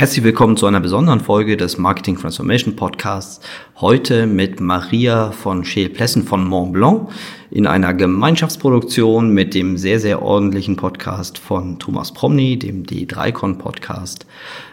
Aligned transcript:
Herzlich 0.00 0.24
willkommen 0.24 0.56
zu 0.56 0.64
einer 0.64 0.80
besonderen 0.80 1.20
Folge 1.20 1.58
des 1.58 1.76
Marketing 1.76 2.16
Transformation 2.16 2.74
Podcasts. 2.74 3.38
Heute 3.82 4.26
mit 4.26 4.58
Maria 4.58 5.30
von 5.30 5.62
Scheel-Plessen 5.62 6.22
von 6.22 6.42
Mont 6.42 6.72
Blanc 6.72 7.10
in 7.50 7.66
einer 7.66 7.92
Gemeinschaftsproduktion 7.92 9.34
mit 9.34 9.52
dem 9.52 9.76
sehr, 9.76 10.00
sehr 10.00 10.22
ordentlichen 10.22 10.76
Podcast 10.76 11.36
von 11.36 11.78
Thomas 11.78 12.14
Promny, 12.14 12.58
dem 12.58 12.84
D3Con 12.84 13.58
Podcast. 13.58 14.24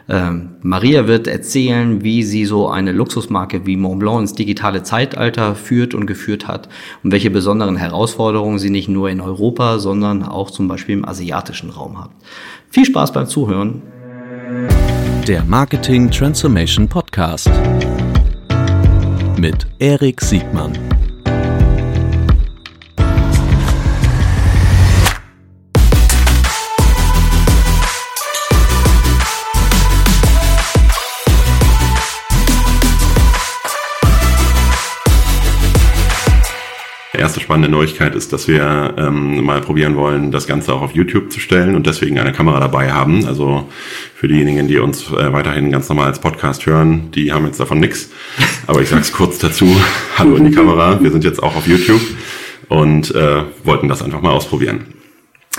Ähm, 0.07 0.51
Maria 0.61 1.07
wird 1.07 1.27
erzählen, 1.27 2.05
wie 2.05 2.23
sie 2.23 2.45
so 2.45 2.69
eine 2.69 2.93
Luxusmarke 2.93 3.65
wie 3.65 3.75
Mont 3.75 3.99
Blanc 3.99 4.21
ins 4.21 4.33
digitale 4.33 4.83
Zeitalter 4.83 5.55
führt 5.55 5.93
und 5.93 6.05
geführt 6.05 6.47
hat 6.47 6.69
und 7.03 7.11
welche 7.11 7.31
besonderen 7.31 7.75
Herausforderungen 7.75 8.59
sie 8.59 8.69
nicht 8.69 8.87
nur 8.87 9.09
in 9.09 9.19
Europa, 9.19 9.79
sondern 9.79 10.23
auch 10.23 10.51
zum 10.51 10.69
Beispiel 10.69 10.95
im 10.95 11.03
asiatischen 11.03 11.69
Raum 11.69 12.01
hat. 12.01 12.11
Viel 12.69 12.85
Spaß 12.85 13.11
beim 13.11 13.27
Zuhören 13.27 13.81
der 15.27 15.43
Marketing 15.43 16.09
Transformation 16.09 16.87
Podcast 16.87 17.51
mit 19.37 19.67
Erik 19.77 20.21
Siegmann. 20.21 20.71
erste 37.27 37.41
spannende 37.41 37.69
Neuigkeit 37.69 38.15
ist, 38.15 38.31
dass 38.31 38.47
wir 38.47 38.93
ähm, 38.97 39.43
mal 39.43 39.59
probieren 39.59 39.95
wollen, 39.95 40.31
das 40.31 40.47
Ganze 40.47 40.73
auch 40.73 40.81
auf 40.81 40.93
YouTube 40.93 41.31
zu 41.31 41.39
stellen 41.39 41.75
und 41.75 41.85
deswegen 41.85 42.17
eine 42.19 42.31
Kamera 42.31 42.59
dabei 42.59 42.91
haben. 42.91 43.25
Also 43.25 43.67
für 44.17 44.27
diejenigen, 44.27 44.67
die 44.67 44.79
uns 44.79 45.11
äh, 45.11 45.31
weiterhin 45.31 45.69
ganz 45.69 45.89
normal 45.89 46.07
als 46.07 46.17
Podcast 46.17 46.65
hören, 46.65 47.11
die 47.11 47.31
haben 47.31 47.45
jetzt 47.45 47.59
davon 47.59 47.79
nichts. 47.79 48.09
Aber 48.65 48.81
ich 48.81 48.89
sage 48.89 49.03
es 49.03 49.13
kurz 49.13 49.37
dazu. 49.37 49.67
Hallo 50.17 50.37
in 50.37 50.45
die 50.45 50.51
Kamera. 50.51 50.99
Wir 50.99 51.11
sind 51.11 51.23
jetzt 51.23 51.43
auch 51.43 51.55
auf 51.55 51.67
YouTube 51.67 52.01
und 52.67 53.13
äh, 53.13 53.43
wollten 53.63 53.87
das 53.87 54.01
einfach 54.01 54.19
mal 54.19 54.31
ausprobieren. 54.31 54.85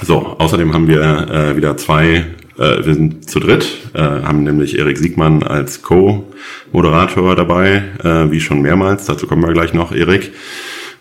So, 0.03 0.35
außerdem 0.39 0.75
haben 0.75 0.89
wir 0.89 1.01
äh, 1.01 1.57
wieder 1.57 1.77
zwei, 1.77 2.27
äh, 2.59 2.85
wir 2.85 2.95
sind 2.95 3.31
zu 3.31 3.39
dritt, 3.39 3.93
äh, 3.95 4.01
haben 4.01 4.43
nämlich 4.43 4.77
Erik 4.77 4.99
Siegmann 4.99 5.45
als 5.45 5.83
Co-Moderator 5.83 7.37
dabei, 7.37 7.85
äh, 8.03 8.33
wie 8.33 8.41
schon 8.41 8.61
mehrmals. 8.61 9.07
Dazu 9.07 9.29
kommen 9.29 9.45
wir 9.45 9.53
gleich 9.53 9.73
noch, 9.73 9.93
Erik. 9.93 10.33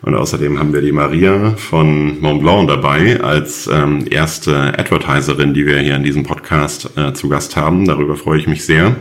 Und 0.04 0.14
außerdem 0.14 0.60
haben 0.60 0.74
wir 0.74 0.82
die 0.82 0.92
Maria 0.92 1.56
von 1.58 2.22
Mont 2.22 2.42
Blanc 2.42 2.68
dabei 2.68 3.20
als 3.20 3.68
ähm, 3.68 4.06
erste 4.10 4.78
Advertiserin, 4.78 5.56
die 5.56 5.66
wir 5.66 5.80
hier 5.80 5.96
in 5.96 6.04
diesem 6.04 6.24
Podcast 6.24 6.92
äh, 6.96 7.14
zu 7.14 7.30
Gast 7.30 7.56
haben. 7.56 7.86
Darüber 7.86 8.16
freue 8.16 8.40
ich 8.40 8.48
mich 8.48 8.64
sehr. 8.64 8.96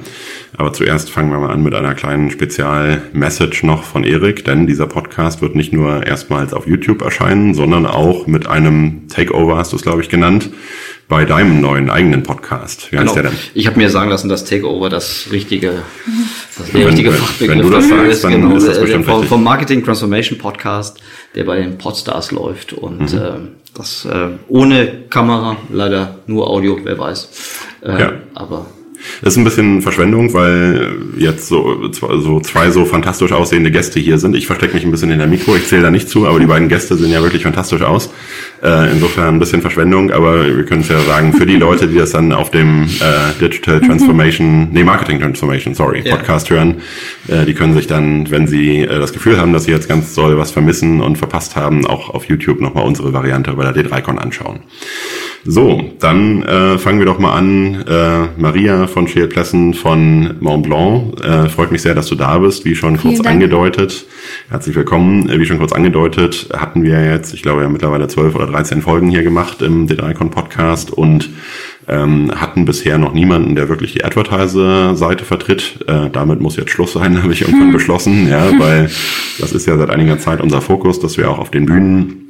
Aber 0.57 0.73
zuerst 0.73 1.11
fangen 1.11 1.31
wir 1.31 1.39
mal 1.39 1.51
an 1.51 1.63
mit 1.63 1.75
einer 1.75 1.95
kleinen 1.95 2.31
Spezial-Message 2.31 3.63
noch 3.63 3.83
von 3.83 4.05
Erik, 4.05 4.47
denn 4.47 4.67
dieser 4.67 4.87
Podcast 4.87 5.43
wird 5.43 5.55
nicht 5.55 5.73
nur 5.73 6.07
erstmals 6.07 6.55
auf 6.55 6.67
YouTube 6.67 7.03
erscheinen, 7.03 7.53
sondern 7.53 7.85
auch 7.85 8.27
mit 8.27 8.47
einem 8.47 9.07
Takeover, 9.09 9.59
hast 9.59 9.73
du 9.73 9.77
es 9.77 9.83
glaube 9.83 10.01
ich 10.01 10.09
genannt, 10.09 10.51
bei 11.09 11.25
deinem 11.25 11.61
neuen 11.61 11.89
eigenen 11.89 12.23
Podcast. 12.23 12.91
Wie 12.91 12.99
heißt 12.99 13.15
genau. 13.15 13.15
der 13.15 13.31
denn? 13.31 13.39
Ich 13.55 13.67
habe 13.67 13.79
mir 13.79 13.91
sagen 13.91 14.11
lassen, 14.11 14.29
dass 14.29 14.45
Takeover 14.45 14.89
das 14.89 15.29
richtige, 15.31 15.83
das 16.59 16.71
der 16.71 16.87
richtige 16.89 17.13
Fachbegriff 17.13 17.57
wenn 17.57 17.63
du 17.63 17.71
das 17.71 17.89
sagst, 17.89 18.13
ist. 18.13 18.25
Dann 18.25 18.33
genau, 18.33 18.57
ist 18.57 18.67
das 18.67 18.81
bestimmt 18.81 19.05
vom, 19.05 19.25
vom 19.25 19.45
Marketing 19.45 19.85
Transformation 19.85 20.39
Podcast, 20.39 20.99
der 21.35 21.45
bei 21.45 21.57
den 21.57 21.79
Podstars 21.79 22.33
läuft 22.33 22.73
und 22.73 23.13
mhm. 23.13 23.19
äh, 23.19 23.33
das 23.75 24.05
äh, 24.05 24.31
ohne 24.49 25.05
Kamera, 25.09 25.57
leider 25.71 26.19
nur 26.27 26.49
Audio, 26.49 26.79
wer 26.83 26.99
weiß. 26.99 27.29
Äh, 27.83 28.01
ja. 28.01 28.13
Aber 28.35 28.67
das 29.23 29.35
ist 29.35 29.39
ein 29.39 29.45
bisschen 29.45 29.83
Verschwendung, 29.83 30.33
weil 30.35 30.97
jetzt 31.17 31.49
so, 31.49 31.91
so 31.93 32.41
zwei 32.41 32.71
so 32.71 32.85
fantastisch 32.85 33.33
aussehende 33.33 33.71
Gäste 33.71 34.01
hier 34.01 34.19
sind. 34.19 34.37
Ich 34.37 34.47
verstecke 34.47 34.75
mich 34.75 34.85
ein 34.85 34.91
bisschen 34.91 35.11
in 35.11 35.19
der 35.19 35.27
Mikro, 35.27 35.57
ich 35.57 35.67
zähle 35.67 35.83
da 35.83 35.91
nicht 35.91 36.09
zu, 36.09 36.27
aber 36.27 36.39
die 36.39 36.47
beiden 36.47 36.69
Gäste 36.69 36.97
sehen 36.97 37.13
ja 37.13 37.23
wirklich 37.23 37.43
fantastisch 37.43 37.83
aus. 37.83 38.11
Äh, 38.63 38.93
insofern 38.93 39.37
ein 39.37 39.39
bisschen 39.39 39.61
Verschwendung, 39.61 40.11
aber 40.11 40.57
wir 40.57 40.65
können 40.65 40.81
es 40.81 40.89
ja 40.89 41.01
sagen, 41.01 41.33
für 41.35 41.47
die 41.47 41.57
Leute, 41.57 41.89
die 41.89 41.97
das 41.97 42.11
dann 42.11 42.33
auf 42.33 42.51
dem 42.51 42.85
äh, 42.85 43.39
Digital 43.41 43.81
Transformation, 43.81 44.69
nee, 44.73 44.83
Marketing 44.83 45.21
Transformation, 45.21 45.75
sorry, 45.75 46.03
ja. 46.05 46.17
Podcast 46.17 46.49
hören, 46.51 46.77
äh, 47.29 47.45
die 47.45 47.55
können 47.55 47.75
sich 47.75 47.87
dann, 47.87 48.31
wenn 48.31 48.47
sie 48.47 48.81
äh, 48.81 48.99
das 48.99 49.13
Gefühl 49.13 49.39
haben, 49.39 49.53
dass 49.53 49.65
sie 49.65 49.73
jetzt 49.73 49.89
ganz 49.89 50.15
doll 50.15 50.39
was 50.39 50.51
vermissen 50.51 51.01
und 51.03 51.17
verpasst 51.17 51.55
haben, 51.55 51.87
auch 51.87 52.11
auf 52.11 52.25
YouTube 52.25 52.61
nochmal 52.61 52.85
unsere 52.85 53.13
Variante 53.13 53.53
bei 53.53 53.71
der 53.71 53.85
D3Con 53.85 54.17
anschauen. 54.17 54.61
So, 55.49 55.81
dann 56.01 56.43
äh, 56.43 56.77
fangen 56.77 56.99
wir 56.99 57.07
doch 57.07 57.21
mal 57.21 57.33
an. 57.33 57.85
Äh, 57.87 58.27
Maria 58.37 58.89
von 58.89 59.07
Scheel 59.07 59.29
Plessen 59.29 59.75
von 59.75 60.35
Mont 60.41 60.65
Blanc. 60.65 61.21
Äh, 61.25 61.49
freut 61.49 61.71
mich 61.71 61.83
sehr, 61.83 61.95
dass 61.95 62.09
du 62.09 62.17
da 62.17 62.39
bist. 62.39 62.65
Wie 62.65 62.75
schon 62.75 62.97
kurz 62.97 63.21
angedeutet. 63.21 64.07
Herzlich 64.49 64.75
willkommen. 64.75 65.29
Äh, 65.29 65.39
wie 65.39 65.47
schon 65.47 65.59
kurz 65.59 65.73
angedeutet, 65.73 66.49
hatten 66.53 66.83
wir 66.83 67.05
jetzt, 67.05 67.33
ich 67.33 67.43
glaube 67.43 67.63
ja 67.63 67.69
mittlerweile 67.69 68.09
zwölf 68.09 68.35
oder 68.35 68.47
dreizehn 68.47 68.83
Folgen 68.83 69.09
hier 69.09 69.23
gemacht 69.23 69.63
im 69.63 69.87
D3Con 69.87 70.31
Podcast 70.31 70.91
und 70.91 71.31
ähm, 71.87 72.33
hatten 72.35 72.65
bisher 72.65 72.99
noch 72.99 73.13
niemanden, 73.13 73.55
der 73.55 73.69
wirklich 73.69 73.93
die 73.93 74.05
Advertiser-Seite 74.05 75.25
vertritt. 75.25 75.85
Äh, 75.87 76.11
damit 76.11 76.41
muss 76.41 76.57
jetzt 76.57 76.73
Schluss 76.73 76.95
sein, 76.95 77.23
habe 77.23 77.33
ich 77.33 77.43
irgendwann 77.43 77.69
hm. 77.69 77.73
beschlossen, 77.73 78.29
ja, 78.29 78.51
weil 78.59 78.91
das 79.39 79.53
ist 79.53 79.67
ja 79.67 79.77
seit 79.79 79.91
einiger 79.91 80.19
Zeit 80.19 80.41
unser 80.41 80.61
Fokus, 80.61 80.99
dass 80.99 81.17
wir 81.17 81.31
auch 81.31 81.39
auf 81.39 81.53
den 81.53 81.67
Bühnen 81.67 82.26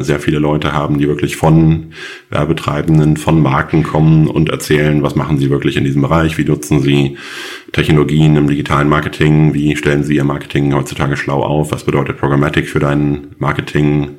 sehr 0.00 0.20
viele 0.20 0.38
Leute 0.38 0.72
haben, 0.72 0.98
die 0.98 1.08
wirklich 1.08 1.36
von 1.36 1.92
Werbetreibenden, 2.28 3.16
von 3.16 3.40
Marken 3.40 3.82
kommen 3.82 4.28
und 4.28 4.50
erzählen, 4.50 5.02
was 5.02 5.14
machen 5.14 5.38
sie 5.38 5.48
wirklich 5.48 5.76
in 5.76 5.84
diesem 5.84 6.02
Bereich, 6.02 6.36
wie 6.36 6.44
nutzen 6.44 6.82
sie 6.82 7.16
Technologien 7.74 8.36
im 8.36 8.46
digitalen 8.46 8.88
Marketing, 8.88 9.52
wie 9.52 9.74
stellen 9.76 10.04
sie 10.04 10.14
ihr 10.14 10.22
Marketing 10.22 10.72
heutzutage 10.74 11.16
schlau 11.16 11.42
auf, 11.42 11.72
was 11.72 11.82
bedeutet 11.82 12.18
Programmatic 12.18 12.68
für 12.68 12.78
dein 12.78 13.34
Marketing, 13.38 14.10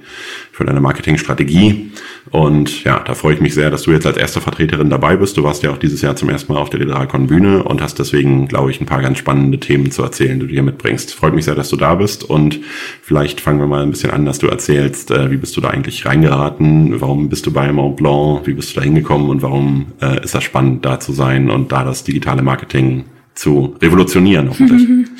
für 0.51 0.65
deine 0.65 0.81
Marketingstrategie. 0.81 1.91
Und 2.31 2.83
ja, 2.83 2.99
da 2.99 3.15
freue 3.15 3.35
ich 3.35 3.39
mich 3.39 3.53
sehr, 3.53 3.71
dass 3.71 3.83
du 3.83 3.91
jetzt 3.91 4.05
als 4.05 4.17
erste 4.17 4.41
Vertreterin 4.41 4.89
dabei 4.89 5.15
bist. 5.15 5.37
Du 5.37 5.43
warst 5.43 5.63
ja 5.63 5.71
auch 5.71 5.77
dieses 5.77 6.01
Jahr 6.01 6.17
zum 6.17 6.27
ersten 6.27 6.51
Mal 6.51 6.59
auf 6.59 6.69
der 6.69 6.81
Literalcon 6.81 7.27
Bühne 7.27 7.63
und 7.63 7.81
hast 7.81 7.97
deswegen, 7.97 8.49
glaube 8.49 8.71
ich, 8.71 8.81
ein 8.81 8.85
paar 8.85 9.01
ganz 9.01 9.19
spannende 9.19 9.57
Themen 9.57 9.89
zu 9.89 10.03
erzählen, 10.03 10.37
die 10.37 10.47
du 10.47 10.51
hier 10.51 10.63
mitbringst. 10.63 11.13
Freut 11.13 11.33
mich 11.33 11.45
sehr, 11.45 11.55
dass 11.55 11.69
du 11.69 11.77
da 11.77 11.95
bist 11.95 12.25
und 12.25 12.59
vielleicht 13.01 13.39
fangen 13.39 13.59
wir 13.59 13.67
mal 13.67 13.83
ein 13.83 13.91
bisschen 13.91 14.11
an, 14.11 14.25
dass 14.25 14.39
du 14.39 14.47
erzählst, 14.47 15.11
äh, 15.11 15.31
wie 15.31 15.37
bist 15.37 15.55
du 15.55 15.61
da 15.61 15.69
eigentlich 15.69 16.05
reingeraten, 16.05 16.99
warum 16.99 17.29
bist 17.29 17.45
du 17.45 17.53
bei 17.53 17.71
Mont 17.71 17.95
Blanc, 17.95 18.45
wie 18.47 18.53
bist 18.53 18.75
du 18.75 18.81
da 18.81 18.83
hingekommen 18.83 19.29
und 19.29 19.41
warum 19.41 19.93
äh, 20.01 20.21
ist 20.21 20.35
das 20.35 20.43
spannend, 20.43 20.83
da 20.83 20.99
zu 20.99 21.13
sein 21.13 21.49
und 21.49 21.71
da 21.71 21.85
das 21.85 22.03
digitale 22.03 22.41
Marketing 22.41 23.05
zu 23.35 23.75
revolutionieren. 23.81 25.07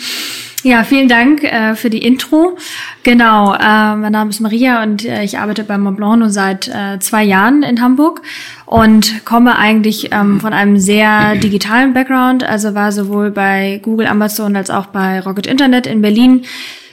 Ja, 0.66 0.84
vielen 0.84 1.08
Dank 1.08 1.44
äh, 1.44 1.76
für 1.76 1.92
die 1.92 2.00
Intro. 2.00 2.58
Genau, 3.04 3.54
äh, 3.54 3.96
mein 3.96 4.12
Name 4.12 4.32
ist 4.32 4.40
Maria 4.40 4.82
und 4.82 5.06
äh, 5.06 5.24
ich 5.24 5.38
arbeite 5.38 5.64
bei 5.64 5.78
Montblanc 5.78 6.18
nur 6.18 6.32
seit 6.32 6.68
äh, 6.68 6.98
zwei 6.98 7.24
Jahren 7.24 7.62
in 7.62 7.84
Hamburg 7.84 8.24
und 8.66 9.24
komme 9.26 9.60
eigentlich 9.60 10.10
ähm, 10.12 10.40
von 10.42 10.54
einem 10.54 10.80
sehr 10.80 11.36
digitalen 11.36 11.94
Background, 11.94 12.44
also 12.44 12.74
war 12.74 12.92
sowohl 12.92 13.30
bei 13.30 13.80
Google, 13.84 14.08
Amazon 14.08 14.56
als 14.56 14.72
auch 14.72 14.88
bei 14.88 15.20
Rocket 15.20 15.46
Internet 15.46 15.86
in 15.86 16.02
Berlin 16.02 16.46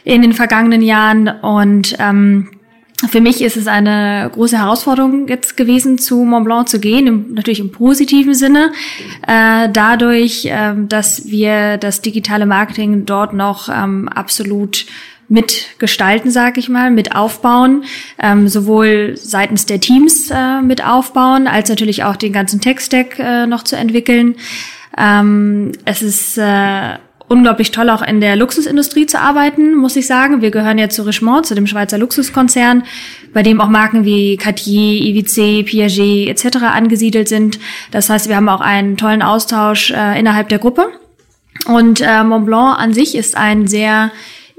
in 0.05 0.21
den 0.21 0.35
vergangenen 0.35 0.83
Jahren 0.83 1.29
und 1.29 1.97
ähm, 1.99 2.51
für 3.09 3.21
mich 3.21 3.43
ist 3.43 3.57
es 3.57 3.67
eine 3.67 4.31
große 4.33 4.59
Herausforderung 4.59 5.29
jetzt 5.29 5.57
gewesen, 5.57 5.99
zu 5.99 6.25
Mont 6.25 6.45
Blanc 6.45 6.69
zu 6.69 6.81
gehen, 6.81 7.07
im, 7.07 7.35
natürlich 7.35 7.61
im 7.61 7.73
positiven 7.73 8.35
Sinne, 8.35 8.73
äh, 9.27 9.69
dadurch, 9.73 10.47
äh, 10.47 10.75
dass 10.89 11.27
wir 11.27 11.79
das 11.79 12.01
digitale 12.03 12.47
Marketing 12.47 13.05
dort 13.07 13.33
noch 13.33 13.69
ähm, 13.69 14.09
absolut 14.09 14.87
mitgestalten, 15.29 16.31
sage 16.31 16.61
ich 16.61 16.69
mal, 16.69 16.91
mit 16.91 17.17
aufbauen, 17.17 17.85
ähm, 18.19 18.49
sowohl 18.49 19.17
seitens 19.17 19.65
der 19.65 19.81
Teams 19.81 20.31
äh, 20.31 20.61
mit 20.61 20.85
aufbauen, 20.85 21.47
als 21.47 21.71
natürlich 21.71 22.05
auch 22.05 22.17
den 22.17 22.35
ganzen 22.35 22.61
Tech-Stack 22.61 23.19
äh, 23.19 23.47
noch 23.47 23.65
zu 23.65 23.77
entwickeln. 23.77 24.37
Ähm, 24.99 25.73
es 25.87 26.03
ist 26.03 26.37
äh, 26.37 26.99
unglaublich 27.33 27.71
toll, 27.71 27.91
auch 27.91 28.03
in 28.03 28.21
der 28.21 28.37
Luxusindustrie 28.37 29.07
zu 29.07 29.19
arbeiten, 29.19 29.75
muss 29.75 29.97
ich 29.97 30.07
sagen. 30.07 30.43
Wir 30.43 30.51
gehören 30.51 30.79
ja 30.79 30.89
zu 30.89 31.03
Richemont, 31.03 31.47
zu 31.47 31.55
dem 31.55 31.67
Schweizer 31.67 31.99
Luxuskonzern, 31.99 32.85
bei 33.33 33.43
dem 33.43 33.61
auch 33.61 33.69
Marken 33.69 34.05
wie 34.05 34.37
Cartier, 34.37 35.01
IWC, 35.03 35.65
Piaget 35.65 36.29
etc. 36.29 36.59
angesiedelt 36.65 37.29
sind. 37.29 37.59
Das 37.91 38.11
heißt, 38.11 38.29
wir 38.29 38.37
haben 38.37 38.49
auch 38.49 38.61
einen 38.61 38.97
tollen 38.97 39.23
Austausch 39.23 39.91
äh, 39.91 40.21
innerhalb 40.21 40.51
der 40.51 40.59
Gruppe. 40.59 40.89
Und 41.67 42.01
äh, 42.01 42.23
Montblanc 42.23 42.79
an 42.79 42.93
sich 42.93 43.15
ist 43.15 43.37
ein 43.37 43.67
sehr 43.67 44.11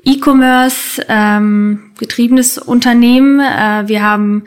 E-Commerce 0.05 1.03
ähm, 1.07 1.91
getriebenes 1.97 2.57
Unternehmen. 2.57 3.39
Äh, 3.39 3.87
wir 3.87 4.03
haben 4.03 4.43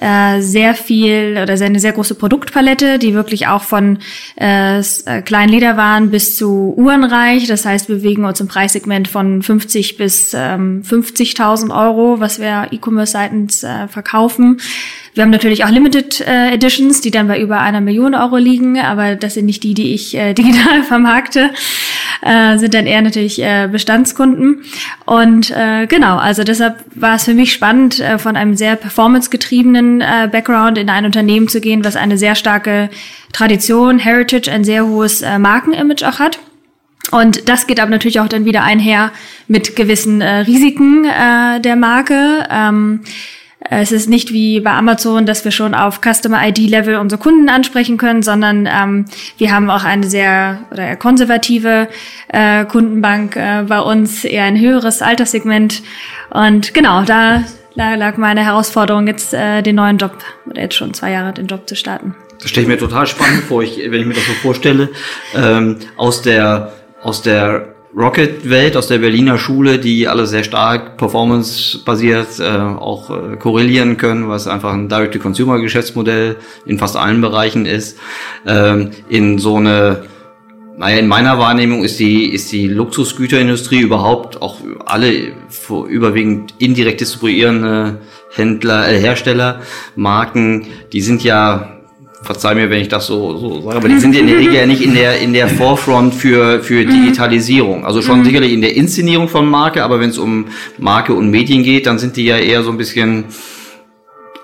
äh, 0.00 0.40
sehr 0.40 0.74
viel 0.74 1.38
oder 1.42 1.62
eine 1.62 1.78
sehr 1.78 1.92
große 1.92 2.14
Produktpalette, 2.14 2.98
die 2.98 3.12
wirklich 3.12 3.48
auch 3.48 3.62
von 3.62 3.98
äh, 4.40 4.78
äh 4.78 5.22
kleinen 5.22 5.50
Lederwaren 5.50 6.10
bis 6.10 6.36
zu 6.36 6.72
Uhren 6.76 7.04
reicht. 7.04 7.50
Das 7.50 7.66
heißt, 7.66 7.88
wir 7.88 7.96
bewegen 7.96 8.24
uns 8.24 8.40
im 8.40 8.48
Preissegment 8.48 9.08
von 9.08 9.42
50 9.42 9.98
bis 9.98 10.32
ähm, 10.34 10.82
50.000 10.88 11.70
Euro, 11.70 12.18
was 12.18 12.40
wir 12.40 12.68
E-Commerce 12.70 13.12
seitens 13.12 13.62
äh, 13.62 13.88
verkaufen. 13.88 14.60
wir 15.12 15.22
haben 15.22 15.30
natürlich 15.30 15.64
auch 15.64 15.70
Limited 15.70 16.20
äh, 16.22 16.54
Editions, 16.54 17.02
die 17.02 17.10
dann 17.10 17.28
bei 17.28 17.38
über 17.38 17.60
einer 17.60 17.82
Million 17.82 18.14
Euro 18.14 18.38
liegen, 18.38 18.78
aber 18.78 19.16
das 19.16 19.34
sind 19.34 19.44
nicht 19.44 19.62
die, 19.62 19.74
die 19.74 19.92
ich 19.92 20.16
äh, 20.16 20.32
digital 20.40 20.82
vermarkte, 20.82 21.50
äh, 22.22 22.58
sind 22.58 22.74
dann 22.74 22.86
eher 22.86 23.02
natürlich 23.02 23.42
äh, 23.42 23.68
Bestandskunden. 23.70 24.62
Und 25.06 25.50
äh, 25.50 25.86
genau, 25.86 26.16
also 26.16 26.44
deshalb 26.44 26.84
war 26.94 27.16
es 27.16 27.24
für 27.24 27.34
mich 27.34 27.52
spannend, 27.52 28.00
äh, 28.00 28.18
von 28.18 28.36
einem 28.36 28.56
sehr 28.56 28.76
performancegetriebenen 28.76 30.00
äh, 30.00 30.28
Background 30.30 30.78
in 30.78 30.90
ein 30.90 31.04
Unternehmen 31.04 31.48
zu 31.48 31.60
gehen, 31.60 31.84
was 31.84 31.96
eine 31.96 32.18
sehr 32.18 32.34
starke 32.34 32.90
Tradition, 33.32 33.98
Heritage, 33.98 34.50
ein 34.50 34.64
sehr 34.64 34.86
hohes 34.86 35.22
äh, 35.22 35.38
Markenimage 35.38 36.06
auch 36.06 36.18
hat. 36.18 36.38
Und 37.10 37.48
das 37.48 37.66
geht 37.66 37.80
aber 37.80 37.90
natürlich 37.90 38.20
auch 38.20 38.28
dann 38.28 38.44
wieder 38.44 38.62
einher 38.62 39.10
mit 39.48 39.74
gewissen 39.74 40.20
äh, 40.20 40.40
Risiken 40.40 41.04
äh, 41.04 41.60
der 41.60 41.76
Marke. 41.76 42.46
Ähm, 42.50 43.00
es 43.68 43.92
ist 43.92 44.08
nicht 44.08 44.32
wie 44.32 44.60
bei 44.60 44.72
Amazon, 44.72 45.26
dass 45.26 45.44
wir 45.44 45.52
schon 45.52 45.74
auf 45.74 46.00
Customer 46.00 46.46
ID-Level 46.48 46.96
unsere 46.96 47.20
Kunden 47.20 47.50
ansprechen 47.50 47.98
können, 47.98 48.22
sondern 48.22 48.66
ähm, 48.66 49.04
wir 49.36 49.52
haben 49.52 49.68
auch 49.68 49.84
eine 49.84 50.08
sehr 50.08 50.60
oder 50.70 50.84
eher 50.84 50.96
konservative 50.96 51.88
äh, 52.28 52.64
Kundenbank 52.64 53.36
äh, 53.36 53.64
bei 53.68 53.80
uns, 53.80 54.24
eher 54.24 54.44
ein 54.44 54.58
höheres 54.58 55.02
Alterssegment. 55.02 55.82
Und 56.30 56.72
genau, 56.72 57.02
da 57.02 57.44
lag 57.74 58.16
meine 58.16 58.44
Herausforderung, 58.44 59.06
jetzt 59.06 59.34
äh, 59.34 59.62
den 59.62 59.76
neuen 59.76 59.98
Job, 59.98 60.16
oder 60.46 60.62
jetzt 60.62 60.76
schon 60.76 60.94
zwei 60.94 61.10
Jahre 61.10 61.34
den 61.34 61.46
Job 61.46 61.68
zu 61.68 61.76
starten. 61.76 62.14
Das 62.40 62.48
stelle 62.48 62.62
ich 62.62 62.68
mir 62.68 62.78
total 62.78 63.06
spannend 63.06 63.42
vor, 63.44 63.62
ich, 63.62 63.78
wenn 63.78 64.00
ich 64.00 64.06
mir 64.06 64.14
das 64.14 64.26
so 64.26 64.32
vorstelle. 64.32 64.88
Ähm, 65.34 65.76
aus 65.96 66.22
der 66.22 66.72
aus 67.02 67.22
der 67.22 67.69
Rocket-Welt, 67.96 68.76
aus 68.76 68.86
der 68.86 68.98
Berliner 68.98 69.36
Schule, 69.36 69.78
die 69.78 70.06
alle 70.06 70.26
sehr 70.26 70.44
stark 70.44 70.96
performance-basiert 70.96 72.38
äh, 72.38 72.44
auch 72.44 73.10
äh, 73.10 73.36
korrelieren 73.36 73.96
können, 73.96 74.28
was 74.28 74.46
einfach 74.46 74.72
ein 74.72 74.88
Direct-to-Consumer-Geschäftsmodell 74.88 76.36
in 76.66 76.78
fast 76.78 76.96
allen 76.96 77.20
Bereichen 77.20 77.66
ist, 77.66 77.98
ähm, 78.46 78.90
in 79.08 79.38
so 79.38 79.56
eine 79.56 80.04
naja, 80.80 80.96
in 80.96 81.08
meiner 81.08 81.38
Wahrnehmung 81.38 81.84
ist 81.84 82.00
die, 82.00 82.32
ist 82.32 82.50
die 82.52 82.66
Luxusgüterindustrie 82.66 83.80
überhaupt 83.80 84.40
auch 84.40 84.60
alle 84.86 85.34
überwiegend 85.88 86.54
indirekt 86.56 87.02
distribuierende 87.02 87.98
Händler, 88.34 88.88
äh, 88.88 88.98
Hersteller, 88.98 89.60
Marken, 89.94 90.68
die 90.94 91.02
sind 91.02 91.22
ja 91.22 91.79
verzeih 92.22 92.54
mir, 92.54 92.68
wenn 92.70 92.80
ich 92.80 92.88
das 92.88 93.06
so, 93.06 93.36
so 93.36 93.62
sage, 93.62 93.76
aber 93.76 93.88
die 93.88 93.98
sind 93.98 94.14
in 94.14 94.26
der 94.26 94.38
Regel 94.38 94.54
ja 94.54 94.66
nicht 94.66 94.82
in 94.82 94.94
der, 94.94 95.18
in 95.20 95.32
der 95.32 95.48
Forefront 95.48 96.14
für, 96.14 96.62
für 96.62 96.84
mhm. 96.84 96.90
Digitalisierung. 96.90 97.86
Also 97.86 98.02
schon 98.02 98.20
mhm. 98.20 98.24
sicherlich 98.24 98.52
in 98.52 98.60
der 98.60 98.76
Inszenierung 98.76 99.28
von 99.28 99.48
Marke, 99.48 99.82
aber 99.82 100.00
wenn 100.00 100.10
es 100.10 100.18
um 100.18 100.46
Marke 100.78 101.14
und 101.14 101.30
Medien 101.30 101.62
geht, 101.62 101.86
dann 101.86 101.98
sind 101.98 102.16
die 102.16 102.24
ja 102.24 102.36
eher 102.36 102.62
so 102.62 102.70
ein 102.70 102.76
bisschen 102.76 103.24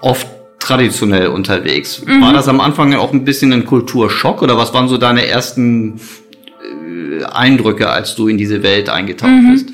oft 0.00 0.26
traditionell 0.58 1.28
unterwegs. 1.28 2.02
Mhm. 2.04 2.22
War 2.22 2.32
das 2.32 2.48
am 2.48 2.60
Anfang 2.60 2.94
auch 2.94 3.12
ein 3.12 3.24
bisschen 3.24 3.52
ein 3.52 3.66
Kulturschock 3.66 4.42
oder 4.42 4.56
was 4.56 4.72
waren 4.72 4.88
so 4.88 4.96
deine 4.96 5.26
ersten 5.26 6.00
äh, 7.20 7.24
Eindrücke, 7.24 7.88
als 7.88 8.16
du 8.16 8.28
in 8.28 8.38
diese 8.38 8.62
Welt 8.62 8.88
eingetaucht 8.88 9.30
mhm. 9.30 9.52
bist? 9.52 9.68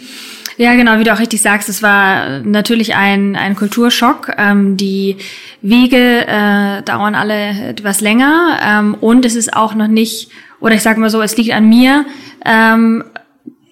Ja, 0.63 0.77
genau, 0.77 1.01
wie 1.01 1.03
du 1.03 1.13
auch 1.13 1.19
richtig 1.19 1.43
sagst, 1.43 1.69
es 1.69 1.83
war 1.83 2.39
natürlich 2.39 2.95
ein, 2.95 3.35
ein 3.35 3.57
Kulturschock. 3.57 4.31
Ähm, 4.39 4.77
die 4.77 5.17
Wege 5.61 6.25
äh, 6.25 6.83
dauern 6.83 7.17
alle 7.17 7.71
etwas 7.71 8.01
länger 8.01 8.61
ähm, 8.65 8.95
und 9.01 9.25
es 9.25 9.35
ist 9.35 9.57
auch 9.57 9.75
noch 9.75 9.89
nicht, 9.89 10.31
oder 10.61 10.77
ich 10.77 10.83
sage 10.83 11.01
mal 11.01 11.11
so, 11.11 11.21
es 11.21 11.37
liegt 11.37 11.51
an 11.51 11.69
mir, 11.69 12.07
ähm, 12.47 13.03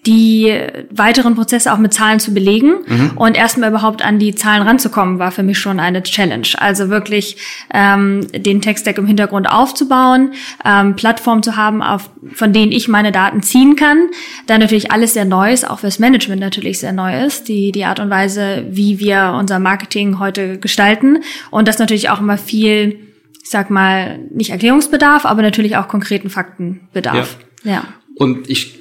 die 0.07 0.51
weiteren 0.89 1.35
Prozesse 1.35 1.71
auch 1.71 1.77
mit 1.77 1.93
Zahlen 1.93 2.19
zu 2.19 2.33
belegen 2.33 2.73
mhm. 2.87 3.11
und 3.17 3.37
erstmal 3.37 3.69
überhaupt 3.69 4.03
an 4.03 4.17
die 4.17 4.33
Zahlen 4.33 4.63
ranzukommen, 4.63 5.19
war 5.19 5.31
für 5.31 5.43
mich 5.43 5.59
schon 5.59 5.79
eine 5.79 6.01
Challenge. 6.01 6.47
Also 6.57 6.89
wirklich 6.89 7.37
ähm, 7.71 8.25
den 8.33 8.61
Tech-Stack 8.61 8.97
im 8.97 9.05
Hintergrund 9.05 9.47
aufzubauen, 9.47 10.33
ähm, 10.65 10.95
Plattformen 10.95 11.43
zu 11.43 11.55
haben, 11.55 11.83
auf, 11.83 12.09
von 12.33 12.51
denen 12.51 12.71
ich 12.71 12.87
meine 12.87 13.11
Daten 13.11 13.43
ziehen 13.43 13.75
kann. 13.75 14.09
Dann 14.47 14.59
natürlich 14.59 14.91
alles 14.91 15.13
sehr 15.13 15.25
neu 15.25 15.53
ist, 15.53 15.69
auch 15.69 15.79
fürs 15.79 15.99
Management 15.99 16.41
natürlich 16.41 16.79
sehr 16.79 16.93
neu 16.93 17.23
ist, 17.23 17.47
die, 17.47 17.71
die 17.71 17.85
Art 17.85 17.99
und 17.99 18.09
Weise, 18.09 18.65
wie 18.71 18.99
wir 18.99 19.35
unser 19.37 19.59
Marketing 19.59 20.17
heute 20.17 20.57
gestalten. 20.57 21.19
Und 21.51 21.67
das 21.67 21.77
natürlich 21.77 22.09
auch 22.09 22.19
immer 22.19 22.39
viel, 22.39 22.99
ich 23.43 23.51
sag 23.51 23.69
mal, 23.69 24.17
nicht 24.31 24.49
Erklärungsbedarf, 24.49 25.25
aber 25.25 25.43
natürlich 25.43 25.77
auch 25.77 25.87
konkreten 25.87 26.31
Faktenbedarf. 26.31 27.37
Ja. 27.63 27.71
ja. 27.71 27.83
Und 28.15 28.49
ich 28.49 28.80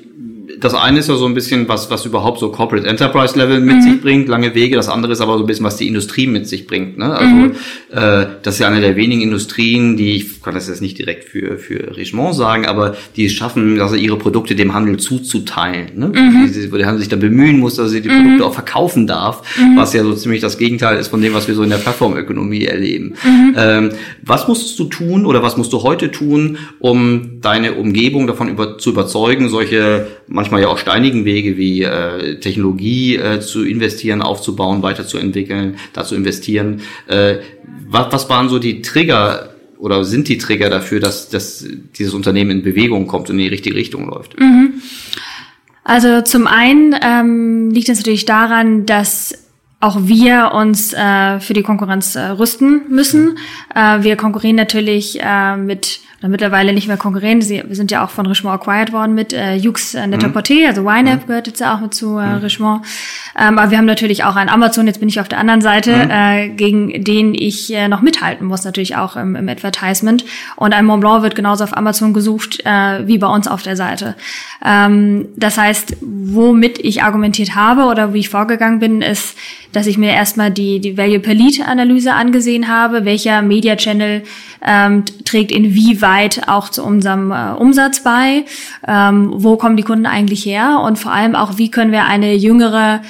das 0.60 0.74
eine 0.74 0.98
ist 0.98 1.08
ja 1.08 1.16
so 1.16 1.26
ein 1.26 1.34
bisschen, 1.34 1.68
was, 1.68 1.90
was 1.90 2.04
überhaupt 2.04 2.38
so 2.38 2.50
Corporate 2.50 2.86
Enterprise 2.86 3.36
Level 3.36 3.60
mit 3.60 3.76
mhm. 3.76 3.82
sich 3.82 4.00
bringt, 4.00 4.28
lange 4.28 4.54
Wege. 4.54 4.76
Das 4.76 4.88
andere 4.88 5.12
ist 5.12 5.20
aber 5.20 5.38
so 5.38 5.44
ein 5.44 5.46
bisschen, 5.46 5.64
was 5.64 5.76
die 5.76 5.88
Industrie 5.88 6.26
mit 6.26 6.46
sich 6.46 6.66
bringt. 6.66 6.98
Ne? 6.98 7.06
Also 7.06 7.34
mhm. 7.34 7.52
äh, 7.90 8.26
das 8.42 8.54
ist 8.54 8.60
ja 8.60 8.68
eine 8.68 8.80
der 8.80 8.96
wenigen 8.96 9.22
Industrien, 9.22 9.96
die, 9.96 10.16
ich 10.16 10.42
kann 10.42 10.54
das 10.54 10.68
jetzt 10.68 10.82
nicht 10.82 10.98
direkt 10.98 11.24
für, 11.24 11.56
für 11.56 11.96
Richemont 11.96 12.34
sagen, 12.34 12.66
aber 12.66 12.96
die 13.16 13.26
es 13.26 13.32
schaffen, 13.32 13.80
also 13.80 13.96
ihre 13.96 14.16
Produkte 14.16 14.54
dem 14.54 14.74
Handel 14.74 14.98
zuzuteilen. 14.98 15.92
Ne? 15.94 16.08
Mhm. 16.08 16.52
Die, 16.52 16.72
wo 16.72 16.76
der 16.76 16.86
Handel 16.86 17.00
sich 17.00 17.08
dann 17.08 17.20
bemühen 17.20 17.58
muss, 17.58 17.76
dass 17.76 17.90
sie 17.90 18.02
die 18.02 18.08
Produkte 18.08 18.36
mhm. 18.36 18.42
auch 18.42 18.54
verkaufen 18.54 19.06
darf, 19.06 19.42
mhm. 19.58 19.76
was 19.76 19.94
ja 19.94 20.02
so 20.02 20.14
ziemlich 20.14 20.40
das 20.40 20.58
Gegenteil 20.58 20.98
ist 20.98 21.08
von 21.08 21.22
dem, 21.22 21.32
was 21.32 21.48
wir 21.48 21.54
so 21.54 21.62
in 21.62 21.70
der 21.70 21.78
Plattformökonomie 21.78 22.66
erleben. 22.66 23.14
Mhm. 23.24 23.54
Ähm, 23.56 23.90
was 24.22 24.46
musstest 24.46 24.78
du 24.78 24.84
tun 24.84 25.24
oder 25.24 25.42
was 25.42 25.56
musst 25.56 25.72
du 25.72 25.82
heute 25.82 26.10
tun, 26.10 26.58
um 26.78 27.40
deine 27.40 27.74
Umgebung 27.74 28.26
davon 28.26 28.48
über, 28.48 28.78
zu 28.78 28.90
überzeugen, 28.90 29.48
solche 29.48 30.06
manchmal 30.26 30.49
ja 30.58 30.68
auch 30.68 30.78
steinigen 30.78 31.24
Wege 31.24 31.56
wie 31.56 31.82
äh, 31.82 32.40
Technologie 32.40 33.16
äh, 33.16 33.40
zu 33.40 33.64
investieren, 33.64 34.22
aufzubauen, 34.22 34.82
weiterzuentwickeln, 34.82 35.76
da 35.92 36.04
zu 36.04 36.14
investieren. 36.14 36.80
Äh, 37.06 37.36
was, 37.88 38.12
was 38.12 38.28
waren 38.28 38.48
so 38.48 38.58
die 38.58 38.82
Trigger 38.82 39.54
oder 39.78 40.04
sind 40.04 40.28
die 40.28 40.38
Trigger 40.38 40.68
dafür, 40.68 41.00
dass, 41.00 41.28
dass 41.28 41.66
dieses 41.98 42.14
Unternehmen 42.14 42.50
in 42.50 42.62
Bewegung 42.62 43.06
kommt 43.06 43.30
und 43.30 43.36
in 43.36 43.44
die 43.44 43.48
richtige 43.48 43.76
Richtung 43.76 44.08
läuft? 44.08 44.38
Mhm. 44.38 44.74
Also 45.84 46.20
zum 46.22 46.46
einen 46.46 46.94
ähm, 47.02 47.70
liegt 47.70 47.88
es 47.88 47.98
natürlich 47.98 48.24
daran, 48.24 48.86
dass 48.86 49.34
auch 49.80 49.96
wir 50.02 50.52
uns 50.54 50.92
äh, 50.92 51.40
für 51.40 51.54
die 51.54 51.62
Konkurrenz 51.62 52.14
äh, 52.14 52.20
rüsten 52.20 52.82
müssen. 52.90 53.38
Äh, 53.74 54.02
wir 54.02 54.16
konkurrieren 54.16 54.56
natürlich 54.56 55.18
äh, 55.20 55.56
mit 55.56 56.00
oder 56.20 56.28
mittlerweile 56.28 56.74
nicht 56.74 56.86
mehr 56.86 56.98
konkurrieren. 56.98 57.40
Sie, 57.40 57.62
wir 57.66 57.74
sind 57.74 57.90
ja 57.90 58.04
auch 58.04 58.10
von 58.10 58.26
Richemont 58.26 58.60
acquired 58.60 58.92
worden 58.92 59.14
mit 59.14 59.32
äh, 59.32 59.54
Jux 59.54 59.94
äh, 59.94 60.06
Net-a-Porter, 60.06 60.68
also 60.68 60.82
YNAB 60.82 61.22
mhm. 61.22 61.26
gehört 61.26 61.46
jetzt 61.46 61.60
ja 61.60 61.74
auch 61.74 61.80
mit 61.80 61.94
zu 61.94 62.18
äh, 62.18 62.26
mhm. 62.26 62.36
Richemont. 62.42 62.84
Ähm, 63.38 63.58
aber 63.58 63.70
wir 63.70 63.78
haben 63.78 63.86
natürlich 63.86 64.24
auch 64.24 64.36
einen 64.36 64.50
Amazon, 64.50 64.86
jetzt 64.86 65.00
bin 65.00 65.08
ich 65.08 65.18
auf 65.18 65.28
der 65.28 65.38
anderen 65.38 65.62
Seite, 65.62 65.96
mhm. 65.96 66.10
äh, 66.10 66.48
gegen 66.50 67.04
den 67.04 67.34
ich 67.34 67.72
äh, 67.72 67.88
noch 67.88 68.02
mithalten 68.02 68.46
muss, 68.46 68.64
natürlich 68.64 68.96
auch 68.96 69.16
im, 69.16 69.34
im 69.34 69.48
Advertisement. 69.48 70.26
Und 70.56 70.74
ein 70.74 70.84
Montblanc 70.84 71.22
wird 71.22 71.34
genauso 71.34 71.64
auf 71.64 71.74
Amazon 71.74 72.12
gesucht 72.12 72.60
äh, 72.66 73.06
wie 73.06 73.16
bei 73.16 73.28
uns 73.28 73.48
auf 73.48 73.62
der 73.62 73.76
Seite. 73.76 74.14
Ähm, 74.62 75.28
das 75.36 75.56
heißt, 75.56 75.96
womit 76.02 76.78
ich 76.78 77.02
argumentiert 77.02 77.54
habe 77.54 77.84
oder 77.84 78.12
wie 78.12 78.18
ich 78.18 78.28
vorgegangen 78.28 78.78
bin, 78.78 79.00
ist, 79.00 79.38
dass 79.72 79.86
ich 79.86 79.96
mir 79.96 80.10
erstmal 80.10 80.50
die, 80.50 80.80
die 80.80 80.98
Value 80.98 81.20
per 81.20 81.32
Lead 81.32 81.66
Analyse 81.66 82.12
angesehen 82.12 82.68
habe, 82.68 83.04
welcher 83.04 83.40
Media 83.40 83.76
Channel 83.76 84.22
ähm, 84.66 85.04
trägt 85.24 85.52
inwieweit 85.52 86.09
auch 86.48 86.68
zu 86.68 86.84
unserem 86.84 87.30
äh, 87.30 87.52
Umsatz 87.52 88.02
bei, 88.02 88.44
ähm, 88.86 89.32
wo 89.34 89.56
kommen 89.56 89.76
die 89.76 89.82
Kunden 89.82 90.06
eigentlich 90.06 90.44
her? 90.44 90.80
Und 90.84 90.98
vor 90.98 91.12
allem 91.12 91.34
auch, 91.34 91.58
wie 91.58 91.70
können 91.70 91.92
wir 91.92 92.04
eine 92.04 92.34
jüngere 92.34 93.00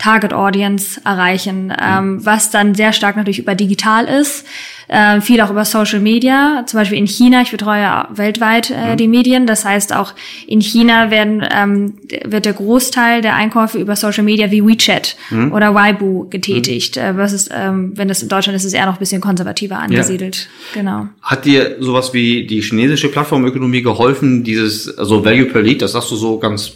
Target 0.00 0.32
Audience 0.32 1.00
erreichen, 1.04 1.72
ähm, 1.80 2.24
was 2.24 2.50
dann 2.50 2.74
sehr 2.74 2.92
stark 2.92 3.16
natürlich 3.16 3.38
über 3.38 3.54
digital 3.54 4.06
ist 4.06 4.44
äh, 4.90 5.20
viel 5.20 5.40
auch 5.40 5.50
über 5.50 5.64
Social 5.64 6.00
Media, 6.00 6.64
zum 6.66 6.80
Beispiel 6.80 6.98
in 6.98 7.06
China. 7.06 7.42
Ich 7.42 7.52
betreue 7.52 7.80
ja 7.80 8.08
weltweit 8.12 8.70
äh, 8.70 8.92
mhm. 8.92 8.96
die 8.96 9.08
Medien. 9.08 9.46
Das 9.46 9.64
heißt, 9.64 9.94
auch 9.94 10.14
in 10.48 10.60
China 10.60 11.12
werden, 11.12 11.46
ähm, 11.48 11.94
wird 12.24 12.44
der 12.44 12.54
Großteil 12.54 13.22
der 13.22 13.36
Einkäufe 13.36 13.78
über 13.78 13.94
Social 13.94 14.24
Media 14.24 14.50
wie 14.50 14.66
WeChat 14.66 15.16
mhm. 15.30 15.52
oder 15.52 15.74
Weibo 15.74 16.26
getätigt. 16.28 16.96
Mhm. 16.96 17.02
Äh, 17.02 17.14
versus, 17.14 17.48
ähm, 17.52 17.92
wenn 17.94 18.08
das 18.08 18.22
in 18.22 18.28
Deutschland 18.28 18.56
ist, 18.56 18.64
ist 18.64 18.72
es 18.72 18.74
eher 18.74 18.86
noch 18.86 18.94
ein 18.94 18.98
bisschen 18.98 19.20
konservativer 19.20 19.78
angesiedelt. 19.78 20.48
Ja. 20.74 20.80
Genau. 20.80 21.08
Hat 21.22 21.44
dir 21.44 21.76
sowas 21.78 22.12
wie 22.12 22.46
die 22.46 22.60
chinesische 22.60 23.08
Plattformökonomie 23.08 23.82
geholfen, 23.82 24.42
dieses, 24.42 24.98
also 24.98 25.24
Value 25.24 25.46
per 25.46 25.62
Lead, 25.62 25.82
das 25.82 25.92
sagst 25.92 26.10
du 26.10 26.16
so 26.16 26.38
ganz 26.38 26.72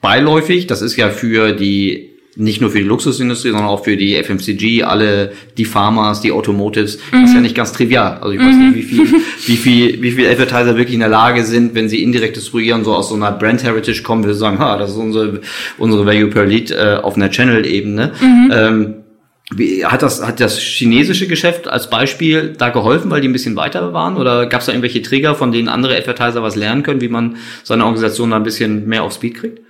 beiläufig, 0.00 0.66
das 0.66 0.80
ist 0.80 0.96
ja 0.96 1.10
für 1.10 1.52
die 1.52 2.08
nicht 2.36 2.60
nur 2.60 2.70
für 2.70 2.78
die 2.78 2.84
Luxusindustrie, 2.84 3.50
sondern 3.50 3.68
auch 3.68 3.84
für 3.84 3.96
die 3.96 4.14
FMCG, 4.22 4.84
alle 4.84 5.32
die 5.56 5.64
Pharmas, 5.64 6.20
die 6.20 6.32
Automotives, 6.32 6.98
mhm. 7.10 7.22
das 7.22 7.30
ist 7.30 7.34
ja 7.34 7.40
nicht 7.40 7.56
ganz 7.56 7.72
trivial. 7.72 8.18
Also 8.20 8.30
ich 8.30 8.40
weiß 8.40 8.54
nicht, 8.54 8.74
wie 8.74 8.82
viel, 8.82 9.06
wie 9.46 9.56
viel, 9.56 10.02
wie 10.02 10.12
viel 10.12 10.28
Advertiser 10.28 10.76
wirklich 10.76 10.94
in 10.94 11.00
der 11.00 11.08
Lage 11.08 11.44
sind, 11.44 11.74
wenn 11.74 11.88
sie 11.88 12.02
indirekt 12.02 12.36
distribuieren, 12.36 12.84
so 12.84 12.94
aus 12.94 13.08
so 13.08 13.16
einer 13.16 13.32
Brand 13.32 13.64
Heritage 13.64 14.02
kommen, 14.02 14.24
wir 14.24 14.34
sagen, 14.34 14.58
ha, 14.58 14.78
das 14.78 14.90
ist 14.90 14.96
unsere, 14.96 15.40
unsere 15.78 16.06
Value 16.06 16.28
per 16.28 16.46
Lead 16.46 16.70
äh, 16.70 16.98
auf 17.02 17.16
einer 17.16 17.30
Channel-Ebene. 17.30 18.12
Mhm. 18.20 18.50
Ähm, 18.52 18.94
wie, 19.52 19.84
hat 19.84 20.02
das 20.02 20.24
hat 20.24 20.38
das 20.38 20.58
chinesische 20.58 21.26
Geschäft 21.26 21.66
als 21.66 21.90
Beispiel 21.90 22.54
da 22.56 22.68
geholfen, 22.68 23.10
weil 23.10 23.20
die 23.20 23.28
ein 23.28 23.32
bisschen 23.32 23.56
weiter 23.56 23.92
waren? 23.92 24.16
Oder 24.16 24.46
gab 24.46 24.60
es 24.60 24.66
da 24.66 24.72
irgendwelche 24.72 25.02
Trigger, 25.02 25.34
von 25.34 25.50
denen 25.50 25.68
andere 25.68 25.96
Advertiser 25.96 26.42
was 26.44 26.54
lernen 26.54 26.84
können, 26.84 27.00
wie 27.00 27.08
man 27.08 27.36
seine 27.64 27.84
Organisation 27.84 28.30
da 28.30 28.36
ein 28.36 28.44
bisschen 28.44 28.86
mehr 28.86 29.02
auf 29.02 29.12
Speed 29.12 29.34
kriegt? 29.34 29.60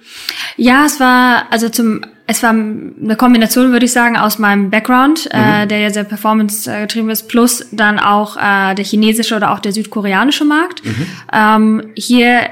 Ja, 0.58 0.84
es 0.84 1.00
war 1.00 1.46
also 1.50 1.70
zum 1.70 2.02
es 2.30 2.44
war 2.44 2.50
eine 2.50 3.16
Kombination, 3.16 3.72
würde 3.72 3.86
ich 3.86 3.92
sagen, 3.92 4.16
aus 4.16 4.38
meinem 4.38 4.70
Background, 4.70 5.28
äh, 5.32 5.36
mhm. 5.36 5.62
äh, 5.62 5.66
der 5.66 5.78
ja 5.80 5.90
sehr 5.90 6.04
performance-getrieben 6.04 7.10
ist, 7.10 7.28
plus 7.28 7.66
dann 7.72 7.98
auch 7.98 8.36
äh, 8.36 8.74
der 8.74 8.84
chinesische 8.84 9.34
oder 9.34 9.50
auch 9.50 9.58
der 9.58 9.72
südkoreanische 9.72 10.44
Markt. 10.44 10.84
Mhm. 10.84 11.06
Ähm, 11.32 11.82
hier 11.96 12.42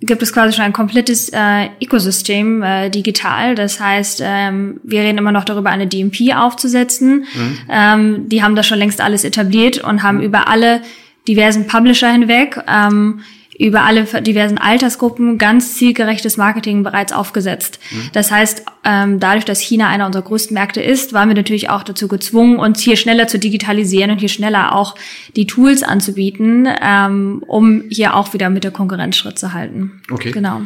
gibt 0.00 0.22
es 0.22 0.32
quasi 0.32 0.54
schon 0.54 0.64
ein 0.64 0.72
komplettes 0.72 1.28
äh, 1.28 1.68
Ökosystem 1.82 2.62
äh, 2.62 2.88
digital. 2.88 3.54
Das 3.54 3.80
heißt, 3.80 4.22
ähm, 4.24 4.80
wir 4.82 5.02
reden 5.02 5.18
immer 5.18 5.32
noch 5.32 5.44
darüber, 5.44 5.68
eine 5.68 5.86
DMP 5.86 6.34
aufzusetzen. 6.34 7.26
Mhm. 7.34 7.58
Ähm, 7.68 8.28
die 8.30 8.42
haben 8.42 8.56
das 8.56 8.66
schon 8.66 8.78
längst 8.78 9.02
alles 9.02 9.24
etabliert 9.24 9.78
und 9.78 10.02
haben 10.02 10.18
mhm. 10.18 10.24
über 10.24 10.48
alle 10.48 10.80
diversen 11.26 11.66
Publisher 11.66 12.10
hinweg 12.10 12.58
ähm, 12.66 13.20
über 13.58 13.82
alle 13.82 14.04
diversen 14.22 14.56
Altersgruppen 14.56 15.36
ganz 15.36 15.74
zielgerechtes 15.74 16.36
Marketing 16.36 16.84
bereits 16.84 17.12
aufgesetzt. 17.12 17.80
Mhm. 17.90 18.10
Das 18.12 18.30
heißt, 18.30 18.62
ähm, 18.84 19.18
dadurch, 19.18 19.44
dass 19.44 19.60
China 19.60 19.88
einer 19.88 20.06
unserer 20.06 20.22
größten 20.22 20.54
Märkte 20.54 20.80
ist, 20.80 21.12
waren 21.12 21.28
wir 21.28 21.34
natürlich 21.34 21.68
auch 21.68 21.82
dazu 21.82 22.06
gezwungen, 22.06 22.58
uns 22.58 22.80
hier 22.80 22.96
schneller 22.96 23.26
zu 23.26 23.38
digitalisieren 23.38 24.12
und 24.12 24.20
hier 24.20 24.28
schneller 24.28 24.74
auch 24.74 24.94
die 25.34 25.46
Tools 25.46 25.82
anzubieten, 25.82 26.68
ähm, 26.80 27.42
um 27.46 27.82
hier 27.90 28.14
auch 28.14 28.32
wieder 28.32 28.48
mit 28.48 28.62
der 28.62 28.70
Konkurrenz 28.70 29.16
Schritt 29.16 29.38
zu 29.38 29.52
halten. 29.52 30.02
Okay. 30.10 30.30
Genau. 30.30 30.62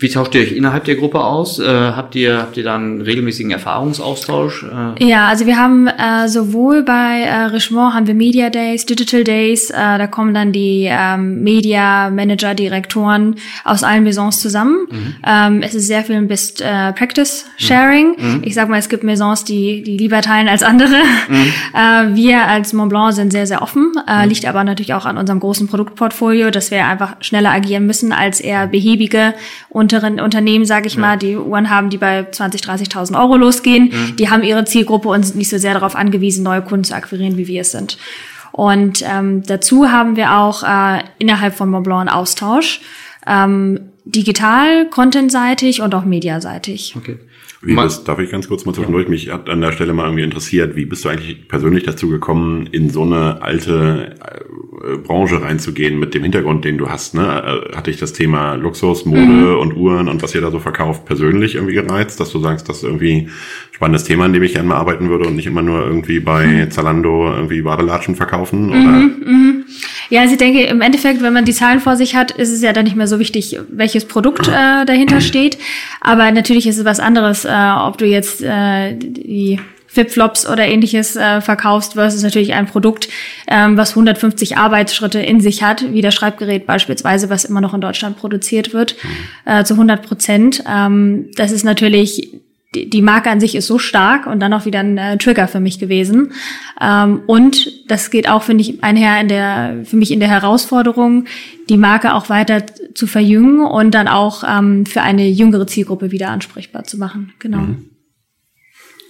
Wie 0.00 0.08
tauscht 0.08 0.32
ihr 0.36 0.42
euch 0.42 0.52
innerhalb 0.52 0.84
der 0.84 0.94
Gruppe 0.94 1.24
aus? 1.24 1.58
Äh, 1.58 1.66
habt 1.66 2.14
ihr 2.14 2.38
habt 2.38 2.56
ihr 2.56 2.62
dann 2.62 3.00
regelmäßigen 3.00 3.50
Erfahrungsaustausch? 3.50 4.64
Äh? 4.64 5.04
Ja, 5.04 5.26
also 5.26 5.44
wir 5.44 5.56
haben 5.58 5.88
äh, 5.88 6.28
sowohl 6.28 6.84
bei 6.84 7.22
äh, 7.22 7.46
Richemont 7.46 7.94
haben 7.94 8.06
wir 8.06 8.14
Media 8.14 8.48
Days, 8.48 8.86
Digital 8.86 9.24
Days, 9.24 9.70
äh, 9.70 9.74
da 9.74 10.06
kommen 10.06 10.34
dann 10.34 10.52
die 10.52 10.86
ähm, 10.88 11.42
Media 11.42 12.10
Manager, 12.10 12.54
Direktoren 12.54 13.34
aus 13.64 13.82
allen 13.82 14.04
Maisons 14.04 14.40
zusammen. 14.40 14.86
Mhm. 14.88 15.14
Ähm, 15.26 15.62
es 15.62 15.74
ist 15.74 15.88
sehr 15.88 16.04
viel 16.04 16.14
ein 16.14 16.28
Best 16.28 16.60
äh, 16.60 16.92
Practice 16.92 17.46
Sharing. 17.56 18.14
Mhm. 18.16 18.34
mhm. 18.34 18.42
Ich 18.44 18.54
sag 18.54 18.68
mal, 18.68 18.78
es 18.78 18.88
gibt 18.88 19.02
Maisons, 19.02 19.42
die 19.42 19.82
die 19.82 19.96
lieber 19.96 20.20
teilen 20.22 20.48
als 20.48 20.62
andere. 20.62 21.02
Mhm. 21.28 21.38
Äh, 21.74 22.14
wir 22.14 22.46
als 22.46 22.72
Montblanc 22.72 23.12
sind 23.12 23.30
sehr 23.30 23.46
sehr 23.46 23.62
offen, 23.62 23.92
äh, 24.08 24.22
mhm. 24.22 24.28
liegt 24.30 24.46
aber 24.46 24.64
natürlich 24.64 24.94
auch 24.94 25.06
an 25.06 25.18
unserem 25.18 25.38
großen 25.38 25.68
Produktportfolio, 25.68 26.50
dass 26.50 26.70
wir 26.70 26.86
einfach 26.86 27.16
schneller 27.20 27.50
agieren 27.50 27.86
müssen 27.86 28.12
als 28.12 28.40
eher 28.40 28.66
behäbige 28.66 29.34
und 29.68 29.87
unteren 29.88 30.20
Unternehmen, 30.20 30.64
sage 30.64 30.86
ich 30.86 30.94
ja. 30.94 31.00
mal, 31.00 31.16
die 31.16 31.36
Uhren 31.36 31.70
haben, 31.70 31.88
die 31.90 31.96
bei 31.96 32.26
20, 32.30 32.60
30.000 32.60 33.18
Euro 33.18 33.36
losgehen, 33.36 33.84
mhm. 33.84 34.16
die 34.16 34.28
haben 34.28 34.42
ihre 34.42 34.64
Zielgruppe 34.64 35.08
und 35.08 35.24
sind 35.24 35.36
nicht 35.36 35.48
so 35.48 35.58
sehr 35.58 35.74
darauf 35.74 35.96
angewiesen, 35.96 36.42
neue 36.42 36.62
Kunden 36.62 36.84
zu 36.84 36.94
akquirieren, 36.94 37.36
wie 37.36 37.46
wir 37.46 37.62
es 37.62 37.72
sind. 37.72 37.96
Und 38.52 39.02
ähm, 39.08 39.42
dazu 39.44 39.90
haben 39.90 40.16
wir 40.16 40.34
auch 40.34 40.62
äh, 40.62 41.00
innerhalb 41.18 41.54
von 41.54 41.70
Montblanc 41.70 42.00
einen 42.00 42.08
Austausch, 42.08 42.80
ähm, 43.26 43.92
digital, 44.04 44.86
contentseitig 44.90 45.80
und 45.80 45.94
auch 45.94 46.04
mediaseitig. 46.04 46.94
Okay. 46.96 47.18
Wie 47.60 47.74
bist, 47.74 48.06
darf 48.06 48.20
ich 48.20 48.30
ganz 48.30 48.46
kurz 48.46 48.64
mal 48.64 48.72
zwischendurch? 48.72 49.08
Mich 49.08 49.32
hat 49.32 49.48
an 49.48 49.60
der 49.60 49.72
Stelle 49.72 49.92
mal 49.92 50.04
irgendwie 50.04 50.22
interessiert, 50.22 50.76
wie 50.76 50.84
bist 50.84 51.04
du 51.04 51.08
eigentlich 51.08 51.48
persönlich 51.48 51.82
dazu 51.82 52.08
gekommen, 52.08 52.68
in 52.70 52.88
so 52.88 53.02
eine 53.02 53.42
alte 53.42 54.14
äh, 54.84 54.96
Branche 54.98 55.42
reinzugehen 55.42 55.98
mit 55.98 56.14
dem 56.14 56.22
Hintergrund, 56.22 56.64
den 56.64 56.78
du 56.78 56.88
hast? 56.88 57.14
Ne? 57.14 57.22
Äh, 57.22 57.76
hatte 57.76 57.90
ich 57.90 57.98
das 57.98 58.12
Thema 58.12 58.54
Luxus, 58.54 59.04
Mode 59.06 59.22
mhm. 59.22 59.58
und 59.58 59.76
Uhren 59.76 60.08
und 60.08 60.22
was 60.22 60.36
ihr 60.36 60.40
da 60.40 60.52
so 60.52 60.60
verkauft 60.60 61.04
persönlich 61.04 61.56
irgendwie 61.56 61.74
gereizt, 61.74 62.20
dass 62.20 62.30
du 62.30 62.38
sagst, 62.38 62.68
das 62.68 62.78
ist 62.78 62.84
irgendwie 62.84 63.22
ein 63.22 63.30
spannendes 63.72 64.04
Thema, 64.04 64.26
an 64.26 64.32
dem 64.32 64.44
ich 64.44 64.52
gerne 64.52 64.68
mal 64.68 64.76
arbeiten 64.76 65.08
würde 65.08 65.26
und 65.26 65.34
nicht 65.34 65.46
immer 65.46 65.62
nur 65.62 65.84
irgendwie 65.84 66.20
bei 66.20 66.46
mhm. 66.46 66.70
Zalando 66.70 67.28
irgendwie 67.28 67.62
Badelatschen 67.62 68.14
verkaufen? 68.14 68.66
Mhm, 68.66 68.70
oder? 68.70 68.98
Mhm, 68.98 69.64
ja, 70.10 70.22
also 70.22 70.32
ich 70.32 70.38
denke, 70.38 70.64
im 70.64 70.80
Endeffekt, 70.80 71.22
wenn 71.22 71.32
man 71.32 71.44
die 71.44 71.52
Zahlen 71.52 71.80
vor 71.80 71.96
sich 71.96 72.16
hat, 72.16 72.30
ist 72.30 72.50
es 72.50 72.62
ja 72.62 72.72
dann 72.72 72.84
nicht 72.84 72.96
mehr 72.96 73.06
so 73.06 73.18
wichtig, 73.18 73.58
welches 73.68 74.06
Produkt 74.06 74.48
äh, 74.48 74.84
dahinter 74.84 75.20
steht. 75.20 75.58
Aber 76.00 76.30
natürlich 76.30 76.66
ist 76.66 76.78
es 76.78 76.84
was 76.84 77.00
anderes, 77.00 77.44
äh, 77.44 77.72
ob 77.78 77.98
du 77.98 78.06
jetzt 78.06 78.42
äh, 78.42 78.94
die 78.94 79.60
Flipflops 79.88 80.48
oder 80.48 80.66
ähnliches 80.66 81.16
äh, 81.16 81.40
verkaufst 81.40 81.94
versus 81.94 82.22
natürlich 82.22 82.54
ein 82.54 82.66
Produkt, 82.66 83.08
ähm, 83.48 83.76
was 83.76 83.90
150 83.90 84.56
Arbeitsschritte 84.56 85.18
in 85.18 85.40
sich 85.40 85.62
hat, 85.62 85.92
wie 85.92 86.02
das 86.02 86.14
Schreibgerät 86.14 86.66
beispielsweise, 86.66 87.30
was 87.30 87.44
immer 87.44 87.60
noch 87.60 87.74
in 87.74 87.80
Deutschland 87.80 88.16
produziert 88.18 88.72
wird, 88.72 88.96
äh, 89.44 89.64
zu 89.64 89.74
100 89.74 90.02
Prozent. 90.02 90.62
Ähm, 90.70 91.30
das 91.36 91.52
ist 91.52 91.64
natürlich 91.64 92.38
die, 92.74 93.02
Marke 93.02 93.30
an 93.30 93.40
sich 93.40 93.54
ist 93.54 93.66
so 93.66 93.78
stark 93.78 94.26
und 94.26 94.40
dann 94.40 94.52
auch 94.52 94.66
wieder 94.66 94.80
ein 94.80 94.98
äh, 94.98 95.16
Trigger 95.16 95.48
für 95.48 95.60
mich 95.60 95.78
gewesen. 95.78 96.32
Ähm, 96.80 97.22
und 97.26 97.72
das 97.88 98.10
geht 98.10 98.28
auch, 98.28 98.42
finde 98.42 98.62
ich, 98.62 98.84
einher 98.84 99.20
in 99.20 99.28
der, 99.28 99.80
für 99.84 99.96
mich 99.96 100.10
in 100.10 100.20
der 100.20 100.28
Herausforderung, 100.28 101.24
die 101.70 101.78
Marke 101.78 102.14
auch 102.14 102.28
weiter 102.28 102.64
zu 102.94 103.06
verjüngen 103.06 103.60
und 103.64 103.92
dann 103.92 104.06
auch 104.06 104.44
ähm, 104.46 104.84
für 104.84 105.00
eine 105.00 105.28
jüngere 105.28 105.66
Zielgruppe 105.66 106.10
wieder 106.10 106.28
ansprechbar 106.28 106.84
zu 106.84 106.98
machen. 106.98 107.32
Genau. 107.38 107.58
Mhm. 107.58 107.90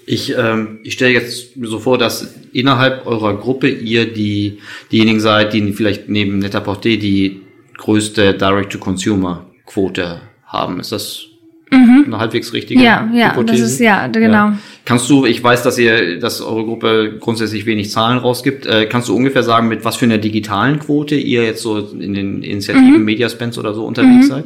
Ich, 0.06 0.34
ähm, 0.38 0.78
ich 0.84 0.94
stelle 0.94 1.12
jetzt 1.12 1.54
so 1.60 1.80
vor, 1.80 1.98
dass 1.98 2.34
innerhalb 2.52 3.06
eurer 3.06 3.36
Gruppe 3.36 3.68
ihr 3.68 4.10
die, 4.10 4.58
diejenigen 4.90 5.20
seid, 5.20 5.52
die 5.52 5.72
vielleicht 5.72 6.08
neben 6.08 6.38
Net-a-Porter 6.38 6.96
die 6.96 7.42
größte 7.76 8.34
Direct-to-Consumer-Quote 8.34 10.22
haben. 10.46 10.80
Ist 10.80 10.92
das 10.92 11.27
Mhm. 11.70 12.04
Eine 12.06 12.18
halbwegs 12.18 12.52
richtige 12.52 12.82
ja, 12.82 13.08
ja, 13.12 13.32
Hypothese. 13.32 13.62
Das 13.62 13.72
ist, 13.72 13.80
ja, 13.80 14.06
genau. 14.06 14.32
Ja. 14.32 14.58
Kannst 14.88 15.10
du, 15.10 15.26
ich 15.26 15.44
weiß, 15.44 15.62
dass 15.62 15.76
ihr, 15.76 16.18
dass 16.18 16.40
eure 16.40 16.64
Gruppe 16.64 17.18
grundsätzlich 17.20 17.66
wenig 17.66 17.90
Zahlen 17.90 18.16
rausgibt, 18.16 18.64
äh, 18.64 18.86
kannst 18.86 19.10
du 19.10 19.14
ungefähr 19.14 19.42
sagen, 19.42 19.68
mit 19.68 19.84
was 19.84 19.96
für 19.96 20.06
einer 20.06 20.16
digitalen 20.16 20.78
Quote 20.78 21.14
ihr 21.14 21.44
jetzt 21.44 21.60
so 21.60 21.76
in 21.76 22.14
den 22.14 22.42
Initiativen 22.42 23.00
mhm. 23.00 23.04
Mediaspends 23.04 23.58
oder 23.58 23.74
so 23.74 23.84
unterwegs 23.84 24.28
mhm. 24.28 24.30
seid? 24.30 24.44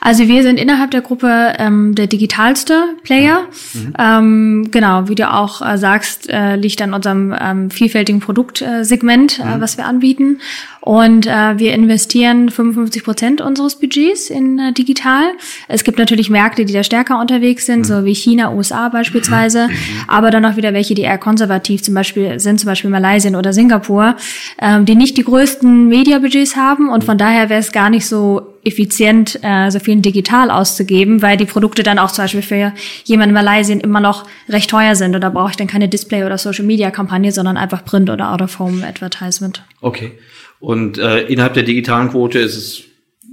Also 0.00 0.26
wir 0.26 0.42
sind 0.42 0.58
innerhalb 0.58 0.90
der 0.90 1.02
Gruppe 1.02 1.52
ähm, 1.58 1.94
der 1.94 2.08
digitalste 2.08 2.82
Player. 3.04 3.42
Mhm. 3.74 3.94
Ähm, 3.96 4.68
genau, 4.72 5.08
wie 5.08 5.14
du 5.14 5.32
auch 5.32 5.62
äh, 5.62 5.78
sagst, 5.78 6.28
äh, 6.30 6.56
liegt 6.56 6.82
an 6.82 6.92
unserem 6.92 7.32
ähm, 7.40 7.70
vielfältigen 7.70 8.18
Produktsegment, 8.18 9.38
äh, 9.38 9.44
mhm. 9.56 9.60
was 9.60 9.76
wir 9.76 9.86
anbieten. 9.86 10.40
Und 10.86 11.26
äh, 11.26 11.58
wir 11.58 11.74
investieren 11.74 12.48
55 12.48 13.02
Prozent 13.02 13.40
unseres 13.40 13.74
Budgets 13.74 14.30
in 14.30 14.60
äh, 14.60 14.72
digital. 14.72 15.24
Es 15.66 15.82
gibt 15.82 15.98
natürlich 15.98 16.30
Märkte, 16.30 16.64
die 16.64 16.72
da 16.72 16.84
stärker 16.84 17.20
unterwegs 17.20 17.66
sind, 17.66 17.80
mhm. 17.80 17.84
so 17.84 18.04
wie 18.04 18.14
China, 18.14 18.52
USA 18.52 18.88
beispielsweise, 18.88 19.68
mhm. 19.76 20.08
aber 20.08 20.30
dann 20.30 20.44
auch 20.44 20.56
wieder 20.56 20.72
welche, 20.72 20.94
die 20.94 21.02
eher 21.02 21.18
konservativ 21.18 21.82
zum 21.82 21.94
Beispiel 21.94 22.40
sind, 22.40 22.60
zum 22.60 22.66
Beispiel 22.66 22.90
Malaysia 22.90 23.36
oder 23.36 23.52
Singapur, 23.52 24.16
ähm, 24.60 24.84
die 24.84 24.94
nicht 24.94 25.16
die 25.16 25.24
größten 25.24 25.88
Media-Budgets 25.88 26.56
haben 26.56 26.88
und 26.88 27.04
von 27.04 27.18
daher 27.18 27.48
wäre 27.48 27.60
es 27.60 27.72
gar 27.72 27.90
nicht 27.90 28.06
so 28.06 28.56
effizient, 28.66 29.38
äh, 29.42 29.70
so 29.70 29.78
viel 29.78 30.00
digital 30.00 30.50
auszugeben, 30.50 31.22
weil 31.22 31.36
die 31.36 31.44
Produkte 31.44 31.84
dann 31.84 32.00
auch 32.00 32.10
zum 32.10 32.24
Beispiel 32.24 32.42
für 32.42 32.72
jemanden 33.04 33.36
in 33.36 33.44
Malaysia 33.44 33.76
immer 33.76 34.00
noch 34.00 34.26
recht 34.48 34.68
teuer 34.68 34.96
sind. 34.96 35.14
Und 35.14 35.20
da 35.20 35.30
brauche 35.30 35.50
ich 35.50 35.56
dann 35.56 35.68
keine 35.68 35.88
Display- 35.88 36.24
oder 36.24 36.36
Social-Media-Kampagne, 36.36 37.30
sondern 37.30 37.56
einfach 37.56 37.84
Print- 37.84 38.10
oder 38.10 38.32
Out-of-Home-Advertisement. 38.32 39.62
Okay. 39.80 40.12
Und 40.58 40.98
äh, 40.98 41.20
innerhalb 41.26 41.54
der 41.54 41.62
digitalen 41.62 42.10
Quote 42.10 42.40
ist 42.40 42.56
es, 42.56 42.84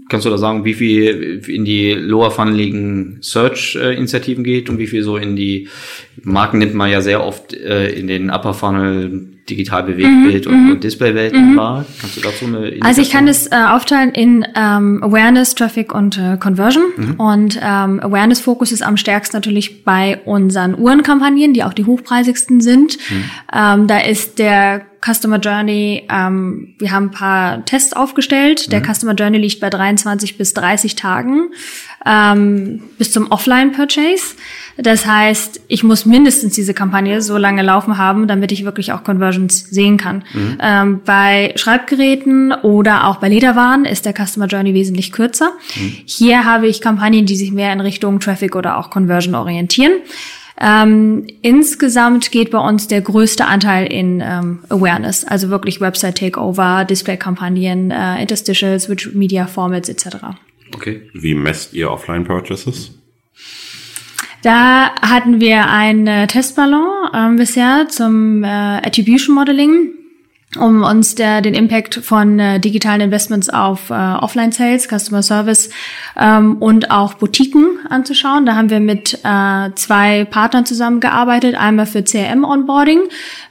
kannst 0.10 0.26
du 0.26 0.30
da 0.30 0.38
sagen, 0.38 0.66
wie 0.66 0.74
viel 0.74 1.42
in 1.48 1.66
die 1.66 1.94
lower 1.94 2.32
funneligen 2.32 3.18
Search-Initiativen 3.22 4.44
geht 4.44 4.70
und 4.70 4.78
wie 4.78 4.88
viel 4.88 5.04
so 5.04 5.18
in 5.18 5.36
die 5.36 5.68
Marken 6.22 6.60
nimmt 6.60 6.74
man 6.74 6.92
ja 6.92 7.02
sehr 7.02 7.24
oft 7.24 7.54
äh, 7.54 7.90
in 7.90 8.08
den 8.08 8.30
Upper 8.30 8.54
Funnel 8.54 9.33
digital 9.50 9.84
Bewegtbild 9.84 10.46
mhm, 10.46 10.52
und, 10.52 10.64
mhm. 10.66 10.72
und 10.72 10.84
Displaywelten 10.84 11.52
mhm. 11.52 11.58
war. 11.58 11.86
Kannst 12.00 12.18
du 12.18 12.22
dazu 12.22 12.46
eine 12.46 12.58
Indikation? 12.60 12.84
Also 12.84 13.02
ich 13.02 13.12
kann 13.12 13.28
es 13.28 13.48
äh, 13.48 13.56
aufteilen 13.56 14.12
in 14.12 14.46
ähm, 14.56 15.04
Awareness, 15.04 15.56
Traffic 15.56 15.94
und 15.94 16.18
äh, 16.18 16.38
Conversion. 16.38 16.84
Mhm. 16.96 17.14
Und 17.16 17.60
ähm, 17.62 18.00
Awareness-Fokus 18.00 18.72
ist 18.72 18.82
am 18.82 18.96
stärksten 18.96 19.36
natürlich 19.38 19.84
bei 19.84 20.22
unseren 20.26 20.80
Uhrenkampagnen, 20.80 21.54
die 21.54 21.64
auch 21.64 21.74
die 21.74 21.86
hochpreisigsten 21.86 22.62
sind. 22.62 22.98
Mhm. 23.10 23.24
Ähm, 23.54 23.88
da 23.88 24.00
ist 24.00 24.40
der 24.40 24.86
Customer 25.04 25.38
Journey, 25.38 26.08
ähm, 26.10 26.76
wir 26.80 26.92
haben 26.92 27.08
ein 27.08 27.12
paar 27.12 27.66
Tests 27.66 27.94
aufgestellt. 27.94 28.72
Der 28.72 28.80
mhm. 28.80 28.94
Customer 28.94 29.14
Journey 29.14 29.38
liegt 29.38 29.60
bei 29.60 29.70
23 29.70 30.38
bis 30.38 30.54
30 30.54 30.96
Tagen 30.96 31.50
ähm, 32.06 32.82
bis 32.98 33.12
zum 33.12 33.30
Offline-Purchase. 33.32 34.36
Das 34.78 35.06
heißt, 35.06 35.62
ich 35.68 35.84
muss 35.84 36.06
mindestens 36.06 36.56
diese 36.56 36.74
Kampagne 36.74 37.22
so 37.22 37.38
lange 37.38 37.62
laufen 37.62 37.98
haben, 37.98 38.28
damit 38.28 38.52
ich 38.52 38.66
wirklich 38.66 38.92
auch 38.92 39.04
Conversions 39.04 39.70
sehen 39.70 39.98
kann. 39.98 40.24
Mhm. 40.34 40.58
Ähm, 40.60 41.02
bei 41.06 41.54
Schreibgeräten 41.56 42.52
oder 42.52 43.08
auch 43.08 43.18
bei 43.18 43.30
Lederwaren 43.30 43.86
ist 43.86 44.06
der 44.06 44.14
Customer 44.14 44.48
Journey 44.48 44.74
wesentlich 44.74 45.12
kürzer. 45.12 45.52
Mhm. 45.76 45.98
Hier 46.06 46.46
habe 46.46 46.68
ich 46.68 46.82
Kampagnen, 46.82 47.26
die 47.26 47.36
sich 47.36 47.52
mehr 47.52 47.72
in 47.72 47.82
Richtung 47.82 48.20
Traffic 48.20 48.56
oder 48.56 48.78
auch 48.78 48.90
Conversion 48.90 49.36
orientieren. 49.36 49.94
Ähm, 50.60 51.28
insgesamt 51.42 52.32
geht 52.32 52.52
bei 52.52 52.60
uns 52.60 52.88
der 52.88 53.02
größte 53.02 53.46
Anteil 53.46 53.92
in 53.92 54.22
ähm, 54.22 54.60
Awareness, 54.70 55.26
also 55.26 55.50
wirklich 55.50 55.82
Website 55.82 56.20
Takeover, 56.20 56.86
Display-Kampagnen, 56.86 57.92
äh, 57.92 58.22
Interstitials, 58.22 58.88
Media 59.14 59.48
Formats 59.48 59.90
etc. 59.90 60.18
Okay. 60.76 61.10
Wie 61.14 61.34
messt 61.34 61.74
ihr 61.74 61.92
Offline-Purchases? 61.92 63.03
Da 64.44 64.94
hatten 65.02 65.40
wir 65.40 65.70
einen 65.70 66.06
äh, 66.06 66.28
Testballon 66.28 66.86
äh, 67.14 67.38
bisher 67.38 67.88
zum 67.88 68.44
äh, 68.44 68.48
Attribution 68.48 69.36
Modeling. 69.36 70.03
Um 70.60 70.84
uns 70.84 71.16
der, 71.16 71.42
den 71.42 71.54
Impact 71.54 71.96
von 71.96 72.40
äh, 72.40 72.60
digitalen 72.60 73.02
Investments 73.02 73.50
auf 73.50 73.90
äh, 73.90 73.94
Offline-Sales, 73.94 74.88
Customer 74.88 75.24
Service 75.24 75.70
ähm, 76.20 76.58
und 76.58 76.92
auch 76.92 77.16
Boutiquen 77.16 77.80
anzuschauen. 77.90 78.46
Da 78.46 78.56
haben 78.56 78.70
wir 78.70 78.80
mit 78.80 79.20
äh, 79.24 79.72
zwei 79.76 80.26
Partnern 80.26 80.66
zusammengearbeitet. 80.66 81.56
Einmal 81.56 81.86
für 81.86 82.04
CRM-Onboarding, 82.04 83.00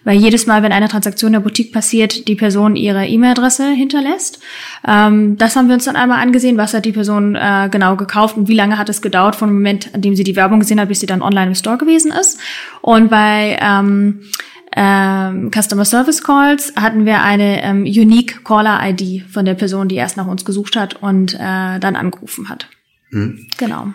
weil 0.05 0.17
jedes 0.17 0.47
Mal, 0.47 0.63
wenn 0.63 0.73
eine 0.73 0.89
Transaktion 0.89 1.29
in 1.29 1.35
der 1.35 1.41
Boutique 1.41 1.73
passiert, 1.73 2.29
die 2.29 2.35
Person 2.35 2.77
ihre 2.77 3.07
E-Mail-Adresse 3.07 3.71
hinterlässt. 3.71 4.41
Ähm, 4.87 5.37
das 5.39 5.57
haben 5.57 5.69
wir 5.69 5.75
uns 5.75 5.85
dann 5.85 5.97
einmal 5.97 6.21
angesehen. 6.21 6.57
Was 6.57 6.75
hat 6.75 6.85
die 6.85 6.93
Person 6.93 7.35
äh, 7.35 7.69
genau 7.71 7.97
gekauft 7.97 8.37
und 8.37 8.49
wie 8.49 8.55
lange 8.55 8.79
hat 8.79 8.89
es 8.89 9.03
gedauert 9.03 9.37
von 9.37 9.49
dem 9.49 9.57
Moment, 9.57 9.91
an 9.95 10.03
dem 10.03 10.15
sie 10.15 10.25
die 10.25 10.37
Werbung 10.37 10.61
gesehen 10.61 10.81
hat, 10.81 10.89
bis 10.89 11.01
sie 11.01 11.07
dann 11.07 11.23
online 11.23 11.49
im 11.49 11.55
Store 11.55 11.79
gewesen 11.79 12.13
ist. 12.13 12.39
Und 12.81 13.11
bei 13.11 13.59
ähm, 13.61 14.21
ähm, 14.75 15.51
Customer 15.51 15.85
Service 15.85 16.23
Calls 16.23 16.73
hatten 16.77 17.05
wir 17.05 17.23
eine 17.23 17.63
ähm, 17.63 17.83
Unique 17.83 18.45
Caller 18.45 18.81
ID 18.83 19.23
von 19.31 19.45
der 19.45 19.55
Person, 19.55 19.89
die 19.89 19.97
erst 19.97 20.17
nach 20.17 20.27
uns 20.27 20.45
gesucht 20.45 20.77
hat 20.77 21.03
und 21.03 21.35
äh, 21.35 21.79
dann 21.79 21.97
angerufen 21.97 22.49
hat. 22.49 22.69
Mhm. 23.11 23.47
Genau. 23.59 23.89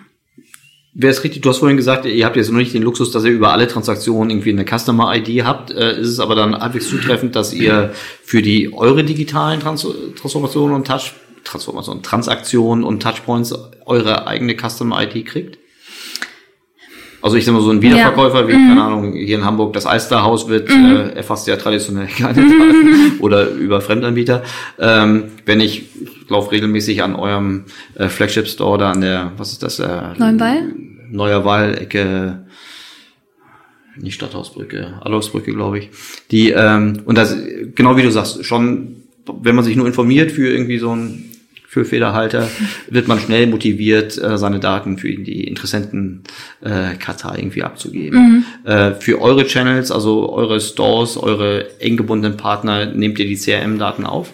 Wäre 0.93 1.12
es 1.12 1.24
richtig, 1.24 1.41
du 1.41 1.50
hast 1.50 1.60
vorhin 1.60 1.77
gesagt, 1.77 2.05
ihr 2.05 2.25
habt 2.25 2.36
jetzt 2.36 2.50
noch 2.50 2.57
nicht 2.57 2.74
den 2.74 2.81
Luxus, 2.81 3.12
dass 3.12 3.24
ihr 3.24 3.31
über 3.31 3.51
alle 3.51 3.67
Transaktionen 3.67 4.31
irgendwie 4.31 4.50
eine 4.50 4.65
Customer 4.65 5.15
ID 5.15 5.46
habt. 5.46 5.72
Äh, 5.72 6.00
ist 6.00 6.07
es 6.07 6.19
aber 6.19 6.36
dann 6.36 6.57
halbwegs 6.57 6.89
zutreffend, 6.89 7.36
dass 7.36 7.53
ihr 7.53 7.91
für 8.24 8.41
die 8.41 8.74
eure 8.74 9.03
digitalen 9.03 9.60
Trans 9.60 9.86
Transformationen 10.19 10.75
und 10.75 10.88
Touch 10.88 11.13
Transformation, 11.43 12.03
Transaktionen 12.03 12.84
und 12.84 13.01
Touchpoints 13.01 13.53
eure 13.86 14.27
eigene 14.27 14.55
Customer 14.55 15.01
ID 15.01 15.25
kriegt? 15.25 15.60
Also 17.21 17.36
ich 17.36 17.45
sag 17.45 17.53
mal 17.53 17.62
so 17.62 17.71
ein 17.71 17.81
Wiederverkäufer 17.81 18.41
ja. 18.41 18.47
wie, 18.47 18.53
mhm. 18.53 18.67
keine 18.69 18.83
Ahnung, 18.83 19.13
hier 19.13 19.38
in 19.38 19.45
Hamburg 19.45 19.74
das 19.74 19.86
Alsterhaus 19.86 20.47
wird 20.47 20.69
mhm. 20.69 20.86
äh, 20.86 21.09
erfasst 21.09 21.47
ja 21.47 21.55
traditionell 21.55 22.07
keine 22.17 22.36
Daten 22.36 23.19
oder 23.19 23.50
über 23.50 23.81
Fremdanbieter. 23.81 24.43
Ähm, 24.79 25.25
wenn 25.45 25.59
ich, 25.59 25.86
ich 26.01 26.29
laufe 26.29 26.51
regelmäßig 26.51 27.03
an 27.03 27.15
eurem 27.15 27.65
äh, 27.95 28.07
Flagship 28.07 28.47
Store 28.47 28.77
da 28.77 28.91
an 28.91 29.01
der, 29.01 29.31
was 29.38 29.51
ist 29.51 29.63
das? 29.63 29.79
Äh, 29.79 30.13
Neuenwall? 30.17 30.74
Neuer 31.09 31.45
Wall-Ecke, 31.45 32.45
nicht 33.95 34.15
Stadthausbrücke, 34.15 35.00
Adolfsbrücke, 35.01 35.53
glaube 35.53 35.79
ich. 35.79 35.89
Die, 36.31 36.51
ähm, 36.51 37.01
und 37.05 37.17
das, 37.17 37.36
genau 37.75 37.97
wie 37.97 38.03
du 38.03 38.12
sagst, 38.12 38.45
schon, 38.45 39.03
wenn 39.41 39.55
man 39.55 39.63
sich 39.65 39.75
nur 39.75 39.88
informiert 39.88 40.31
für 40.31 40.50
irgendwie 40.50 40.77
so 40.77 40.95
ein 40.95 41.26
für 41.77 41.86
Federhalter 41.86 42.48
wird 42.89 43.07
man 43.07 43.19
schnell 43.19 43.46
motiviert, 43.46 44.17
äh, 44.17 44.38
seine 44.38 44.60
Daten 44.60 44.98
für 44.98 45.10
die 45.10 45.43
Interessenten 45.43 46.24
äh, 46.62 46.96
irgendwie 47.38 47.62
abzugeben. 47.62 48.46
Mhm. 48.63 48.69
Äh, 48.69 48.93
für 48.96 49.22
eure 49.22 49.46
Channels, 49.46 49.91
also 49.91 50.34
eure 50.34 50.60
Stores, 50.60 51.17
eure 51.17 51.79
eng 51.79 51.98
gebundenen 51.98 52.36
Partner, 52.36 52.88
nehmt 52.88 53.19
ihr 53.19 53.27
die 53.27 53.38
CRM-Daten 53.38 54.05
auf? 54.05 54.31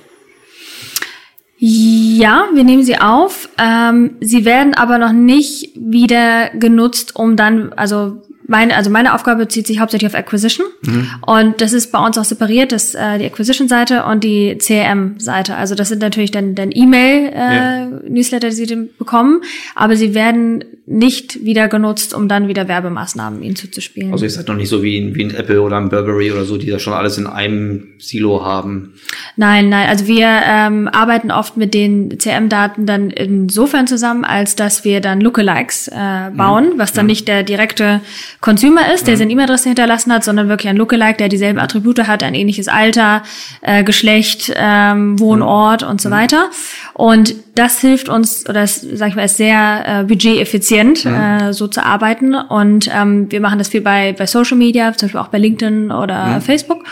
Ja, 1.58 2.48
wir 2.54 2.64
nehmen 2.64 2.84
sie 2.84 2.98
auf. 2.98 3.50
Ähm, 3.58 4.12
sie 4.22 4.46
werden 4.46 4.74
aber 4.74 4.98
noch 4.98 5.14
nicht 5.14 5.72
wieder 5.76 6.50
genutzt, 6.52 7.16
um 7.16 7.36
dann, 7.36 7.74
also 7.74 8.22
meine, 8.48 8.76
also 8.76 8.90
meine 8.90 9.14
Aufgabe 9.14 9.46
bezieht 9.46 9.68
sich 9.68 9.80
hauptsächlich 9.80 10.10
auf 10.12 10.16
Acquisition. 10.16 10.68
Mhm. 10.82 11.10
Und 11.26 11.62
das 11.62 11.74
ist 11.74 11.92
bei 11.92 12.06
uns 12.06 12.18
auch 12.18 12.26
separiert, 12.26 12.72
das 12.72 12.96
äh, 12.96 13.18
die 13.18 13.26
Acquisition-Seite 13.26 14.04
und 14.06 14.24
die 14.24 14.58
CRM-Seite. 14.58 15.56
Also 15.56 15.76
das 15.76 15.90
sind 15.90 16.02
natürlich 16.02 16.32
dann, 16.32 16.56
dann 16.56 16.72
E-Mail-Newsletter, 16.72 18.48
äh, 18.48 18.50
ja. 18.50 18.56
die 18.56 18.66
sie 18.66 18.90
bekommen, 18.98 19.42
aber 19.76 19.96
sie 19.96 20.14
werden 20.14 20.64
nicht 20.86 21.46
wieder 21.46 21.70
genutzt, 21.70 22.14
um 22.14 22.28
dann 22.28 22.50
wieder 22.50 22.68
Werbemaßnahmen 22.68 23.42
ihnen 23.42 23.56
zuzuspielen. 23.56 24.12
Also 24.12 24.26
ihr 24.26 24.32
seid 24.32 24.50
noch 24.50 24.56
nicht 24.56 24.68
so 24.68 24.84
wie 24.84 24.98
ein, 24.98 25.16
wie 25.16 25.24
ein 25.24 25.34
Apple 25.34 25.62
oder 25.62 25.78
ein 25.78 25.88
Burberry 25.88 26.32
oder 26.32 26.44
so, 26.44 26.58
die 26.58 26.70
da 26.70 26.78
schon 26.78 26.94
alles 26.94 27.18
in 27.18 27.26
einem 27.26 27.94
Silo 28.00 28.44
haben. 28.44 28.94
Nein, 29.38 29.70
nein. 29.70 29.88
Also 29.88 30.08
wir 30.08 30.28
ähm, 30.46 30.90
arbeiten 30.90 31.32
oft 31.32 31.56
mit 31.56 31.74
den 31.74 32.20
CM-Daten 32.20 32.86
dann 32.86 33.12
insofern 33.12 33.88
zusammen, 33.88 34.26
als 34.26 34.58
dass 34.58 34.84
wir 34.84 35.00
dann 35.00 35.22
Lookalikes 35.22 35.88
äh, 35.88 36.32
bauen, 36.36 36.74
mhm. 36.74 36.80
was 36.80 36.92
dann 36.92 37.06
mhm. 37.06 37.12
nicht 37.12 37.28
der 37.30 37.44
direkte 37.44 38.02
Consumer 38.44 38.94
ist, 38.94 39.08
der 39.08 39.14
mhm. 39.14 39.20
seine 39.20 39.32
E-Mail-Adresse 39.32 39.70
hinterlassen 39.70 40.12
hat, 40.12 40.26
sondern 40.26 40.50
wirklich 40.50 40.68
ein 40.70 40.76
Lookalike, 40.76 41.16
der 41.16 41.30
dieselben 41.30 41.60
Attribute 41.60 42.06
hat, 42.08 42.24
ein 42.24 42.36
ähnliches 42.36 42.68
Alter, 42.68 43.24
äh, 43.62 43.86
Geschlecht, 43.86 44.52
ähm, 44.58 45.18
Wohnort 45.18 45.84
und 45.84 46.02
so 46.02 46.10
mhm. 46.10 46.14
weiter. 46.14 46.50
Und 46.94 47.36
das 47.56 47.80
hilft 47.80 48.10
uns, 48.10 48.44
oder 48.44 48.60
das, 48.60 48.82
sag 48.82 49.08
ich 49.08 49.16
mal, 49.16 49.24
ist 49.24 49.38
sehr 49.38 49.84
äh, 49.86 50.04
budgeteffizient, 50.04 51.06
ja. 51.06 51.52
äh, 51.52 51.54
so 51.54 51.68
zu 51.68 51.86
arbeiten. 51.86 52.36
Und 52.36 52.90
ähm, 52.94 53.32
wir 53.32 53.40
machen 53.40 53.60
das 53.60 53.70
viel 53.70 53.80
bei, 53.80 54.12
bei 54.12 54.26
Social 54.26 54.58
Media, 54.58 54.92
zum 54.92 55.08
Beispiel 55.08 55.22
auch 55.22 55.30
bei 55.30 55.38
LinkedIn 55.38 55.90
oder 55.92 56.14
ja. 56.14 56.40
Facebook, 56.42 56.84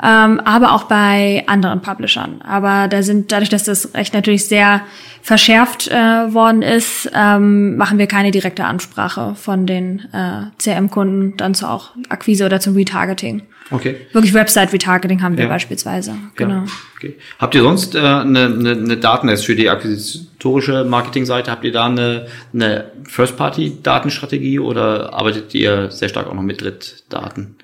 ja. 0.00 0.24
Ähm, 0.24 0.40
aber 0.40 0.72
auch 0.72 0.84
bei 0.84 1.44
anderen 1.46 1.82
Publishern. 1.82 2.40
Aber 2.48 2.88
da 2.88 3.02
sind, 3.02 3.30
dadurch, 3.30 3.50
dass 3.50 3.64
das 3.64 3.92
Recht 3.92 4.14
natürlich 4.14 4.46
sehr 4.46 4.80
verschärft 5.24 5.88
äh, 5.88 5.94
worden 5.94 6.60
ist, 6.60 7.10
ähm, 7.14 7.78
machen 7.78 7.96
wir 7.96 8.06
keine 8.06 8.30
direkte 8.30 8.66
Ansprache 8.66 9.34
von 9.34 9.64
den 9.66 10.00
äh, 10.12 10.50
CM-Kunden 10.58 11.38
dann 11.38 11.54
zu 11.54 11.66
auch 11.66 11.92
Akquise 12.10 12.44
oder 12.44 12.60
zum 12.60 12.76
Retargeting. 12.76 13.40
Okay. 13.70 13.96
Wirklich 14.12 14.34
Website-Retargeting 14.34 15.22
haben 15.22 15.38
wir 15.38 15.44
ja. 15.44 15.50
beispielsweise. 15.50 16.14
Genau. 16.36 16.56
Ja. 16.56 16.64
Okay. 16.96 17.14
Habt 17.38 17.54
ihr 17.54 17.62
sonst 17.62 17.94
äh, 17.94 18.00
eine, 18.00 18.44
eine, 18.44 18.72
eine 18.72 18.96
Datennetz 18.98 19.44
für 19.44 19.56
die 19.56 19.70
akquisitorische 19.70 20.84
Marketingseite? 20.84 21.50
Habt 21.50 21.64
ihr 21.64 21.72
da 21.72 21.86
eine, 21.86 22.26
eine 22.52 22.90
First-Party-Datenstrategie 23.04 24.58
oder 24.58 25.14
arbeitet 25.14 25.54
ihr 25.54 25.90
sehr 25.90 26.10
stark 26.10 26.26
auch 26.26 26.34
noch 26.34 26.42
mit 26.42 26.60
Drittdaten? 26.60 27.56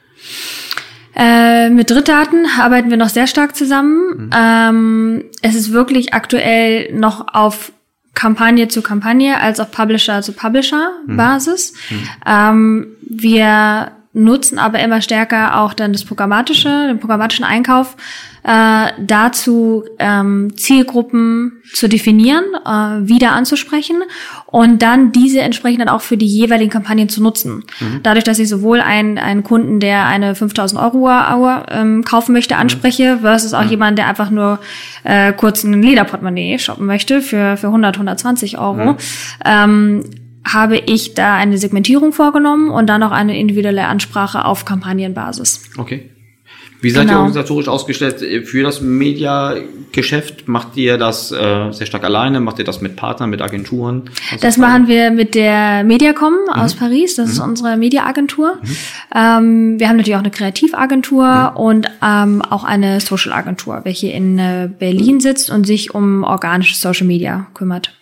Äh, 1.16 1.70
mit 1.70 1.90
Drittdaten 1.90 2.46
arbeiten 2.58 2.90
wir 2.90 2.96
noch 2.96 3.08
sehr 3.08 3.26
stark 3.26 3.56
zusammen. 3.56 4.26
Mhm. 4.26 4.30
Ähm, 4.34 5.24
es 5.42 5.54
ist 5.54 5.72
wirklich 5.72 6.14
aktuell 6.14 6.92
noch 6.92 7.34
auf 7.34 7.72
Kampagne 8.14 8.68
zu 8.68 8.82
Kampagne 8.82 9.40
als 9.40 9.60
auch 9.60 9.70
Publisher 9.70 10.22
zu 10.22 10.32
Publisher 10.32 10.90
mhm. 11.06 11.16
Basis. 11.16 11.74
Mhm. 11.90 12.08
Ähm, 12.26 12.86
wir 13.02 13.92
nutzen 14.12 14.58
aber 14.58 14.80
immer 14.80 15.00
stärker 15.02 15.60
auch 15.60 15.72
dann 15.72 15.92
das 15.92 16.04
programmatische, 16.04 16.88
den 16.88 16.98
programmatischen 16.98 17.44
Einkauf 17.44 17.96
äh, 18.42 18.88
dazu 18.98 19.84
ähm, 19.98 20.56
Zielgruppen 20.56 21.62
zu 21.72 21.88
definieren, 21.88 22.44
äh, 22.64 23.06
wieder 23.06 23.32
anzusprechen 23.32 24.02
und 24.46 24.82
dann 24.82 25.12
diese 25.12 25.40
entsprechend 25.40 25.82
dann 25.82 25.88
auch 25.88 26.00
für 26.00 26.16
die 26.16 26.26
jeweiligen 26.26 26.70
Kampagnen 26.70 27.08
zu 27.08 27.22
nutzen. 27.22 27.64
Mhm. 27.78 28.00
Dadurch, 28.02 28.24
dass 28.24 28.40
ich 28.40 28.48
sowohl 28.48 28.80
einen, 28.80 29.18
einen 29.18 29.44
Kunden, 29.44 29.78
der 29.78 30.06
eine 30.06 30.34
5000 30.34 30.80
Euro 30.80 30.98
Uhr 30.98 31.66
ähm, 31.70 32.02
kaufen 32.02 32.32
möchte, 32.32 32.54
mhm. 32.54 32.60
anspreche, 32.62 33.18
versus 33.20 33.54
auch 33.54 33.64
mhm. 33.64 33.70
jemand, 33.70 33.98
der 33.98 34.08
einfach 34.08 34.30
nur 34.30 34.58
äh, 35.04 35.32
kurz 35.32 35.62
ein 35.62 35.82
Lederportemonnaie 35.82 36.58
shoppen 36.58 36.86
möchte 36.86 37.20
für, 37.22 37.56
für 37.56 37.68
100, 37.68 37.96
120 37.96 38.58
Euro. 38.58 38.92
Mhm. 38.92 38.96
Ähm, 39.44 40.04
habe 40.44 40.79
ich 40.79 41.14
da 41.14 41.35
eine 41.35 41.59
Segmentierung 41.59 42.12
vorgenommen 42.12 42.70
und 42.70 42.87
dann 42.87 43.03
auch 43.03 43.11
eine 43.11 43.38
individuelle 43.38 43.87
Ansprache 43.87 44.44
auf 44.44 44.64
Kampagnenbasis. 44.64 45.70
Okay. 45.76 46.11
Wie 46.83 46.90
seid 46.90 47.03
genau. 47.03 47.12
ihr 47.12 47.18
organisatorisch 47.18 47.68
ausgestellt 47.68 48.46
für 48.46 48.62
das 48.62 48.81
Mediageschäft? 48.81 50.48
Macht 50.48 50.79
ihr 50.79 50.96
das 50.96 51.31
äh, 51.31 51.72
sehr 51.72 51.87
stark 51.87 52.05
alleine? 52.05 52.40
Macht 52.40 52.59
ihr 52.59 52.64
das 52.64 52.81
mit 52.81 52.96
Partnern, 52.96 53.29
mit 53.29 53.42
Agenturen? 53.42 54.09
Was 54.31 54.40
das 54.40 54.57
machen 54.57 54.88
wir 54.88 55.11
mit 55.11 55.35
der 55.35 55.85
Mediacom 55.85 56.33
mhm. 56.33 56.53
aus 56.53 56.74
Paris. 56.74 57.16
Das 57.16 57.26
mhm. 57.26 57.33
ist 57.33 57.40
unsere 57.40 57.76
Mediaagentur. 57.76 58.59
Mhm. 58.62 58.76
Ähm, 59.14 59.81
wir 59.81 59.88
haben 59.88 59.96
natürlich 59.96 60.16
auch 60.16 60.20
eine 60.20 60.31
Kreativagentur 60.31 61.50
mhm. 61.50 61.57
und 61.57 61.87
ähm, 62.03 62.42
auch 62.42 62.64
eine 62.64 63.00
Social-Agentur, 63.00 63.81
welche 63.85 64.09
in 64.09 64.38
äh, 64.38 64.70
Berlin 64.79 65.20
sitzt 65.20 65.50
und 65.50 65.66
sich 65.66 65.94
um 65.94 66.24
organische 66.24 66.76
Social 66.76 67.07
Media 67.07 67.46
kümmert. 67.53 67.99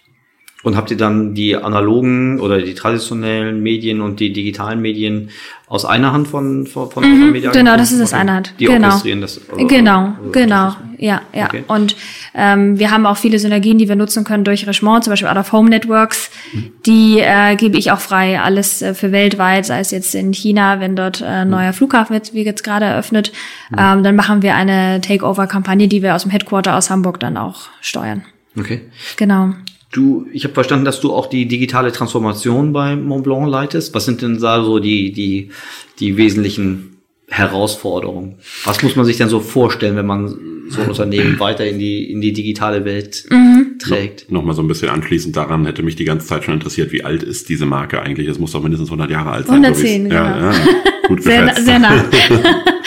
Und 0.65 0.77
habt 0.77 0.91
ihr 0.91 0.97
dann 0.97 1.35
die 1.35 1.55
analogen 1.55 2.41
oder 2.41 2.61
die 2.61 2.75
traditionellen 2.75 3.63
Medien 3.63 4.01
und 4.01 4.19
die 4.19 4.33
digitalen 4.33 4.81
Medien 4.81 5.31
aus 5.69 5.85
einer 5.85 6.13
Hand 6.13 6.27
von 6.27 6.67
von, 6.67 6.91
von 6.91 7.05
mhm, 7.05 7.31
Media 7.31 7.53
Genau, 7.53 7.77
das 7.77 7.93
ist 7.93 8.01
das 8.01 8.13
eine 8.13 8.33
Hand. 8.33 8.55
Die 8.59 8.65
genau. 8.65 8.89
orchestrieren 8.89 9.21
das. 9.21 9.41
Oder, 9.53 9.67
genau, 9.67 10.15
oder 10.21 10.33
genau. 10.33 10.75
Ja, 10.99 11.23
ja. 11.33 11.47
Okay. 11.47 11.63
Und 11.69 11.95
ähm, 12.35 12.77
wir 12.77 12.91
haben 12.91 13.07
auch 13.07 13.17
viele 13.17 13.39
Synergien, 13.39 13.79
die 13.79 13.89
wir 13.89 13.95
nutzen 13.95 14.25
können 14.25 14.43
durch 14.43 14.67
Richemont, 14.67 15.05
zum 15.05 15.13
Beispiel 15.13 15.29
Out 15.29 15.37
of 15.37 15.53
Home 15.53 15.71
Networks. 15.71 16.29
Mhm. 16.53 16.73
Die 16.87 17.21
äh, 17.21 17.55
gebe 17.55 17.79
ich 17.79 17.93
auch 17.93 18.01
frei, 18.01 18.41
alles 18.41 18.83
äh, 18.83 18.95
für 18.95 19.13
weltweit, 19.13 19.65
sei 19.65 19.79
es 19.79 19.93
jetzt 19.93 20.17
in 20.17 20.33
China, 20.33 20.81
wenn 20.81 20.97
dort 20.97 21.21
äh, 21.21 21.27
ein 21.27 21.51
neuer 21.51 21.69
mhm. 21.69 21.75
Flughafen 21.75 22.15
wird, 22.15 22.35
wie 22.35 22.43
jetzt 22.43 22.65
gerade 22.65 22.87
eröffnet. 22.87 23.33
Mhm. 23.71 23.77
Ähm, 23.79 24.03
dann 24.03 24.17
machen 24.17 24.43
wir 24.43 24.57
eine 24.57 25.01
Takeover-Kampagne, 25.01 25.87
die 25.87 26.03
wir 26.03 26.17
aus 26.17 26.23
dem 26.23 26.33
Headquarter 26.33 26.77
aus 26.77 26.91
Hamburg 26.91 27.21
dann 27.21 27.37
auch 27.37 27.69
steuern. 27.81 28.25
Okay. 28.59 28.81
Genau. 29.17 29.55
Du, 29.91 30.27
ich 30.33 30.45
habe 30.45 30.55
verstanden, 30.55 30.85
dass 30.85 31.01
du 31.01 31.15
auch 31.15 31.27
die 31.27 31.47
digitale 31.47 31.93
Transformation 31.93 32.73
bei 32.73 32.95
Montblanc 32.95 33.49
leitest. 33.49 33.95
Was 33.95 34.05
sind 34.05 34.21
denn 34.21 34.39
da 34.39 34.63
so 34.63 34.79
die, 34.79 35.13
die, 35.13 35.51
die 35.99 36.17
wesentlichen 36.19 36.99
Herausforderungen? 37.29 38.37
Was 38.65 38.83
muss 38.83 38.97
man 38.97 39.07
sich 39.07 39.17
denn 39.17 39.31
so 39.31 39.41
vorstellen, 39.41 39.97
wenn 39.97 40.07
man 40.07 40.39
so 40.69 40.83
ein 40.83 40.89
Unternehmen 40.89 41.41
weiter 41.41 41.67
in 41.67 41.79
die, 41.79 42.11
in 42.11 42.21
die 42.21 42.35
digitale 42.35 42.85
Welt 42.85 43.25
mhm. 43.31 43.79
trägt? 43.79 44.31
No, 44.31 44.39
Nochmal 44.39 44.55
so 44.55 44.63
ein 44.63 44.69
bisschen 44.69 44.91
anschließend 44.91 45.35
daran 45.35 45.65
hätte 45.65 45.83
mich 45.83 45.97
die 45.97 46.05
ganze 46.05 46.27
Zeit 46.27 46.45
schon 46.45 46.55
interessiert, 46.55 46.93
wie 46.93 47.05
alt 47.05 47.23
ist 47.23 47.49
diese 47.49 47.65
Marke 47.65 48.03
eigentlich? 48.03 48.29
Es 48.29 48.39
muss 48.39 48.53
doch 48.53 48.63
mindestens 48.63 48.91
100 48.91 49.11
Jahre 49.11 49.31
alt 49.31 49.47
sein. 49.47 49.65
110, 49.65 50.09
so 50.09 50.15
ja, 50.15 50.33
genau. 50.33 50.51
Ja, 50.51 51.09
gut 51.09 51.23
sehr, 51.23 51.55
sehr 51.55 51.79
nah. 51.79 52.05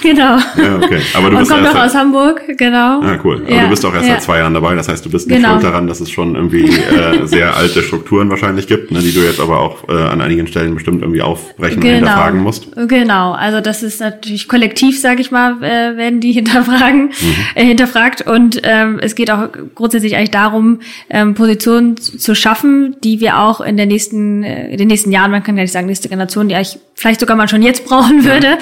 genau. 0.02 0.38
Ja, 0.56 0.76
okay. 0.76 1.00
Aber 1.14 1.30
du 1.30 1.36
Und 1.36 1.40
bist 1.40 1.50
kommt 1.52 1.66
auch 1.68 1.74
aus 1.84 1.94
Hamburg, 1.94 2.42
genau. 2.58 3.00
Ah, 3.02 3.18
cool. 3.24 3.42
Aber 3.44 3.50
Ja, 3.54 3.62
du 3.64 3.70
bist 3.70 3.84
auch 3.86 3.94
erst 3.94 4.06
ja. 4.06 4.14
seit 4.14 4.22
zwei 4.22 4.38
Jahren 4.38 4.54
dabei. 4.54 4.74
Das 4.74 4.88
heißt, 4.88 5.04
du 5.04 5.10
bist 5.10 5.28
nicht 5.28 5.36
Genau. 5.36 5.50
schuld 5.52 5.64
daran, 5.64 5.86
dass 5.86 6.00
es 6.00 6.10
schon 6.10 6.34
irgendwie 6.34 6.64
äh, 6.68 7.26
sehr 7.26 7.56
alte 7.56 7.82
Strukturen 7.82 8.30
wahrscheinlich 8.30 8.66
gibt, 8.66 8.90
ne, 8.90 9.00
die 9.00 9.12
du 9.12 9.20
jetzt 9.20 9.40
aber 9.40 9.58
auch 9.60 9.88
äh, 9.88 9.92
an 9.92 10.20
einigen 10.20 10.46
Stellen 10.46 10.74
bestimmt 10.74 11.02
irgendwie 11.02 11.22
aufbrechen 11.22 11.82
und 11.82 11.88
hinterfragen 11.88 12.40
musst. 12.42 12.68
Genau, 12.88 13.32
also 13.32 13.60
das 13.60 13.82
ist 13.82 14.00
natürlich 14.00 14.48
kollektiv, 14.48 15.00
sage 15.00 15.20
ich 15.20 15.30
mal, 15.30 15.62
äh, 15.62 15.96
werden 15.96 16.20
die 16.20 16.32
hinterfragen, 16.40 17.06
Mhm. 17.06 17.34
äh, 17.54 17.64
hinterfragt 17.64 18.22
und 18.26 18.60
ähm, 18.64 18.98
es 19.02 19.14
geht 19.14 19.30
auch 19.30 19.48
grundsätzlich 19.74 20.16
eigentlich 20.16 20.30
darum, 20.30 20.80
ähm, 21.08 21.34
Positionen 21.34 21.96
zu 21.96 22.18
zu 22.18 22.34
schaffen, 22.34 22.96
die 23.02 23.20
wir 23.20 23.38
auch 23.40 23.60
in 23.60 23.76
der 23.76 23.86
nächsten, 23.86 24.42
äh, 24.42 24.70
in 24.70 24.78
den 24.78 24.88
nächsten 24.88 25.10
Jahren, 25.12 25.30
man 25.30 25.42
kann 25.42 25.56
gar 25.56 25.62
nicht 25.62 25.72
sagen 25.72 25.86
nächste 25.86 26.08
Generation, 26.08 26.48
die 26.48 26.54
eigentlich 26.54 26.78
vielleicht 27.00 27.20
sogar 27.20 27.36
man 27.36 27.48
schon 27.48 27.62
jetzt 27.62 27.86
brauchen 27.86 28.24
würde, 28.24 28.58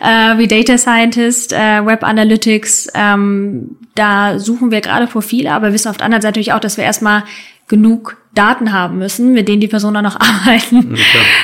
äh, 0.00 0.36
wie 0.36 0.46
Data 0.46 0.76
Scientist, 0.76 1.52
äh, 1.52 1.84
Web 1.84 2.04
Analytics. 2.04 2.88
Ähm, 2.94 3.76
da 3.94 4.38
suchen 4.38 4.70
wir 4.70 4.82
gerade 4.82 5.06
Profile, 5.06 5.52
aber 5.52 5.72
wissen 5.72 5.88
auf 5.88 5.96
der 5.96 6.04
anderen 6.04 6.22
Seite 6.22 6.32
natürlich 6.32 6.52
auch, 6.52 6.60
dass 6.60 6.76
wir 6.76 6.84
erstmal 6.84 7.24
genug 7.66 8.16
Daten 8.34 8.72
haben 8.72 8.98
müssen, 8.98 9.32
mit 9.32 9.48
denen 9.48 9.60
die 9.60 9.68
Personen 9.68 9.96
auch 9.96 10.02
noch 10.02 10.20
arbeiten 10.20 10.96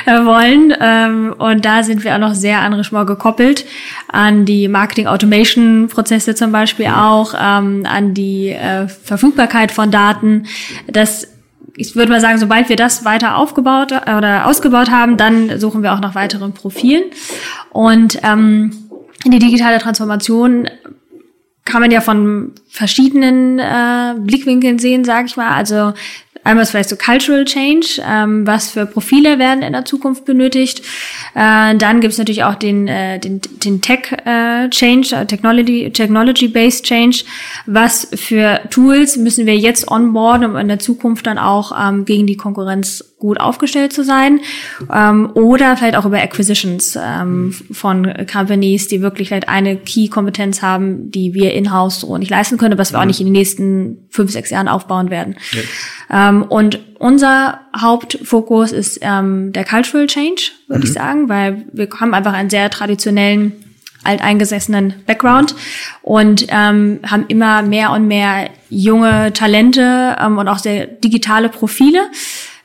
äh, 0.05 0.25
wollen. 0.25 0.73
Ähm, 0.79 1.33
und 1.37 1.65
da 1.65 1.83
sind 1.83 2.03
wir 2.03 2.13
auch 2.13 2.19
noch 2.19 2.35
sehr 2.35 2.59
an 2.61 2.73
Richemont 2.73 3.07
gekoppelt, 3.07 3.65
an 4.07 4.45
die 4.45 4.67
Marketing-Automation-Prozesse 4.67 6.35
zum 6.35 6.51
Beispiel 6.51 6.87
auch, 6.87 7.33
ähm, 7.33 7.85
an 7.85 8.13
die 8.13 8.49
äh, 8.49 8.87
Verfügbarkeit 8.87 9.71
von 9.71 9.89
Daten. 9.89 10.45
Das 10.87 11.27
ich 11.77 11.95
würde 11.95 12.11
mal 12.11 12.21
sagen, 12.21 12.37
sobald 12.37 12.69
wir 12.69 12.75
das 12.75 13.05
weiter 13.05 13.37
aufgebaut 13.37 13.91
äh, 13.91 14.15
oder 14.15 14.47
ausgebaut 14.47 14.89
haben, 14.89 15.17
dann 15.17 15.59
suchen 15.59 15.83
wir 15.83 15.93
auch 15.93 15.99
nach 15.99 16.15
weiteren 16.15 16.53
Profilen. 16.53 17.03
Und 17.71 18.19
ähm, 18.23 18.71
die 19.25 19.39
digitale 19.39 19.79
Transformation 19.79 20.69
kann 21.65 21.81
man 21.81 21.91
ja 21.91 21.99
von 21.99 22.53
verschiedenen 22.67 23.59
äh, 23.59 24.13
Blickwinkeln 24.19 24.79
sehen, 24.79 25.03
sage 25.03 25.25
ich 25.25 25.35
mal. 25.35 25.49
Also 25.55 25.93
einmal 26.45 26.65
vielleicht 26.65 26.89
so 26.89 26.95
Cultural 26.95 27.43
Change, 27.43 28.01
ähm, 28.07 28.47
was 28.47 28.71
für 28.71 28.85
Profile 28.85 29.39
werden 29.39 29.63
in 29.63 29.73
der 29.73 29.83
Zukunft 29.83 30.25
benötigt. 30.25 30.79
Äh, 31.33 31.75
dann 31.75 31.99
gibt 31.99 32.13
es 32.13 32.17
natürlich 32.17 32.43
auch 32.43 32.55
den, 32.55 32.87
äh, 32.87 33.19
den, 33.19 33.41
den 33.63 33.81
Tech 33.81 34.11
äh, 34.25 34.69
Change, 34.69 35.15
äh, 35.15 35.25
Technology, 35.25 35.91
Technology-Based 35.91 36.85
Change. 36.85 37.25
Was 37.65 38.07
für 38.15 38.61
Tools 38.69 39.17
müssen 39.17 39.45
wir 39.45 39.57
jetzt 39.57 39.89
onboarden, 39.89 40.51
um 40.51 40.55
in 40.55 40.67
der 40.67 40.79
Zukunft 40.79 41.27
dann 41.27 41.37
auch 41.37 41.73
ähm, 41.77 42.05
gegen 42.05 42.27
die 42.27 42.37
Konkurrenz 42.37 43.14
gut 43.17 43.39
aufgestellt 43.39 43.93
zu 43.93 44.03
sein 44.03 44.41
ähm, 44.93 45.31
oder 45.33 45.77
vielleicht 45.77 45.95
auch 45.95 46.05
über 46.05 46.21
Acquisitions 46.21 46.97
ähm, 47.01 47.53
von 47.71 48.13
Companies, 48.31 48.87
die 48.87 49.01
wirklich 49.01 49.29
vielleicht 49.29 49.47
eine 49.47 49.77
Key-Kompetenz 49.77 50.61
haben, 50.61 51.11
die 51.11 51.33
wir 51.33 51.53
in-house 51.53 52.01
so 52.01 52.17
nicht 52.17 52.29
leisten 52.29 52.57
können, 52.57 52.77
was 52.77 52.91
wir 52.91 52.99
auch 52.99 53.05
nicht 53.05 53.21
in 53.21 53.27
den 53.27 53.33
nächsten 53.33 54.07
fünf, 54.09 54.31
sechs 54.31 54.49
Jahren 54.49 54.67
aufbauen 54.67 55.09
werden. 55.09 55.35
Ähm, 56.11 56.43
und 56.43 56.79
unser 56.99 57.61
Hauptfokus 57.75 58.71
ist 58.71 58.99
ähm, 59.01 59.53
der 59.53 59.63
Cultural 59.63 60.07
Change, 60.07 60.51
würde 60.67 60.83
ich 60.83 60.93
sagen, 60.93 61.29
weil 61.29 61.65
wir 61.71 61.87
haben 61.99 62.13
einfach 62.13 62.33
einen 62.33 62.49
sehr 62.49 62.69
traditionellen 62.69 63.53
alteingesessenen 64.05 64.95
Background 65.05 65.55
und 66.01 66.47
ähm, 66.49 66.99
haben 67.05 67.25
immer 67.27 67.61
mehr 67.61 67.91
und 67.91 68.07
mehr 68.07 68.49
junge 68.69 69.33
Talente 69.33 70.15
ähm, 70.19 70.37
und 70.37 70.47
auch 70.47 70.59
sehr 70.59 70.87
digitale 70.87 71.49
Profile. 71.49 71.99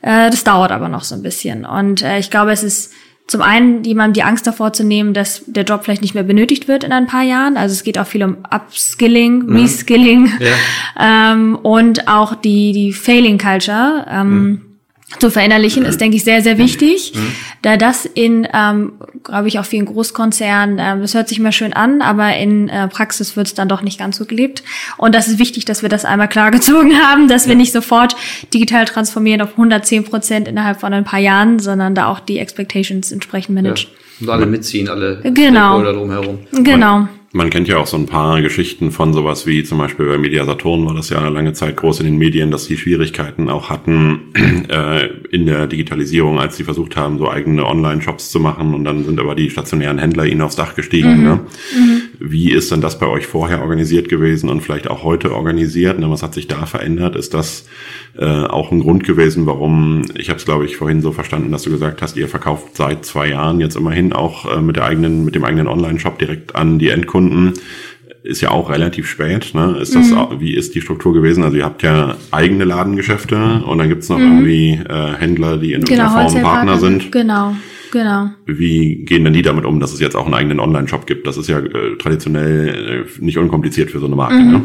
Äh, 0.01 0.29
das 0.29 0.43
dauert 0.43 0.71
aber 0.71 0.89
noch 0.89 1.03
so 1.03 1.15
ein 1.15 1.23
bisschen. 1.23 1.65
Und 1.65 2.01
äh, 2.01 2.19
ich 2.19 2.29
glaube, 2.29 2.51
es 2.51 2.63
ist 2.63 2.93
zum 3.27 3.41
einen 3.41 3.83
jemandem 3.83 4.13
die 4.13 4.23
Angst 4.23 4.45
davor 4.45 4.73
zu 4.73 4.83
nehmen, 4.83 5.13
dass 5.13 5.43
der 5.45 5.63
Job 5.63 5.83
vielleicht 5.83 6.01
nicht 6.01 6.13
mehr 6.13 6.23
benötigt 6.23 6.67
wird 6.67 6.83
in 6.83 6.91
ein 6.91 7.07
paar 7.07 7.23
Jahren. 7.23 7.55
Also 7.55 7.73
es 7.73 7.83
geht 7.83 7.97
auch 7.97 8.07
viel 8.07 8.23
um 8.23 8.39
Upskilling, 8.53 9.49
Reskilling 9.49 10.31
ähm, 10.99 11.55
und 11.55 12.09
auch 12.09 12.35
die, 12.35 12.73
die 12.73 12.91
Failing 12.91 13.37
Culture. 13.37 14.05
Ähm, 14.09 14.70
zu 15.19 15.29
verinnerlichen, 15.29 15.83
ist, 15.85 15.99
denke 15.99 16.15
ich, 16.17 16.23
sehr, 16.23 16.41
sehr 16.41 16.57
wichtig, 16.57 17.13
da 17.61 17.77
das 17.77 18.05
in, 18.05 18.47
ähm, 18.53 18.93
glaube 19.23 19.47
ich, 19.47 19.59
auch 19.59 19.65
vielen 19.65 19.85
Großkonzernen, 19.85 20.79
ähm, 20.79 21.01
das 21.01 21.13
hört 21.13 21.27
sich 21.27 21.37
immer 21.39 21.51
schön 21.51 21.73
an, 21.73 22.01
aber 22.01 22.35
in 22.37 22.69
äh, 22.69 22.87
Praxis 22.87 23.35
wird 23.35 23.47
es 23.47 23.53
dann 23.53 23.67
doch 23.67 23.81
nicht 23.81 23.99
ganz 23.99 24.17
so 24.17 24.25
gelebt. 24.25 24.63
Und 24.97 25.13
das 25.13 25.27
ist 25.27 25.37
wichtig, 25.39 25.65
dass 25.65 25.81
wir 25.81 25.89
das 25.89 26.05
einmal 26.05 26.27
klargezogen 26.29 26.93
haben, 27.03 27.27
dass 27.27 27.47
wir 27.47 27.55
nicht 27.55 27.71
sofort 27.73 28.15
digital 28.53 28.85
transformieren 28.85 29.41
auf 29.41 29.51
110 29.51 30.05
Prozent 30.05 30.47
innerhalb 30.47 30.79
von 30.79 30.93
ein 30.93 31.03
paar 31.03 31.19
Jahren, 31.19 31.59
sondern 31.59 31.93
da 31.95 32.07
auch 32.07 32.19
die 32.19 32.39
Expectations 32.39 33.11
entsprechend 33.11 33.57
Ja. 33.57 33.61
managen. 33.63 33.89
Und 34.21 34.29
alle 34.29 34.45
mitziehen, 34.45 34.87
alle 34.87 35.19
Genau. 35.23 35.81
Drumherum. 35.81 36.39
Genau. 36.51 37.07
Man 37.33 37.49
kennt 37.49 37.69
ja 37.69 37.77
auch 37.77 37.87
so 37.87 37.95
ein 37.95 38.07
paar 38.07 38.41
Geschichten 38.41 38.91
von 38.91 39.13
sowas 39.13 39.47
wie 39.47 39.63
zum 39.63 39.77
Beispiel 39.77 40.05
bei 40.05 40.17
Media 40.17 40.43
Saturn 40.43 40.85
war 40.85 40.93
das 40.93 41.09
ja 41.09 41.25
lange 41.29 41.53
Zeit 41.53 41.77
groß 41.77 42.01
in 42.01 42.05
den 42.05 42.17
Medien, 42.17 42.51
dass 42.51 42.67
die 42.67 42.75
Schwierigkeiten 42.75 43.49
auch 43.49 43.69
hatten 43.69 44.33
äh, 44.69 45.07
in 45.31 45.45
der 45.45 45.67
Digitalisierung, 45.67 46.39
als 46.39 46.57
sie 46.57 46.65
versucht 46.65 46.97
haben, 46.97 47.17
so 47.19 47.29
eigene 47.29 47.65
Online-Shops 47.65 48.31
zu 48.31 48.41
machen 48.41 48.73
und 48.73 48.83
dann 48.83 49.05
sind 49.05 49.17
aber 49.17 49.33
die 49.35 49.49
stationären 49.49 49.97
Händler 49.97 50.25
ihnen 50.25 50.41
aufs 50.41 50.57
Dach 50.57 50.75
gestiegen. 50.75 51.23
Ne? 51.23 51.39
Wie 52.19 52.51
ist 52.51 52.69
denn 52.69 52.81
das 52.81 52.99
bei 52.99 53.07
euch 53.07 53.27
vorher 53.27 53.61
organisiert 53.61 54.09
gewesen 54.09 54.49
und 54.49 54.59
vielleicht 54.59 54.89
auch 54.89 55.03
heute 55.03 55.33
organisiert? 55.33 55.99
Ne? 55.99 56.11
Was 56.11 56.23
hat 56.23 56.33
sich 56.33 56.47
da 56.47 56.65
verändert? 56.65 57.15
Ist 57.15 57.33
das 57.33 57.65
äh, 58.17 58.25
auch 58.25 58.73
ein 58.73 58.81
Grund 58.81 59.05
gewesen, 59.05 59.45
warum, 59.45 60.01
ich 60.15 60.27
habe 60.29 60.37
es 60.37 60.43
glaube 60.43 60.65
ich 60.65 60.75
vorhin 60.75 61.01
so 61.01 61.13
verstanden, 61.13 61.53
dass 61.53 61.63
du 61.63 61.69
gesagt 61.69 62.01
hast, 62.01 62.17
ihr 62.17 62.27
verkauft 62.27 62.75
seit 62.75 63.05
zwei 63.05 63.29
Jahren 63.29 63.61
jetzt 63.61 63.77
immerhin 63.77 64.11
auch 64.11 64.53
äh, 64.53 64.61
mit 64.61 64.75
der 64.75 64.83
eigenen, 64.83 65.23
mit 65.23 65.33
dem 65.33 65.45
eigenen 65.45 65.67
Online-Shop 65.67 66.19
direkt 66.19 66.55
an 66.57 66.77
die 66.77 66.89
Endkunden. 66.89 67.20
Ist 68.23 68.41
ja 68.41 68.51
auch 68.51 68.69
relativ 68.69 69.09
spät. 69.09 69.51
Ne? 69.55 69.77
Ist 69.81 69.95
das, 69.95 70.13
auch- 70.13 70.39
wie 70.39 70.53
ist 70.53 70.75
die 70.75 70.81
Struktur 70.81 71.11
gewesen? 71.11 71.43
Also 71.43 71.57
ihr 71.57 71.65
habt 71.65 71.81
ja 71.81 72.15
eigene 72.29 72.65
Ladengeschäfte 72.65 73.63
und 73.65 73.79
dann 73.79 73.89
gibt's 73.89 74.09
noch 74.09 74.19
irgendwie 74.19 74.73
äh, 74.73 75.13
Händler, 75.17 75.57
die 75.57 75.73
in 75.73 75.83
Genau, 75.83 76.03
irgendeiner 76.03 76.29
Form 76.29 76.41
Partner 76.43 76.77
sind. 76.77 77.11
Genau, 77.11 77.55
genau. 77.91 78.29
Wie 78.45 79.03
gehen 79.05 79.23
denn 79.23 79.33
die 79.33 79.41
damit 79.41 79.65
um, 79.65 79.79
dass 79.79 79.91
es 79.91 79.99
jetzt 79.99 80.15
auch 80.15 80.25
einen 80.25 80.35
eigenen 80.35 80.59
Online-Shop 80.59 81.07
gibt? 81.07 81.25
Das 81.25 81.35
ist 81.37 81.47
ja 81.49 81.57
äh, 81.59 81.97
traditionell 81.97 83.05
äh, 83.07 83.23
nicht 83.23 83.39
unkompliziert 83.39 83.89
für 83.89 83.99
so 83.99 84.05
eine 84.05 84.15
Marke. 84.15 84.39
Ne? 84.43 84.61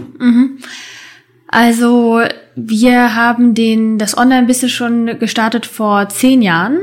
Also 1.48 2.20
wir 2.56 3.14
haben 3.14 3.54
den 3.54 3.98
das 3.98 4.18
Online-Business 4.18 4.72
schon 4.72 5.18
gestartet 5.18 5.64
vor 5.64 6.08
zehn 6.08 6.42
Jahren 6.42 6.78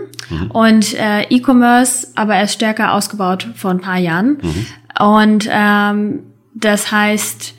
und 0.49 0.95
äh, 0.95 1.23
E-Commerce 1.29 2.07
aber 2.15 2.35
erst 2.35 2.53
stärker 2.55 2.93
ausgebaut 2.93 3.47
vor 3.55 3.71
ein 3.71 3.81
paar 3.81 3.99
Jahren. 3.99 4.37
Und 4.99 5.47
ähm, 5.49 6.23
das 6.53 6.91
heißt, 6.91 7.55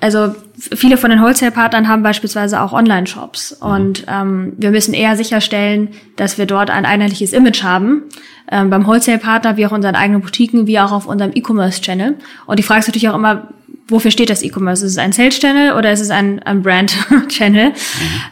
also 0.00 0.34
viele 0.56 0.96
von 0.96 1.10
den 1.10 1.20
Wholesale-Partnern 1.20 1.88
haben 1.88 2.02
beispielsweise 2.02 2.60
auch 2.62 2.72
Online-Shops 2.72 3.52
und 3.52 4.04
ähm, 4.08 4.54
wir 4.56 4.70
müssen 4.70 4.94
eher 4.94 5.16
sicherstellen, 5.16 5.88
dass 6.16 6.38
wir 6.38 6.46
dort 6.46 6.70
ein 6.70 6.86
einheitliches 6.86 7.32
Image 7.32 7.62
haben. 7.62 8.04
Ähm, 8.50 8.70
beim 8.70 8.86
Wholesale-Partner, 8.86 9.56
wie 9.56 9.66
auch 9.66 9.72
unseren 9.72 9.94
eigenen 9.94 10.22
Boutiquen, 10.22 10.66
wie 10.66 10.80
auch 10.80 10.92
auf 10.92 11.06
unserem 11.06 11.32
E-Commerce-Channel. 11.34 12.16
Und 12.46 12.58
die 12.58 12.62
Frage 12.62 12.80
ist 12.80 12.88
natürlich 12.88 13.08
auch 13.10 13.14
immer, 13.14 13.48
wofür 13.88 14.10
steht 14.10 14.30
das 14.30 14.42
E-Commerce? 14.42 14.84
Ist 14.84 14.92
es 14.92 14.98
ein 14.98 15.12
Sales-Channel 15.12 15.74
oder 15.74 15.92
ist 15.92 16.00
es 16.00 16.10
ein, 16.10 16.42
ein 16.42 16.62
Brand-Channel? 16.62 17.72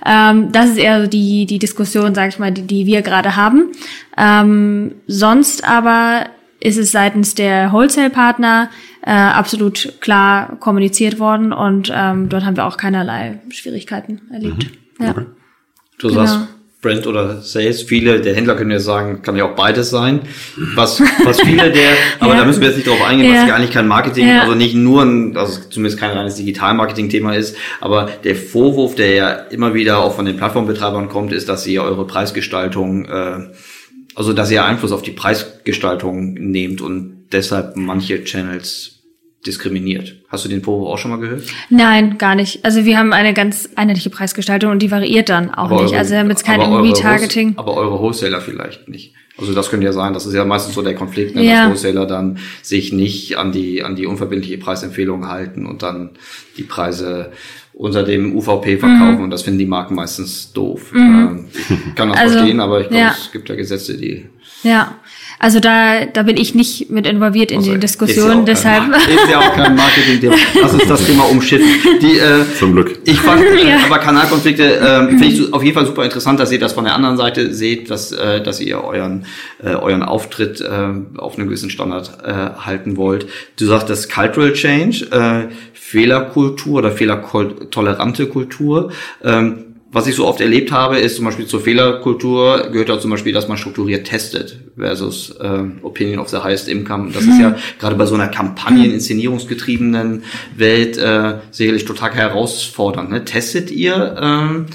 Ähm, 0.06 0.52
das 0.52 0.70
ist 0.70 0.78
eher 0.78 1.02
so 1.02 1.06
die, 1.06 1.46
die 1.46 1.58
Diskussion, 1.58 2.14
sage 2.14 2.30
ich 2.30 2.38
mal, 2.38 2.52
die, 2.52 2.62
die 2.62 2.86
wir 2.86 3.02
gerade 3.02 3.36
haben. 3.36 3.72
Ähm, 4.16 4.94
sonst 5.06 5.68
aber 5.68 6.26
ist 6.60 6.76
es 6.76 6.90
seitens 6.92 7.34
der 7.34 7.72
Wholesale-Partner 7.72 8.70
äh, 9.04 9.10
absolut 9.10 9.94
klar 10.00 10.56
kommuniziert 10.60 11.18
worden 11.18 11.52
und 11.52 11.92
ähm, 11.94 12.28
dort 12.28 12.44
haben 12.44 12.56
wir 12.56 12.66
auch 12.66 12.76
keinerlei 12.76 13.40
Schwierigkeiten 13.50 14.20
erlebt. 14.32 14.66
Ja. 15.00 15.14
Du 15.98 16.08
Genau. 16.08 16.26
sagst 16.26 16.48
Brand 16.80 17.08
oder 17.08 17.40
Sales. 17.42 17.82
Viele 17.82 18.20
der 18.20 18.36
Händler 18.36 18.54
können 18.54 18.70
ja 18.70 18.78
sagen, 18.78 19.20
kann 19.22 19.34
ja 19.36 19.44
auch 19.44 19.56
beides 19.56 19.90
sein. 19.90 20.20
Was, 20.76 21.00
was 21.24 21.40
viele 21.40 21.72
der, 21.72 21.90
aber 22.20 22.34
Ja. 22.34 22.40
da 22.40 22.44
müssen 22.46 22.60
wir 22.60 22.68
jetzt 22.68 22.76
nicht 22.76 22.86
drauf 22.88 23.02
eingehen, 23.04 23.32
Ja. 23.34 23.40
was 23.42 23.48
ja 23.48 23.56
eigentlich 23.56 23.72
kein 23.72 23.88
Marketing, 23.88 24.28
Ja. 24.28 24.42
also 24.42 24.54
nicht 24.54 24.76
nur 24.76 25.02
ein, 25.02 25.36
also 25.36 25.60
zumindest 25.70 25.98
kein 25.98 26.16
reines 26.16 26.36
Digital-Marketing-Thema 26.36 27.34
ist, 27.34 27.56
aber 27.80 28.08
der 28.22 28.36
Vorwurf, 28.36 28.94
der 28.94 29.10
ja 29.14 29.30
immer 29.50 29.74
wieder 29.74 29.98
auch 29.98 30.14
von 30.14 30.24
den 30.24 30.36
Plattformbetreibern 30.36 31.08
kommt, 31.08 31.32
ist, 31.32 31.48
dass 31.48 31.64
sie 31.64 31.80
eure 31.80 32.06
Preisgestaltung, 32.06 33.06
äh, 33.06 33.38
also 34.18 34.32
dass 34.32 34.50
ihr 34.50 34.64
Einfluss 34.64 34.90
auf 34.92 35.02
die 35.02 35.12
Preisgestaltung 35.12 36.34
nehmt 36.34 36.80
und 36.80 37.26
deshalb 37.32 37.76
manche 37.76 38.24
Channels 38.24 38.96
diskriminiert. 39.46 40.16
Hast 40.28 40.44
du 40.44 40.48
den 40.48 40.62
Vorwurf 40.62 40.94
auch 40.94 40.98
schon 40.98 41.12
mal 41.12 41.18
gehört? 41.20 41.44
Nein, 41.70 42.18
gar 42.18 42.34
nicht. 42.34 42.64
Also 42.64 42.84
wir 42.84 42.98
haben 42.98 43.12
eine 43.12 43.32
ganz 43.32 43.68
einheitliche 43.76 44.10
Preisgestaltung 44.10 44.72
und 44.72 44.80
die 44.82 44.90
variiert 44.90 45.28
dann 45.28 45.54
auch 45.54 45.70
nicht. 45.70 45.92
eure- 45.92 45.98
also 45.98 46.10
wir 46.12 46.18
haben 46.18 46.30
jetzt 46.30 46.44
kein 46.44 46.60
aber 46.60 46.72
irgendwie 46.72 46.90
eure 46.92 47.00
Targeting. 47.00 47.48
Wholes- 47.56 47.58
Aber 47.58 47.74
eure 47.76 47.98
Wholesaler 48.00 48.40
vielleicht 48.40 48.88
nicht. 48.88 49.14
Also 49.38 49.54
das 49.54 49.70
könnte 49.70 49.86
ja 49.86 49.92
sein, 49.92 50.12
das 50.14 50.26
ist 50.26 50.34
ja 50.34 50.44
meistens 50.44 50.74
so 50.74 50.82
der 50.82 50.96
Konflikt, 50.96 51.36
ne, 51.36 51.44
Ja. 51.44 51.68
dass 51.68 51.84
Wholesaler 51.84 52.06
dann 52.06 52.38
sich 52.60 52.92
nicht 52.92 53.38
an 53.38 53.52
die, 53.52 53.84
an 53.84 53.94
die 53.94 54.06
unverbindliche 54.06 54.58
Preisempfehlung 54.58 55.28
halten 55.28 55.64
und 55.64 55.84
dann 55.84 56.10
die 56.56 56.64
Preise 56.64 57.30
unter 57.78 58.02
dem 58.02 58.34
UVP 58.36 58.74
Mhm. 58.74 58.80
verkaufen 58.80 59.22
und 59.22 59.30
das 59.30 59.42
finden 59.42 59.60
die 59.60 59.66
Marken 59.66 59.94
meistens 59.94 60.52
doof. 60.52 60.92
Ähm, 60.94 61.44
ich 61.54 61.94
kann 61.94 62.08
das 62.08 62.18
Also, 62.18 62.34
verstehen, 62.34 62.58
aber 62.60 62.80
ich 62.80 62.88
glaube, 62.88 63.02
ja. 63.04 63.14
es 63.16 63.30
gibt 63.30 63.48
ja 63.48 63.54
Gesetze, 63.54 63.96
die 63.96 64.26
Ja. 64.62 64.96
Also 65.40 65.60
da, 65.60 66.04
da 66.04 66.24
bin 66.24 66.36
ich 66.36 66.56
nicht 66.56 66.90
mit 66.90 67.06
involviert 67.06 67.52
in 67.52 67.58
Also, 67.58 67.70
die 67.70 67.76
ist 67.76 67.82
Diskussion, 67.84 68.38
ja 68.38 68.42
deshalb. 68.44 68.90
Kein, 68.90 69.00
ist 69.14 69.30
ja 69.30 69.38
auch 69.38 69.54
kein 69.54 69.76
Marketing-Thema. 69.76 70.34
Lass 70.60 70.72
uns 70.74 70.86
das 70.88 71.06
Thema 71.06 71.24
umschiffen. 71.30 71.68
Die, 72.02 72.18
äh, 72.18 72.44
Zum 72.58 72.72
Glück. 72.72 72.98
Ich 73.04 73.20
fand 73.20 73.42
äh, 73.42 73.68
Ja. 73.68 73.76
aber 73.86 73.98
Kanalkonflikte 73.98 74.64
ähm, 74.64 75.10
finde 75.10 75.26
ich 75.26 75.52
auf 75.52 75.62
jeden 75.62 75.76
Fall 75.76 75.86
super 75.86 76.04
interessant, 76.04 76.40
dass 76.40 76.50
ihr 76.50 76.58
das 76.58 76.72
von 76.72 76.84
der 76.84 76.94
anderen 76.96 77.16
Seite 77.16 77.54
seht, 77.54 77.88
dass, 77.88 78.10
äh, 78.10 78.42
dass 78.42 78.60
ihr 78.60 78.82
euren, 78.82 79.26
äh, 79.62 79.68
euren 79.68 80.02
Auftritt 80.02 80.60
äh, 80.60 80.66
auf 81.18 81.36
einem 81.36 81.46
gewissen 81.46 81.70
Standard 81.70 82.18
äh, 82.24 82.32
halten 82.60 82.96
wollt. 82.96 83.28
Du 83.58 83.66
sagst 83.66 83.88
das 83.88 84.08
Cultural 84.08 84.52
Change, 84.54 85.06
äh, 85.12 85.54
Fehlerkultur 85.72 86.78
oder 86.78 86.90
fehlertolerante 86.90 88.26
Kultur. 88.26 88.90
Ähm, 89.22 89.66
was 89.90 90.06
ich 90.06 90.14
so 90.14 90.26
oft 90.26 90.40
erlebt 90.40 90.70
habe, 90.70 90.98
ist 90.98 91.16
zum 91.16 91.24
Beispiel 91.24 91.46
zur 91.46 91.60
Fehlerkultur 91.60 92.68
gehört 92.70 92.90
auch 92.90 93.00
zum 93.00 93.10
Beispiel, 93.10 93.32
dass 93.32 93.48
man 93.48 93.56
strukturiert 93.56 94.06
testet 94.06 94.58
versus 94.76 95.34
ähm, 95.40 95.78
Opinion 95.82 96.18
of 96.18 96.28
the 96.28 96.38
highest 96.38 96.68
income. 96.68 97.10
Das 97.12 97.22
ist 97.22 97.40
ja 97.40 97.56
gerade 97.78 97.96
bei 97.96 98.04
so 98.04 98.14
einer 98.14 98.28
Kampagnen, 98.28 98.92
inszenierungsgetriebenen 98.92 100.24
Welt 100.56 100.98
äh, 100.98 101.38
sicherlich 101.50 101.86
total 101.86 102.12
herausfordernd. 102.12 103.10
Ne? 103.10 103.24
Testet 103.24 103.70
ihr, 103.70 104.16
ähm, 104.20 104.66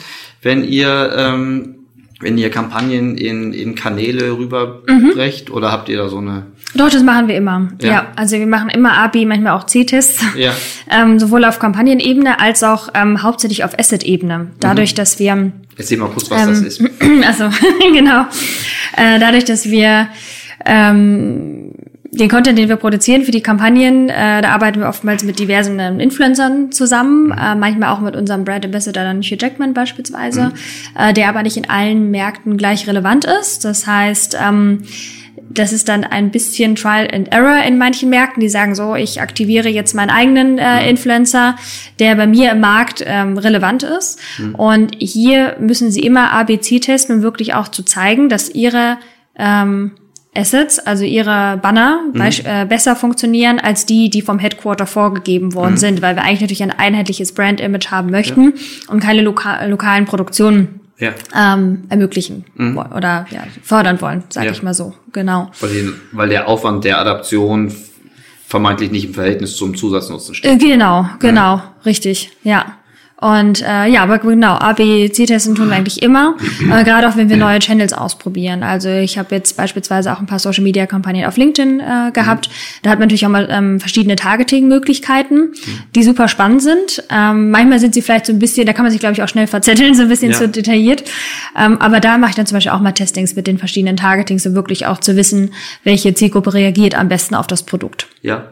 wenn 0.41 0.63
ihr 0.63 1.13
ähm, 1.15 1.82
wenn 2.23 2.37
ihr 2.37 2.49
Kampagnen 2.49 3.17
in, 3.17 3.53
in 3.53 3.75
Kanäle 3.75 4.37
rüberbrecht 4.37 5.51
oder 5.51 5.71
habt 5.71 5.89
ihr 5.89 5.97
da 5.97 6.09
so 6.09 6.17
eine 6.17 6.47
Doch, 6.75 6.89
das 6.89 7.03
machen 7.03 7.27
wir 7.27 7.35
immer. 7.35 7.69
Ja. 7.81 7.89
Ja, 7.89 8.07
also 8.15 8.37
wir 8.37 8.47
machen 8.47 8.69
immer 8.69 8.97
AB, 8.97 9.25
manchmal 9.25 9.53
auch 9.53 9.65
C-Tests. 9.65 10.23
Ja. 10.35 10.51
Ähm, 10.95 11.17
sowohl 11.17 11.43
auf 11.45 11.57
Kampagnenebene 11.57 12.39
als 12.39 12.61
auch 12.61 12.89
ähm, 12.93 13.23
hauptsächlich 13.23 13.63
auf 13.63 13.79
Asset-Ebene. 13.79 14.51
Dadurch, 14.59 14.93
dass 14.93 15.17
wir 15.17 15.51
Erzähl 15.75 15.97
mal 15.97 16.09
kurz, 16.09 16.29
was 16.29 16.45
das 16.45 16.59
Ähm, 16.59 16.65
ist. 16.67 17.25
also 17.25 17.49
genau. 17.93 18.25
Äh, 18.95 19.19
dadurch, 19.19 19.45
dass 19.45 19.65
wir 19.65 20.09
ähm, 20.65 21.62
den 22.13 22.29
Content, 22.29 22.59
den 22.59 22.69
wir 22.69 22.75
produzieren 22.75 23.23
für 23.23 23.31
die 23.31 23.41
Kampagnen, 23.41 24.09
äh, 24.09 24.41
da 24.41 24.49
arbeiten 24.49 24.79
wir 24.79 24.87
oftmals 24.87 25.23
mit 25.23 25.39
diversen 25.39 25.79
ähm, 25.79 25.99
Influencern 25.99 26.71
zusammen, 26.71 27.31
äh, 27.31 27.55
manchmal 27.55 27.89
auch 27.89 28.01
mit 28.01 28.15
unserem 28.15 28.43
Brand 28.43 28.65
Ambassador 28.65 29.03
dann 29.03 29.21
Hugh 29.21 29.37
Jackman 29.39 29.73
beispielsweise, 29.73 30.53
äh, 30.97 31.13
der 31.13 31.29
aber 31.29 31.41
nicht 31.41 31.57
in 31.57 31.69
allen 31.69 32.11
Märkten 32.11 32.57
gleich 32.57 32.87
relevant 32.87 33.25
ist. 33.25 33.65
Das 33.65 33.87
heißt, 33.87 34.37
ähm, 34.39 34.83
das 35.49 35.73
ist 35.73 35.89
dann 35.89 36.03
ein 36.03 36.29
bisschen 36.29 36.75
Trial 36.75 37.07
and 37.11 37.31
Error 37.31 37.63
in 37.63 37.77
manchen 37.77 38.09
Märkten, 38.09 38.41
die 38.41 38.49
sagen 38.49 38.75
so, 38.75 38.95
ich 38.95 39.21
aktiviere 39.21 39.69
jetzt 39.69 39.95
meinen 39.95 40.09
eigenen 40.09 40.57
äh, 40.59 40.87
Influencer, 40.87 41.55
der 41.99 42.15
bei 42.15 42.27
mir 42.27 42.51
im 42.51 42.59
Markt 42.59 43.03
ähm, 43.05 43.37
relevant 43.37 43.83
ist. 43.83 44.19
Und 44.53 44.95
hier 44.99 45.55
müssen 45.59 45.91
sie 45.91 46.01
immer 46.01 46.31
ABC 46.31 46.79
testen, 46.79 47.17
um 47.17 47.21
wirklich 47.23 47.53
auch 47.55 47.67
zu 47.67 47.83
zeigen, 47.83 48.29
dass 48.29 48.49
ihre 48.49 48.97
ähm, 49.37 49.91
Assets, 50.35 50.79
also 50.79 51.03
ihre 51.03 51.57
Banner, 51.61 51.99
beisch- 52.13 52.43
äh, 52.45 52.65
besser 52.65 52.95
funktionieren 52.95 53.59
als 53.59 53.85
die, 53.85 54.09
die 54.09 54.21
vom 54.21 54.39
Headquarter 54.39 54.87
vorgegeben 54.87 55.53
worden 55.53 55.77
sind, 55.77 56.01
weil 56.01 56.15
wir 56.15 56.23
eigentlich 56.23 56.41
natürlich 56.41 56.63
ein 56.63 56.71
einheitliches 56.71 57.33
Brand-Image 57.33 57.91
haben 57.91 58.09
möchten 58.09 58.53
und 58.87 58.99
keine 58.99 59.21
loka 59.21 59.63
lokalen 59.65 60.05
Produktionen 60.05 60.79
Ja. 60.97 61.11
ähm, 61.35 61.83
ermöglichen 61.89 62.45
wo- 62.55 62.81
oder 62.95 63.25
ja, 63.31 63.43
fördern 63.61 64.01
wollen, 64.01 64.23
sage 64.29 64.47
Ja. 64.47 64.51
ich 64.53 64.63
mal 64.63 64.73
so. 64.73 64.93
Genau. 65.11 65.51
Weil, 65.59 65.69
den, 65.69 65.93
weil 66.13 66.29
der 66.29 66.47
Aufwand 66.47 66.83
der 66.83 66.99
Adaption 66.99 67.71
vermeintlich 68.47 68.91
nicht 68.91 69.05
im 69.05 69.13
Verhältnis 69.13 69.55
zum 69.55 69.75
Zusatznutzen 69.75 70.35
steht. 70.35 70.51
Äh, 70.51 70.57
genau, 70.57 71.07
genau, 71.19 71.61
richtig, 71.85 72.31
ja. 72.43 72.77
Und 73.23 73.61
äh, 73.61 73.87
ja, 73.87 74.03
aber 74.03 74.19
genau, 74.19 74.55
A-B-C-Testen 74.55 75.55
tun 75.55 75.69
wir 75.69 75.77
eigentlich 75.77 76.01
immer, 76.03 76.35
äh, 76.61 76.83
gerade 76.83 77.07
auch 77.07 77.15
wenn 77.15 77.29
wir 77.29 77.37
neue 77.37 77.59
Channels 77.59 77.93
ausprobieren. 77.93 78.63
Also 78.63 78.89
ich 78.89 79.17
habe 79.17 79.33
jetzt 79.33 79.55
beispielsweise 79.55 80.11
auch 80.11 80.19
ein 80.19 80.25
paar 80.25 80.39
Social-Media-Kampagnen 80.39 81.23
auf 81.25 81.37
LinkedIn 81.37 81.79
äh, 81.79 82.11
gehabt. 82.11 82.49
Da 82.81 82.89
hat 82.89 82.99
man 82.99 83.07
natürlich 83.07 83.25
auch 83.25 83.29
mal 83.29 83.47
ähm, 83.49 83.79
verschiedene 83.79 84.17
Targeting-Möglichkeiten, 84.17 85.53
die 85.95 86.03
super 86.03 86.27
spannend 86.27 86.63
sind. 86.63 87.01
Ähm, 87.09 87.49
manchmal 87.49 87.79
sind 87.79 87.93
sie 87.93 88.01
vielleicht 88.01 88.25
so 88.25 88.33
ein 88.33 88.39
bisschen, 88.39 88.65
da 88.65 88.73
kann 88.73 88.83
man 88.83 88.91
sich 88.91 88.99
glaube 88.99 89.13
ich 89.13 89.23
auch 89.23 89.29
schnell 89.29 89.47
verzetteln, 89.47 89.95
so 89.95 90.01
ein 90.01 90.09
bisschen 90.09 90.31
Ja. 90.31 90.37
zu 90.37 90.49
detailliert. 90.49 91.05
Ähm, 91.57 91.79
aber 91.79 92.01
da 92.01 92.17
mache 92.17 92.31
ich 92.31 92.35
dann 92.35 92.45
zum 92.45 92.57
Beispiel 92.57 92.73
auch 92.73 92.81
mal 92.81 92.91
Testings 92.91 93.37
mit 93.37 93.47
den 93.47 93.57
verschiedenen 93.57 93.95
Targetings, 93.95 94.45
um 94.45 94.53
wirklich 94.53 94.85
auch 94.85 94.99
zu 94.99 95.15
wissen, 95.15 95.53
welche 95.85 96.13
Zielgruppe 96.13 96.53
reagiert 96.53 96.93
am 96.93 97.07
besten 97.07 97.35
auf 97.35 97.47
das 97.47 97.63
Produkt. 97.63 98.07
Ja. 98.21 98.49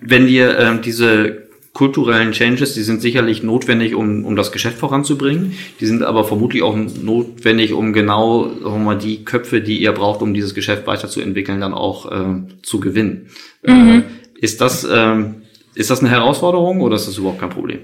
Wenn 0.00 0.28
dir 0.28 0.58
ähm, 0.58 0.80
diese 0.80 1.47
kulturellen 1.78 2.32
Changes, 2.32 2.74
die 2.74 2.82
sind 2.82 3.00
sicherlich 3.00 3.44
notwendig, 3.44 3.94
um, 3.94 4.24
um 4.24 4.34
das 4.34 4.50
Geschäft 4.50 4.78
voranzubringen. 4.78 5.56
Die 5.78 5.86
sind 5.86 6.02
aber 6.02 6.24
vermutlich 6.24 6.64
auch 6.64 6.74
notwendig, 6.74 7.72
um 7.72 7.92
genau 7.92 8.48
sagen 8.48 8.62
wir 8.62 8.78
mal, 8.78 8.98
die 8.98 9.24
Köpfe, 9.24 9.60
die 9.60 9.80
ihr 9.80 9.92
braucht, 9.92 10.20
um 10.20 10.34
dieses 10.34 10.54
Geschäft 10.54 10.88
weiterzuentwickeln, 10.88 11.60
dann 11.60 11.74
auch 11.74 12.10
ähm, 12.10 12.48
zu 12.64 12.80
gewinnen. 12.80 13.28
Äh, 13.62 14.00
ist 14.40 14.60
das 14.60 14.84
ähm, 14.92 15.42
ist 15.76 15.90
das 15.90 16.00
eine 16.00 16.10
Herausforderung 16.10 16.80
oder 16.80 16.96
ist 16.96 17.06
das 17.06 17.16
überhaupt 17.16 17.38
kein 17.38 17.50
Problem? 17.50 17.78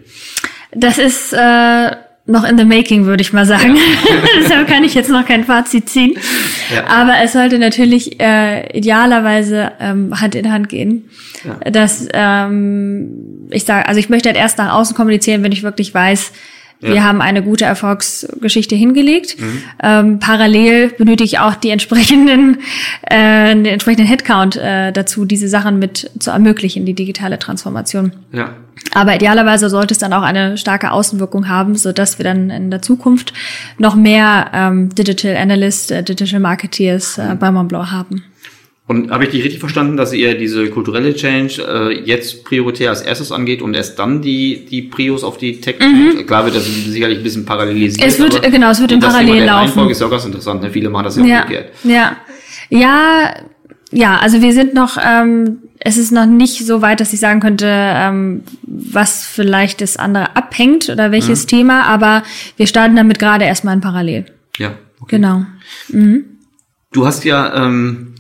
Das 0.73 0.99
ist 0.99 1.33
äh, 1.33 1.91
noch 2.27 2.49
in 2.49 2.57
the 2.57 2.65
making, 2.65 3.05
würde 3.05 3.21
ich 3.21 3.33
mal 3.33 3.45
sagen. 3.45 3.77
Deshalb 4.41 4.67
kann 4.67 4.83
ich 4.83 4.95
jetzt 4.95 5.11
noch 5.11 5.27
kein 5.27 5.45
Fazit 5.45 5.91
ziehen. 5.91 6.15
Ja. 6.75 6.87
Aber 6.87 7.15
es 7.23 7.33
sollte 7.33 7.59
natürlich 7.59 8.19
äh, 8.21 8.77
idealerweise 8.77 9.73
ähm, 9.79 10.19
Hand 10.19 10.35
in 10.35 10.51
Hand 10.51 10.71
gehen. 10.71 11.11
Ja. 11.45 11.71
Dass 11.71 12.09
ähm, 12.15 13.49
ich 13.51 13.65
sage, 13.65 13.87
also 13.87 14.01
ich 14.01 14.09
möchte 14.09 14.31
halt 14.31 14.39
erst 14.39 14.57
nach 14.57 14.73
außen 14.73 14.97
kommunizieren, 14.97 15.43
wenn 15.43 15.53
ich 15.53 15.63
wirklich 15.63 15.93
weiß, 15.93 16.33
wir 16.93 17.05
haben 17.05 17.21
eine 17.21 17.43
gute 17.43 17.65
Erfolgsgeschichte 17.65 18.75
hingelegt. 18.75 19.41
Mhm. 19.41 19.63
Ähm, 19.83 20.19
parallel 20.19 20.89
benötige 20.91 21.25
ich 21.25 21.39
auch 21.39 21.55
die 21.55 21.71
entsprechenden, 21.71 22.59
äh, 23.03 23.55
den 23.55 23.67
entsprechenden 23.67 24.07
Headcount 24.07 24.57
äh, 24.57 24.93
dazu, 24.93 25.25
diese 25.25 25.49
Sachen 25.49 25.79
mit 25.79 26.11
zu 26.19 26.31
ermöglichen, 26.31 26.85
die 26.85 26.95
digitale 26.95 27.39
Transformation. 27.39 28.13
Ja. 28.33 28.51
Aber 28.93 29.15
idealerweise 29.15 29.71
sollte 29.71 29.93
es 29.93 29.99
dann 29.99 30.13
auch 30.13 30.23
eine 30.23 30.59
starke 30.59 30.91
Außenwirkung 30.91 31.49
haben, 31.49 31.77
so 31.77 31.93
dass 31.93 32.19
wir 32.19 32.25
dann 32.25 32.51
in 32.51 32.71
der 32.71 32.83
Zukunft 32.83 33.33
noch 33.79 33.95
mehr 33.95 34.51
ähm, 34.53 34.95
Digital 34.95 35.37
Analysts, 35.37 35.91
äh, 35.91 36.03
Digital 36.03 36.41
Marketeers 36.41 37.19
äh, 37.19 37.37
bei 37.39 37.51
Montblanc 37.51 37.91
haben. 37.91 38.25
Und 38.87 39.11
habe 39.11 39.25
ich 39.25 39.31
dich 39.31 39.43
richtig 39.43 39.61
verstanden, 39.61 39.97
dass 39.97 40.13
ihr 40.13 40.37
diese 40.37 40.69
kulturelle 40.69 41.15
Change 41.15 41.63
äh, 41.67 42.01
jetzt 42.05 42.45
prioritär 42.45 42.91
als 42.91 43.01
erstes 43.01 43.33
angeht 43.33 43.63
und 43.63 43.73
erst 43.75 43.99
dann 43.99 44.21
die, 44.21 44.67
die 44.67 44.83
Prios 44.83 45.25
auf 45.25 45.39
die 45.39 45.59
Tech 45.61 45.79
Change? 45.79 46.25
Klar 46.27 46.45
wird 46.45 46.55
das 46.57 46.67
sicherlich 46.67 47.17
ein 47.19 47.25
bisschen 47.25 47.47
parallelisiert. 47.47 48.03
Mhm. 48.03 48.07
Es 48.09 48.19
wird- 48.19 48.43
genau, 48.53 48.71
es 48.71 48.81
wird 48.81 48.91
Thema 48.91 49.07
Parallel 49.09 49.45
laufen. 49.45 49.59
Reihenfolge 49.61 49.93
ist 49.93 50.01
ja 50.03 50.07
auch 50.07 50.11
ganz 50.11 50.27
interessant. 50.27 50.61
Ne? 50.63 50.71
Viele 50.71 50.91
machen 50.91 51.05
das 51.05 51.17
ja, 51.17 51.25
Ja, 51.25 51.43
umgekehrt. 51.45 51.71
ja, 51.85 52.17
ja, 52.69 53.35
ja. 53.91 54.19
Also 54.19 54.43
wir 54.43 54.53
sind 54.53 54.75
noch, 54.75 54.99
ähm, 55.03 55.61
es 55.81 55.97
ist 55.97 56.13
noch 56.13 56.27
nicht 56.27 56.67
so 56.67 56.83
weit, 56.83 57.01
dass 57.01 57.15
ich 57.15 57.21
sagen 57.21 57.41
könnte, 57.41 57.67
ähm, 57.71 58.43
was 58.65 59.25
vielleicht 59.25 59.81
das 59.81 59.97
andere 59.97 60.37
abhängt 60.37 60.91
oder 60.91 61.11
welches 61.11 61.47
Thema. 61.47 61.85
Aber 61.87 62.23
wir 62.59 62.67
starten 62.67 62.97
damit 62.97 63.19
gerade 63.19 63.47
erstmal 63.47 63.75
in 63.77 63.81
Parallel. 63.81 64.27
Ja. 64.59 64.75
Okay. 65.01 65.17
Genau. 65.17 65.47
Du 66.93 67.07
hast 67.07 67.25
ja, 67.25 67.67
ähm, 67.67 68.14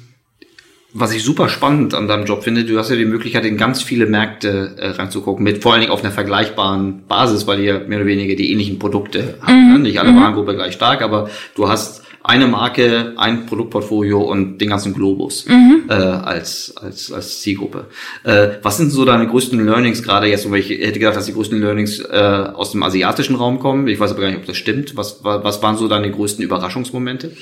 was 0.94 1.12
ich 1.12 1.22
super 1.24 1.48
spannend 1.48 1.92
an 1.92 2.06
deinem 2.08 2.24
Job 2.24 2.44
finde, 2.44 2.64
du 2.64 2.78
hast 2.78 2.88
ja 2.88 2.96
die 2.96 3.04
Möglichkeit, 3.04 3.44
in 3.44 3.56
ganz 3.56 3.82
viele 3.82 4.06
Märkte 4.06 4.74
äh, 4.78 4.88
reinzugucken, 4.90 5.42
mit 5.44 5.62
vor 5.62 5.72
allen 5.72 5.80
Dingen 5.82 5.92
auf 5.92 6.02
einer 6.02 6.12
vergleichbaren 6.12 7.02
Basis, 7.08 7.46
weil 7.46 7.60
ihr 7.60 7.80
mehr 7.80 7.98
oder 7.98 8.06
weniger 8.06 8.34
die 8.36 8.52
ähnlichen 8.52 8.78
Produkte 8.78 9.34
habt. 9.40 9.50
Ne? 9.50 9.78
Nicht 9.80 9.98
alle 10.00 10.14
Warengruppe 10.16 10.54
gleich 10.54 10.74
stark, 10.74 11.02
aber 11.02 11.28
du 11.56 11.68
hast 11.68 12.02
eine 12.22 12.46
Marke, 12.46 13.12
ein 13.18 13.44
Produktportfolio 13.44 14.18
und 14.22 14.56
den 14.58 14.70
ganzen 14.70 14.94
Globus 14.94 15.46
äh, 15.90 15.92
als, 15.92 16.74
als, 16.76 17.12
als 17.12 17.42
Zielgruppe. 17.42 17.86
Äh, 18.22 18.48
was 18.62 18.78
sind 18.78 18.90
so 18.90 19.04
deine 19.04 19.26
größten 19.26 19.62
Learnings 19.66 20.02
gerade 20.02 20.28
jetzt? 20.28 20.46
Und 20.46 20.54
ich 20.54 20.70
hätte 20.70 20.98
gedacht, 21.00 21.16
dass 21.16 21.26
die 21.26 21.34
größten 21.34 21.60
Learnings 21.60 21.98
äh, 22.00 22.14
aus 22.54 22.70
dem 22.72 22.82
asiatischen 22.82 23.34
Raum 23.36 23.58
kommen. 23.58 23.88
Ich 23.88 24.00
weiß 24.00 24.12
aber 24.12 24.22
gar 24.22 24.28
nicht, 24.28 24.38
ob 24.38 24.46
das 24.46 24.56
stimmt. 24.56 24.96
Was, 24.96 25.22
wa- 25.22 25.44
was 25.44 25.60
waren 25.62 25.76
so 25.76 25.86
deine 25.86 26.10
größten 26.10 26.42
Überraschungsmomente? 26.42 27.32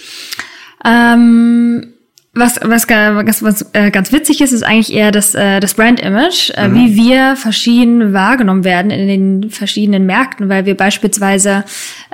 Ähm, 0.85 1.93
was, 2.35 2.59
was, 2.63 2.89
was, 2.89 3.43
was 3.43 3.67
äh, 3.75 3.91
ganz 3.91 4.11
witzig 4.11 4.41
ist, 4.41 4.53
ist 4.53 4.63
eigentlich 4.63 4.95
eher 4.95 5.11
das, 5.11 5.35
äh, 5.35 5.61
das 5.61 5.75
Brand-Image, 5.75 6.51
äh, 6.51 6.73
wie 6.73 6.97
wir 6.97 7.37
verschieden 7.37 8.15
wahrgenommen 8.15 8.65
werden 8.65 8.91
in 8.91 9.07
den 9.07 9.51
verschiedenen 9.51 10.07
Märkten, 10.07 10.49
weil 10.49 10.65
wir 10.65 10.75
beispielsweise 10.75 11.65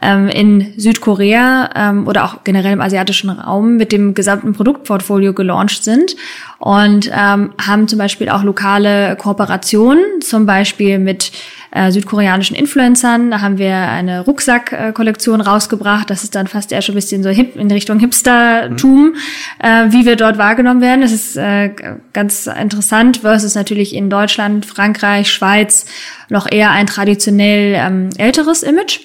ähm, 0.02 0.28
in 0.28 0.72
Südkorea 0.76 1.70
ähm, 1.76 2.08
oder 2.08 2.24
auch 2.24 2.42
generell 2.42 2.72
im 2.72 2.80
asiatischen 2.80 3.30
Raum 3.30 3.76
mit 3.76 3.92
dem 3.92 4.14
gesamten 4.14 4.54
Produktportfolio 4.54 5.34
gelauncht 5.34 5.84
sind 5.84 6.16
und 6.58 7.08
ähm, 7.14 7.52
haben 7.64 7.86
zum 7.86 8.00
Beispiel 8.00 8.28
auch 8.28 8.42
lokale 8.42 9.14
Kooperationen, 9.14 10.20
zum 10.20 10.46
Beispiel 10.46 10.98
mit 10.98 11.30
äh, 11.70 11.90
südkoreanischen 11.90 12.56
Influencern. 12.56 13.30
Da 13.30 13.40
haben 13.40 13.58
wir 13.58 13.74
eine 13.74 14.20
Rucksack-Kollektion 14.20 15.40
rausgebracht. 15.40 16.10
Das 16.10 16.24
ist 16.24 16.34
dann 16.34 16.46
fast 16.46 16.72
eher 16.72 16.82
schon 16.82 16.94
ein 16.94 16.96
bisschen 16.96 17.22
so 17.22 17.30
hip 17.30 17.56
in 17.56 17.70
Richtung 17.70 17.98
Hipstertum, 17.98 19.14
äh, 19.58 19.86
wie 19.90 20.06
wir 20.06 20.16
dort 20.16 20.38
wahrgenommen 20.38 20.80
werden. 20.80 21.00
Das 21.00 21.12
ist 21.12 21.36
äh, 21.36 21.70
ganz 22.12 22.46
interessant 22.46 23.18
versus 23.18 23.54
natürlich 23.54 23.94
in 23.94 24.10
Deutschland, 24.10 24.66
Frankreich, 24.66 25.30
Schweiz 25.30 25.86
noch 26.28 26.50
eher 26.50 26.70
ein 26.70 26.86
traditionell 26.86 27.74
ähm, 27.76 28.10
älteres 28.16 28.62
Image. 28.62 29.00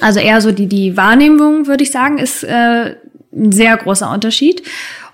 Also 0.00 0.20
eher 0.20 0.40
so 0.40 0.52
die, 0.52 0.66
die 0.66 0.96
Wahrnehmung, 0.96 1.66
würde 1.66 1.84
ich 1.84 1.90
sagen, 1.90 2.18
ist 2.18 2.42
äh, 2.44 2.96
ein 3.32 3.52
sehr 3.52 3.76
großer 3.76 4.10
Unterschied. 4.10 4.62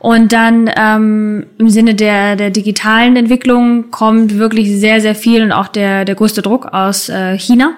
Und 0.00 0.32
dann 0.32 0.70
ähm, 0.76 1.46
im 1.58 1.68
Sinne 1.68 1.94
der, 1.94 2.34
der 2.34 2.48
digitalen 2.50 3.16
Entwicklung 3.16 3.90
kommt 3.90 4.38
wirklich 4.38 4.80
sehr, 4.80 5.02
sehr 5.02 5.14
viel 5.14 5.42
und 5.42 5.52
auch 5.52 5.68
der, 5.68 6.06
der 6.06 6.14
größte 6.14 6.40
Druck 6.40 6.66
aus 6.66 7.10
äh, 7.10 7.38
China. 7.38 7.74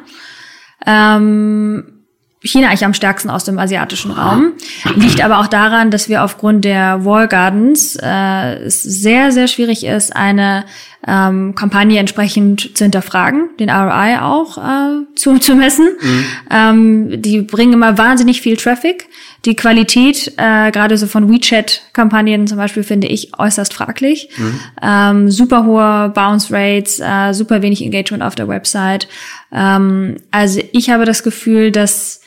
Ähm, 0.86 2.01
China 2.44 2.68
eigentlich 2.68 2.84
am 2.84 2.94
stärksten 2.94 3.30
aus 3.30 3.44
dem 3.44 3.58
asiatischen 3.58 4.10
Raum. 4.10 4.52
Liegt 4.96 5.22
aber 5.22 5.38
auch 5.38 5.46
daran, 5.46 5.90
dass 5.90 6.08
wir 6.08 6.24
aufgrund 6.24 6.64
der 6.64 7.04
Wall 7.04 7.28
Gardens 7.28 7.96
äh, 8.02 8.54
es 8.64 8.82
sehr, 8.82 9.30
sehr 9.30 9.46
schwierig 9.46 9.84
ist, 9.84 10.14
eine 10.14 10.64
ähm, 11.06 11.54
Kampagne 11.54 11.98
entsprechend 11.98 12.76
zu 12.76 12.84
hinterfragen, 12.84 13.50
den 13.58 13.70
ROI 13.70 14.18
auch 14.20 14.58
äh, 14.58 15.04
zu, 15.14 15.38
zu 15.40 15.54
messen. 15.54 15.88
Mhm. 16.00 16.24
Ähm, 16.50 17.22
die 17.22 17.42
bringen 17.42 17.74
immer 17.74 17.98
wahnsinnig 17.98 18.40
viel 18.40 18.56
Traffic. 18.56 19.08
Die 19.44 19.56
Qualität, 19.56 20.32
äh, 20.36 20.70
gerade 20.70 20.96
so 20.96 21.06
von 21.06 21.28
WeChat-Kampagnen 21.28 22.46
zum 22.46 22.58
Beispiel, 22.58 22.84
finde 22.84 23.08
ich 23.08 23.36
äußerst 23.38 23.74
fraglich. 23.74 24.28
Mhm. 24.36 24.60
Ähm, 24.80 25.30
super 25.30 25.64
hohe 25.64 26.12
Bounce 26.14 26.52
Rates, 26.52 27.00
äh, 27.00 27.32
super 27.32 27.62
wenig 27.62 27.82
Engagement 27.82 28.22
auf 28.22 28.36
der 28.36 28.46
Website. 28.46 29.08
Ähm, 29.52 30.16
also 30.30 30.60
ich 30.72 30.90
habe 30.90 31.04
das 31.04 31.24
Gefühl, 31.24 31.72
dass 31.72 32.20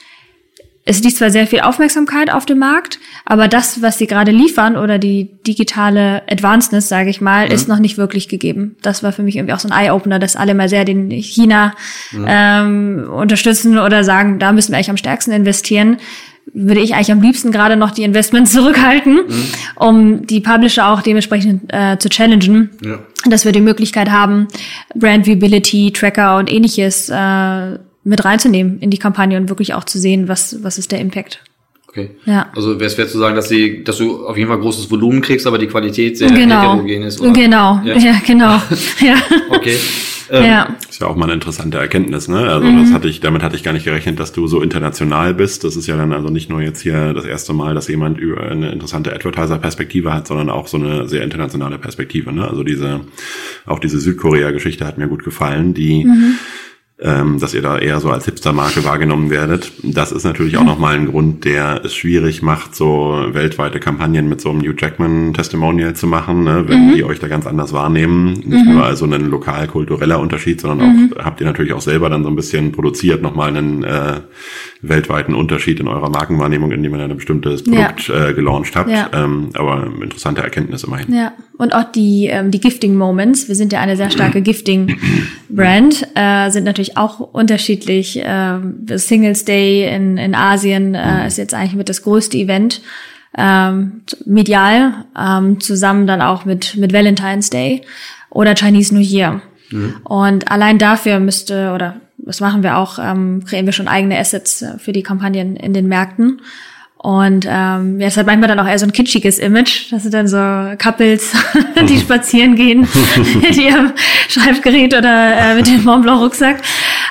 es 0.88 1.02
liegt 1.02 1.18
zwar 1.18 1.32
sehr 1.32 1.48
viel 1.48 1.62
Aufmerksamkeit 1.62 2.32
auf 2.32 2.46
dem 2.46 2.60
Markt, 2.60 3.00
aber 3.26 3.48
das, 3.48 3.82
was 3.82 3.98
sie 3.98 4.06
gerade 4.06 4.32
liefern 4.32 4.78
oder 4.78 5.00
die 5.00 5.32
digitale 5.48 6.22
Advancedness, 6.30 6.88
sage 6.88 7.10
ich 7.10 7.22
mal, 7.22 7.48
mhm. 7.48 7.52
ist 7.52 7.68
noch 7.68 7.80
nicht 7.80 7.98
wirklich 7.98 8.30
gegeben. 8.30 8.76
Das 8.84 9.02
war 9.02 9.12
für 9.12 9.24
mich 9.24 9.36
irgendwie 9.36 9.56
auch 9.56 9.60
so 9.60 9.68
ein 9.68 9.74
Eye-Opener, 9.74 10.20
dass 10.20 10.36
alle 10.36 10.54
mal 10.54 10.70
sehr 10.70 10.86
den 10.86 11.10
China 11.10 11.74
mhm. 12.12 12.26
ähm, 12.28 13.10
unterstützen 13.12 13.80
oder 13.80 14.04
sagen, 14.04 14.38
da 14.38 14.52
müssen 14.52 14.72
wir 14.72 14.78
eigentlich 14.78 14.92
am 14.92 14.98
stärksten 14.98 15.32
investieren. 15.32 15.98
Würde 16.54 16.82
ich 16.82 16.94
eigentlich 16.94 17.12
am 17.12 17.22
liebsten 17.22 17.52
gerade 17.52 17.78
noch 17.78 17.90
die 17.90 18.04
Investments 18.04 18.52
zurückhalten, 18.54 19.16
mhm. 19.28 19.44
um 19.78 20.28
die 20.28 20.40
Publisher 20.40 20.90
auch 20.90 21.02
dementsprechend 21.02 21.74
äh, 21.74 21.98
zu 21.98 22.10
challengen, 22.10 22.70
ja. 22.84 23.00
dass 23.28 23.44
wir 23.44 23.52
die 23.52 23.60
Möglichkeit 23.60 24.12
haben, 24.12 24.48
Brand 24.94 25.26
Viability, 25.26 25.92
Tracker 25.94 26.38
und 26.38 26.52
ähnliches 26.52 27.10
äh, 27.10 27.80
mit 28.06 28.24
reinzunehmen 28.24 28.80
in 28.80 28.92
die 28.92 28.98
Kampagne 28.98 29.38
und 29.38 29.50
wirklich 29.50 29.74
auch 29.74 29.84
zu 29.84 30.00
sehen, 30.00 30.30
was, 30.30 30.64
was 30.64 30.78
ist 30.78 30.92
der 30.92 31.00
Impact. 31.00 31.42
Okay. 31.90 32.12
Ja. 32.26 32.52
Also 32.56 32.76
wäre 32.76 32.86
es 32.86 32.94
fair 32.94 33.08
zu 33.08 33.18
sagen, 33.18 33.36
dass, 33.36 33.50
sie, 33.50 33.84
dass 33.84 33.98
du 33.98 34.28
auf 34.28 34.38
jeden 34.38 34.50
Fall 34.50 34.60
großes 34.60 34.92
Volumen 34.92 35.22
kriegst, 35.22 35.48
aber 35.48 35.58
die 35.58 35.68
Qualität 35.68 36.18
sehr 36.18 36.30
genau. 36.30 36.74
heterogen 36.74 37.04
ist. 37.04 37.22
Oder? 37.22 37.32
Genau, 37.32 37.82
ja, 37.84 37.98
ja 37.98 38.22
genau. 38.26 38.62
ja. 39.00 39.16
Okay. 39.50 39.78
Ähm, 40.30 40.44
ja. 40.44 40.76
Ist 40.90 41.02
ja 41.02 41.08
auch 41.08 41.16
mal 41.16 41.26
eine 41.26 41.34
interessante 41.34 41.78
Erkenntnis, 41.78 42.28
ne? 42.28 42.40
Also 42.40 42.68
mhm. 42.68 42.82
das 42.82 42.92
hatte 42.92 43.08
ich, 43.08 43.22
damit 43.22 43.44
hatte 43.44 43.56
ich 43.56 43.64
gar 43.64 43.74
nicht 43.74 43.86
gerechnet, 43.86 44.20
dass 44.20 44.34
du 44.34 44.48
so 44.48 44.62
international 44.62 45.34
bist. 45.34 45.64
Das 45.64 45.76
ist 45.76 45.88
ja 45.88 45.96
dann 45.96 46.14
also 46.14 46.30
nicht 46.30 46.50
nur 46.50 46.62
jetzt 46.62 46.82
hier 46.82 47.14
das 47.14 47.26
erste 47.26 47.54
Mal, 47.54 47.76
dass 47.76 47.88
jemand 47.88 48.18
über 48.18 48.42
eine 48.42 48.72
interessante 48.72 49.14
Advertiser-Perspektive 49.14 50.14
hat, 50.14 50.28
sondern 50.28 50.50
auch 50.50 50.68
so 50.68 50.78
eine 50.78 51.08
sehr 51.08 51.24
internationale 51.24 51.78
Perspektive. 51.78 52.34
Ne? 52.34 52.48
Also 52.48 52.64
diese, 52.64 53.02
auch 53.66 53.80
diese 53.80 54.00
Südkorea-Geschichte 54.00 54.86
hat 54.86 54.98
mir 54.98 55.08
gut 55.08 55.24
gefallen, 55.24 55.74
die 55.74 56.06
mhm 56.06 56.36
ähm, 56.98 57.40
dass 57.40 57.54
ihr 57.54 57.62
da 57.62 57.78
eher 57.78 58.00
so 58.00 58.10
als 58.10 58.24
Hipster-Marke 58.24 58.86
wahrgenommen 58.86 59.30
werdet. 59.30 59.72
Das 59.84 60.14
ist 60.14 60.24
natürlich 60.24 60.58
auch 60.58 60.64
nochmal 60.64 60.96
ein 60.96 61.08
Grund, 61.08 61.44
der 61.44 61.82
es 61.84 61.94
schwierig 61.94 62.42
macht, 62.42 62.74
so 62.74 63.26
weltweite 63.32 63.82
Kampagnen 63.82 64.30
mit 64.30 64.40
so 64.40 64.50
einem 64.50 64.60
New 64.60 64.72
Jackman-Testimonial 64.78 65.94
zu 65.94 66.08
machen, 66.08 66.46
ne, 66.46 66.64
wenn 66.68 66.88
mhm. 66.88 66.96
die 66.96 67.04
euch 67.04 67.20
da 67.20 67.28
ganz 67.28 67.48
anders 67.48 67.74
wahrnehmen. 67.74 68.34
Nicht 68.46 68.66
mhm. 68.66 68.76
nur 68.76 68.86
also 68.86 69.06
ein 69.06 69.30
lokal-kultureller 69.30 70.20
Unterschied, 70.20 70.62
sondern 70.62 70.88
mhm. 70.88 71.14
auch 71.18 71.26
habt 71.26 71.42
ihr 71.42 71.48
natürlich 71.48 71.74
auch 71.74 71.82
selber 71.82 72.10
dann 72.10 72.24
so 72.24 72.30
ein 72.30 72.36
bisschen 72.36 72.72
produziert, 72.72 73.22
nochmal 73.22 73.50
einen 73.50 73.84
äh, 73.84 74.22
weltweiten 74.90 75.34
Unterschied 75.34 75.80
in 75.80 75.88
eurer 75.88 76.10
Markenwahrnehmung, 76.10 76.72
indem 76.72 76.96
ihr 76.96 77.04
ein 77.04 77.16
bestimmtes 77.16 77.64
Produkt 77.64 78.08
ja. 78.08 78.30
äh, 78.30 78.34
gelauncht 78.34 78.76
habt. 78.76 78.90
Ja. 78.90 79.10
Ähm, 79.14 79.50
aber 79.54 79.88
interessante 80.02 80.42
Erkenntnis 80.42 80.84
immerhin. 80.84 81.14
Ja, 81.14 81.34
und 81.58 81.74
auch 81.74 81.84
die, 81.84 82.28
ähm, 82.28 82.52
die 82.52 82.60
Gifting 82.60 82.96
Moments, 82.96 83.48
wir 83.48 83.56
sind 83.56 83.74
ja 83.74 83.80
eine 83.80 83.98
sehr 83.98 84.10
starke 84.10 84.42
Gifting-Brand, 84.42 86.08
äh, 86.16 86.50
sind 86.50 86.64
natürlich 86.64 86.98
auch 86.98 87.20
unterschiedlich. 87.20 88.20
Äh, 88.24 88.60
Singles 88.96 89.46
Day 89.46 89.94
in, 89.94 90.18
in 90.18 90.36
Asien 90.36 90.96
äh, 90.96 91.22
mhm. 91.22 91.28
ist 91.28 91.38
jetzt 91.38 91.54
eigentlich 91.54 91.76
mit 91.76 91.90
das 91.90 92.04
größte 92.04 92.38
Event. 92.38 92.82
Ähm, 93.38 94.04
medial, 94.26 95.06
ähm, 95.20 95.60
zusammen 95.60 96.08
dann 96.08 96.22
auch 96.22 96.46
mit, 96.46 96.78
mit 96.78 96.94
Valentine's 96.94 97.50
Day 97.50 97.82
oder 98.30 98.56
Chinese 98.56 98.96
New 98.96 99.02
Year. 99.02 99.42
Mhm. 99.72 99.96
Und 100.04 100.52
allein 100.52 100.78
dafür 100.78 101.20
müsste, 101.20 101.74
oder 101.74 102.00
das 102.26 102.42
machen 102.42 102.64
wir 102.64 102.78
auch, 102.78 102.98
ähm, 103.00 103.44
kreieren 103.46 103.66
wir 103.66 103.74
schon 103.74 103.88
eigene 103.88 104.18
Assets 104.18 104.62
äh, 104.62 104.78
für 104.80 104.92
die 104.92 105.04
Kampagnen 105.04 105.56
in 105.56 105.74
den 105.74 105.88
Märkten. 105.88 106.42
Und 106.98 107.46
ähm, 107.48 108.00
ja, 108.00 108.08
es 108.08 108.18
hat 108.18 108.26
manchmal 108.26 108.48
dann 108.48 108.60
auch 108.60 108.68
eher 108.68 108.80
so 108.80 108.86
ein 108.88 108.92
kitschiges 108.92 109.38
Image. 109.38 109.92
Das 109.92 110.02
sind 110.02 110.16
dann 110.16 110.28
so 110.28 110.38
Couples, 110.82 111.34
die 111.88 112.00
spazieren 112.00 112.56
gehen 112.56 112.88
mit 113.42 113.56
ihrem 113.58 113.94
Schreibgerät 114.28 114.96
oder 114.96 115.38
äh, 115.38 115.56
mit 115.56 115.68
dem 115.68 115.84
Mont 115.84 116.02
Blanc 116.02 116.20
Rucksack. 116.20 116.64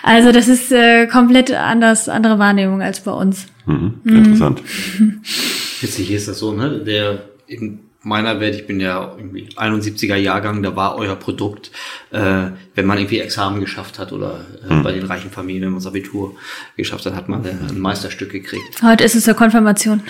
Also 0.03 0.33
das 0.33 0.49
ist 0.49 0.73
äh, 0.73 1.07
komplett 1.07 1.53
anders, 1.53 2.09
andere 2.09 2.41
Wahrnehmung 2.41 2.83
als 2.83 3.01
bei 3.01 3.13
uns. 3.13 3.47
Mhm, 3.67 4.01
interessant. 4.05 4.63
Mhm. 4.99 5.21
Witzig 5.81 6.11
ist 6.11 6.27
das 6.27 6.41
so, 6.41 6.53
ne? 6.53 6.81
Der 6.81 7.27
in 7.47 7.84
meiner 8.05 8.41
Welt, 8.41 8.55
ich 8.55 8.67
bin 8.67 8.81
ja 8.81 9.13
irgendwie 9.17 9.49
71er 9.57 10.17
Jahrgang, 10.17 10.63
da 10.63 10.77
war 10.77 10.97
euer 10.97 11.17
Produkt, 11.17 11.71
äh, 12.11 12.51
wenn 12.75 12.87
man 12.87 12.99
irgendwie 12.99 13.21
Examen 13.21 13.61
geschafft 13.61 13.99
hat 13.99 14.13
oder 14.13 14.45
äh, 14.69 14.75
mhm. 14.75 14.83
bei 14.83 14.93
den 14.93 15.05
reichen 15.05 15.31
Familien, 15.31 15.65
wenn 15.65 15.71
man 15.71 15.81
das 15.81 15.87
Abitur 15.87 16.35
geschafft 16.77 17.07
hat, 17.07 17.15
hat 17.15 17.29
man 17.29 17.45
ein 17.45 17.79
Meisterstück 17.79 18.31
gekriegt. 18.31 18.83
Heute 18.83 19.05
ist 19.05 19.15
es 19.15 19.27
eine 19.27 19.35
Konfirmation. 19.37 20.03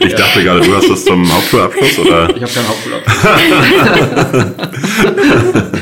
ich, 0.00 0.06
ich 0.06 0.14
dachte 0.14 0.42
gerade, 0.42 0.60
du 0.62 0.74
hast 0.74 0.88
das 0.88 1.04
zum 1.04 1.30
Hauptschulabschluss 1.32 1.98
oder? 1.98 2.36
Ich 2.36 2.42
habe 2.42 2.52
keinen 2.52 2.68
Hauptschulabschluss. 2.68 3.24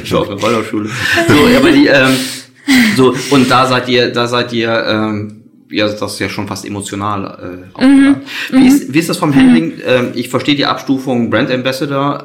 ich 0.03 0.13
war 0.13 0.21
auf 0.21 0.29
der 0.29 0.43
Waldorfschule. 0.43 0.91
So, 1.29 1.35
aber 1.57 1.71
die, 1.71 1.87
ähm, 1.87 2.17
so 2.97 3.15
und 3.31 3.51
da 3.51 3.67
seid 3.67 3.89
ihr, 3.89 4.13
da 4.13 4.27
seid 4.27 4.53
ihr 4.53 4.85
ähm, 4.87 5.40
ja, 5.71 5.89
das 5.89 6.15
ist 6.15 6.19
ja 6.19 6.29
schon 6.29 6.49
fast 6.49 6.67
emotional 6.67 7.69
äh, 7.79 7.85
mhm. 7.85 8.17
Wie, 8.51 8.67
ist, 8.67 8.93
wie 8.93 8.99
ist 8.99 9.09
das 9.09 9.19
vom 9.19 9.35
Handling? 9.35 9.75
Ähm, 9.87 10.09
ich 10.15 10.29
verstehe 10.29 10.55
die 10.55 10.67
Abstufung 10.67 11.31
Brand 11.31 11.51
Ambassador 11.51 12.25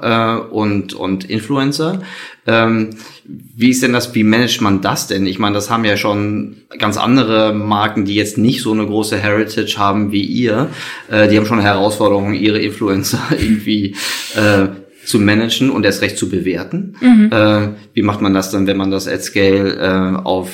äh, 0.49 0.53
und, 0.53 0.93
und 0.93 1.29
Influencer. 1.29 2.01
Ähm, 2.47 2.91
wie 3.23 3.69
ist 3.69 3.81
denn 3.81 3.93
das, 3.93 4.13
wie 4.13 4.23
managt 4.23 4.61
man 4.61 4.81
das 4.81 5.07
denn? 5.07 5.25
Ich 5.25 5.39
meine, 5.39 5.55
das 5.55 5.69
haben 5.69 5.85
ja 5.85 5.97
schon 5.97 6.57
ganz 6.77 6.97
andere 6.97 7.53
Marken, 7.53 8.05
die 8.05 8.15
jetzt 8.15 8.37
nicht 8.37 8.61
so 8.61 8.71
eine 8.71 8.85
große 8.85 9.17
Heritage 9.17 9.75
haben 9.77 10.11
wie 10.11 10.23
ihr. 10.23 10.69
Äh, 11.09 11.27
die 11.27 11.37
haben 11.37 11.45
schon 11.45 11.59
Herausforderungen, 11.59 12.33
ihre 12.33 12.59
Influencer 12.59 13.21
irgendwie 13.31 13.95
äh, 14.35 14.67
zu 15.05 15.19
managen 15.19 15.69
und 15.69 15.85
erst 15.85 16.01
recht 16.01 16.17
zu 16.17 16.29
bewerten. 16.29 16.95
Mhm. 16.99 17.29
Äh, 17.31 17.69
wie 17.93 18.01
macht 18.01 18.21
man 18.21 18.33
das 18.33 18.51
dann, 18.51 18.67
wenn 18.67 18.77
man 18.77 18.91
das 18.91 19.07
at 19.07 19.23
Scale 19.23 19.75
äh, 19.75 20.23
auf 20.23 20.49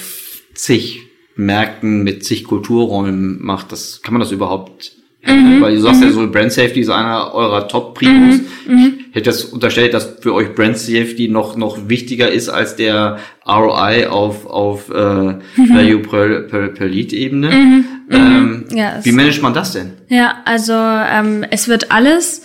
zig 0.54 1.01
Märkten 1.36 2.04
mit 2.04 2.24
zig 2.26 2.44
Kulturräumen 2.44 3.38
macht. 3.41 3.72
Das 3.72 4.02
kann 4.02 4.13
man 4.13 4.22
das 4.22 4.32
überhaupt 4.32 4.96
Mhm, 5.24 5.62
Weil 5.62 5.76
du 5.76 5.82
sagst 5.82 6.02
mhm. 6.02 6.08
ja 6.08 6.13
so, 6.13 6.32
Brand 6.32 6.52
Safety 6.52 6.80
ist 6.80 6.89
einer 6.89 7.34
eurer 7.34 7.67
Top-Primus. 7.67 8.39
Mhm, 8.65 8.76
mhm, 8.76 8.94
ich 9.10 9.15
hätte 9.15 9.30
das 9.30 9.44
unterstellt, 9.46 9.94
dass 9.94 10.15
für 10.20 10.34
euch 10.34 10.56
Brand 10.56 10.78
Safety 10.78 11.28
noch, 11.28 11.56
noch 11.56 11.89
wichtiger 11.89 12.32
ist 12.32 12.50
als 12.50 12.76
der 12.76 13.20
ROI 13.46 14.08
auf, 14.08 14.48
auf 14.48 14.89
äh, 14.89 14.94
mhm. 14.94 15.39
Value 15.58 16.00
per, 16.00 16.41
per, 16.41 16.67
per 16.70 16.88
Lead-Ebene. 16.88 17.52
Mhm, 17.52 17.86
ähm, 18.10 18.65
ja, 18.74 19.00
wie 19.04 19.12
managt 19.12 19.44
man 19.44 19.54
das 19.54 19.74
denn? 19.74 19.94
Ja, 20.10 20.38
also 20.46 20.74
ähm, 20.74 21.46
es 21.52 21.67
wird 21.67 21.91
alles 21.91 22.41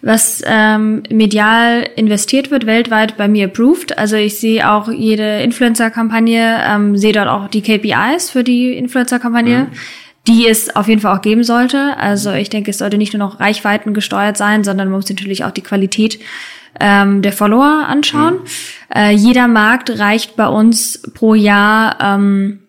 was 0.00 0.42
ähm, 0.46 1.02
medial 1.10 1.88
investiert 1.96 2.50
wird, 2.50 2.66
weltweit 2.66 3.16
bei 3.16 3.28
mir 3.28 3.46
approved. 3.46 3.98
Also 3.98 4.16
ich 4.16 4.38
sehe 4.38 4.70
auch 4.70 4.90
jede 4.90 5.40
Influencer-Kampagne, 5.42 6.60
ähm, 6.68 6.96
sehe 6.96 7.12
dort 7.12 7.28
auch 7.28 7.48
die 7.48 7.62
KPIs 7.62 8.30
für 8.30 8.44
die 8.44 8.72
Influencer-Kampagne. 8.74 9.68
Mhm 9.70 9.76
die 10.26 10.46
es 10.46 10.76
auf 10.76 10.88
jeden 10.88 11.00
Fall 11.00 11.16
auch 11.16 11.22
geben 11.22 11.42
sollte. 11.42 11.96
Also 11.96 12.32
ich 12.32 12.50
denke, 12.50 12.70
es 12.70 12.78
sollte 12.78 12.98
nicht 12.98 13.14
nur 13.14 13.26
noch 13.26 13.40
Reichweiten 13.40 13.94
gesteuert 13.94 14.36
sein, 14.36 14.62
sondern 14.62 14.88
man 14.88 14.98
muss 14.98 15.08
natürlich 15.08 15.44
auch 15.44 15.50
die 15.50 15.62
Qualität 15.62 16.20
ähm, 16.78 17.22
der 17.22 17.32
Follower 17.32 17.86
anschauen. 17.88 18.34
Mhm. 18.34 18.40
Äh, 18.94 19.12
jeder 19.12 19.48
Markt 19.48 19.98
reicht 19.98 20.36
bei 20.36 20.46
uns 20.46 21.02
pro 21.14 21.34
Jahr 21.34 21.96
ähm, 22.00 22.60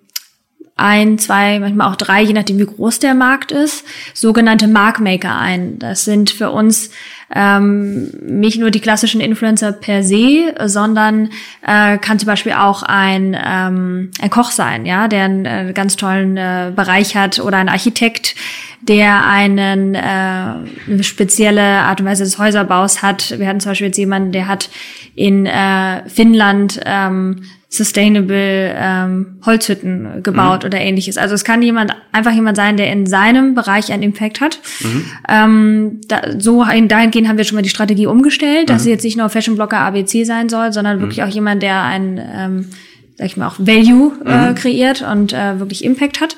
ein, 0.80 1.18
zwei, 1.18 1.60
manchmal 1.60 1.92
auch 1.92 1.96
drei, 1.96 2.22
je 2.22 2.34
nachdem 2.34 2.60
wie 2.60 2.66
groß 2.66 3.00
der 3.00 3.14
Markt 3.14 3.52
ist, 3.52 3.86
sogenannte 4.14 4.68
Markmaker 4.68 5.38
ein. 5.38 5.80
Das 5.80 6.06
sind 6.06 6.30
für 6.30 6.52
uns 6.52 6.92
ähm, 7.34 8.10
nicht 8.22 8.60
nur 8.60 8.72
die 8.72 8.80
klassischen 8.80 9.22
Influencer 9.22 9.72
per 9.72 10.04
se, 10.04 10.56
sondern 10.66 11.30
äh, 11.66 11.98
kann 11.98 12.18
zum 12.18 12.28
Beispiel 12.28 12.54
auch 12.54 12.82
ein, 12.84 13.38
ähm, 13.46 14.12
ein 14.22 14.30
Koch 14.30 14.52
sein, 14.52 14.86
ja, 14.86 15.08
der 15.08 15.26
einen 15.26 15.46
äh, 15.46 15.72
ganz 15.74 15.96
tollen 15.96 16.38
äh, 16.38 16.72
Bereich 16.76 17.16
hat 17.16 17.40
oder 17.40 17.58
ein 17.58 17.70
Architekt, 17.70 18.36
der 18.82 19.28
einen 19.28 19.94
äh, 19.94 20.00
eine 20.00 21.04
spezielle 21.04 21.62
Art 21.62 22.00
und 22.00 22.08
Weise 22.08 22.24
des 22.24 22.40
Häuserbaus 22.40 23.04
hat. 23.04 23.38
Wir 23.38 23.48
hatten 23.48 23.60
zum 23.60 23.72
Beispiel 23.72 23.88
jetzt 23.88 23.98
jemanden, 23.98 24.32
der 24.32 24.48
hat 24.48 24.70
in 25.16 25.46
äh, 25.46 26.08
Finnland 26.10 26.80
ähm, 26.86 27.44
sustainable 27.72 28.74
ähm, 28.76 29.38
Holzhütten 29.46 30.24
gebaut 30.24 30.64
mhm. 30.64 30.68
oder 30.68 30.80
ähnliches. 30.80 31.18
Also 31.18 31.36
es 31.36 31.44
kann 31.44 31.62
jemand 31.62 31.96
einfach 32.12 32.34
jemand 32.34 32.58
sein, 32.58 32.78
der 32.78 32.92
in 32.92 33.06
seinem 33.06 33.54
Bereich 33.54 33.94
einen 33.94 34.02
Impact 34.02 34.42
hat. 34.42 34.60
Mhm. 34.80 35.06
Ähm, 35.30 36.02
da, 36.08 36.22
so 36.40 36.64
dahingehend 36.64 37.28
haben 37.28 37.38
wir 37.38 37.44
schon 37.44 37.56
mal 37.56 37.62
die 37.62 37.70
Strategie 37.70 38.08
umgestellt, 38.08 38.72
dass 38.72 38.84
mhm. 38.84 38.88
es 38.88 38.94
jetzt 38.94 39.04
nicht 39.04 39.18
nur 39.18 39.30
Fashion 39.30 39.56
Blocker 39.56 39.78
ABC 39.78 40.24
sein 40.24 40.50
soll, 40.50 40.74
sondern 40.74 40.98
mhm. 40.98 41.02
wirklich 41.02 41.22
auch 41.22 41.28
jemand, 41.28 41.62
der 41.62 41.84
ein, 41.84 42.20
ähm, 42.36 42.70
sag 43.18 43.28
ich 43.28 43.38
mal, 43.38 43.48
auch 43.48 43.60
Value 43.60 44.14
äh, 44.26 44.50
mhm. 44.50 44.56
kreiert 44.56 45.04
und 45.04 45.34
äh, 45.34 45.60
wirklich 45.60 45.86
Impact 45.86 46.22
hat. 46.22 46.36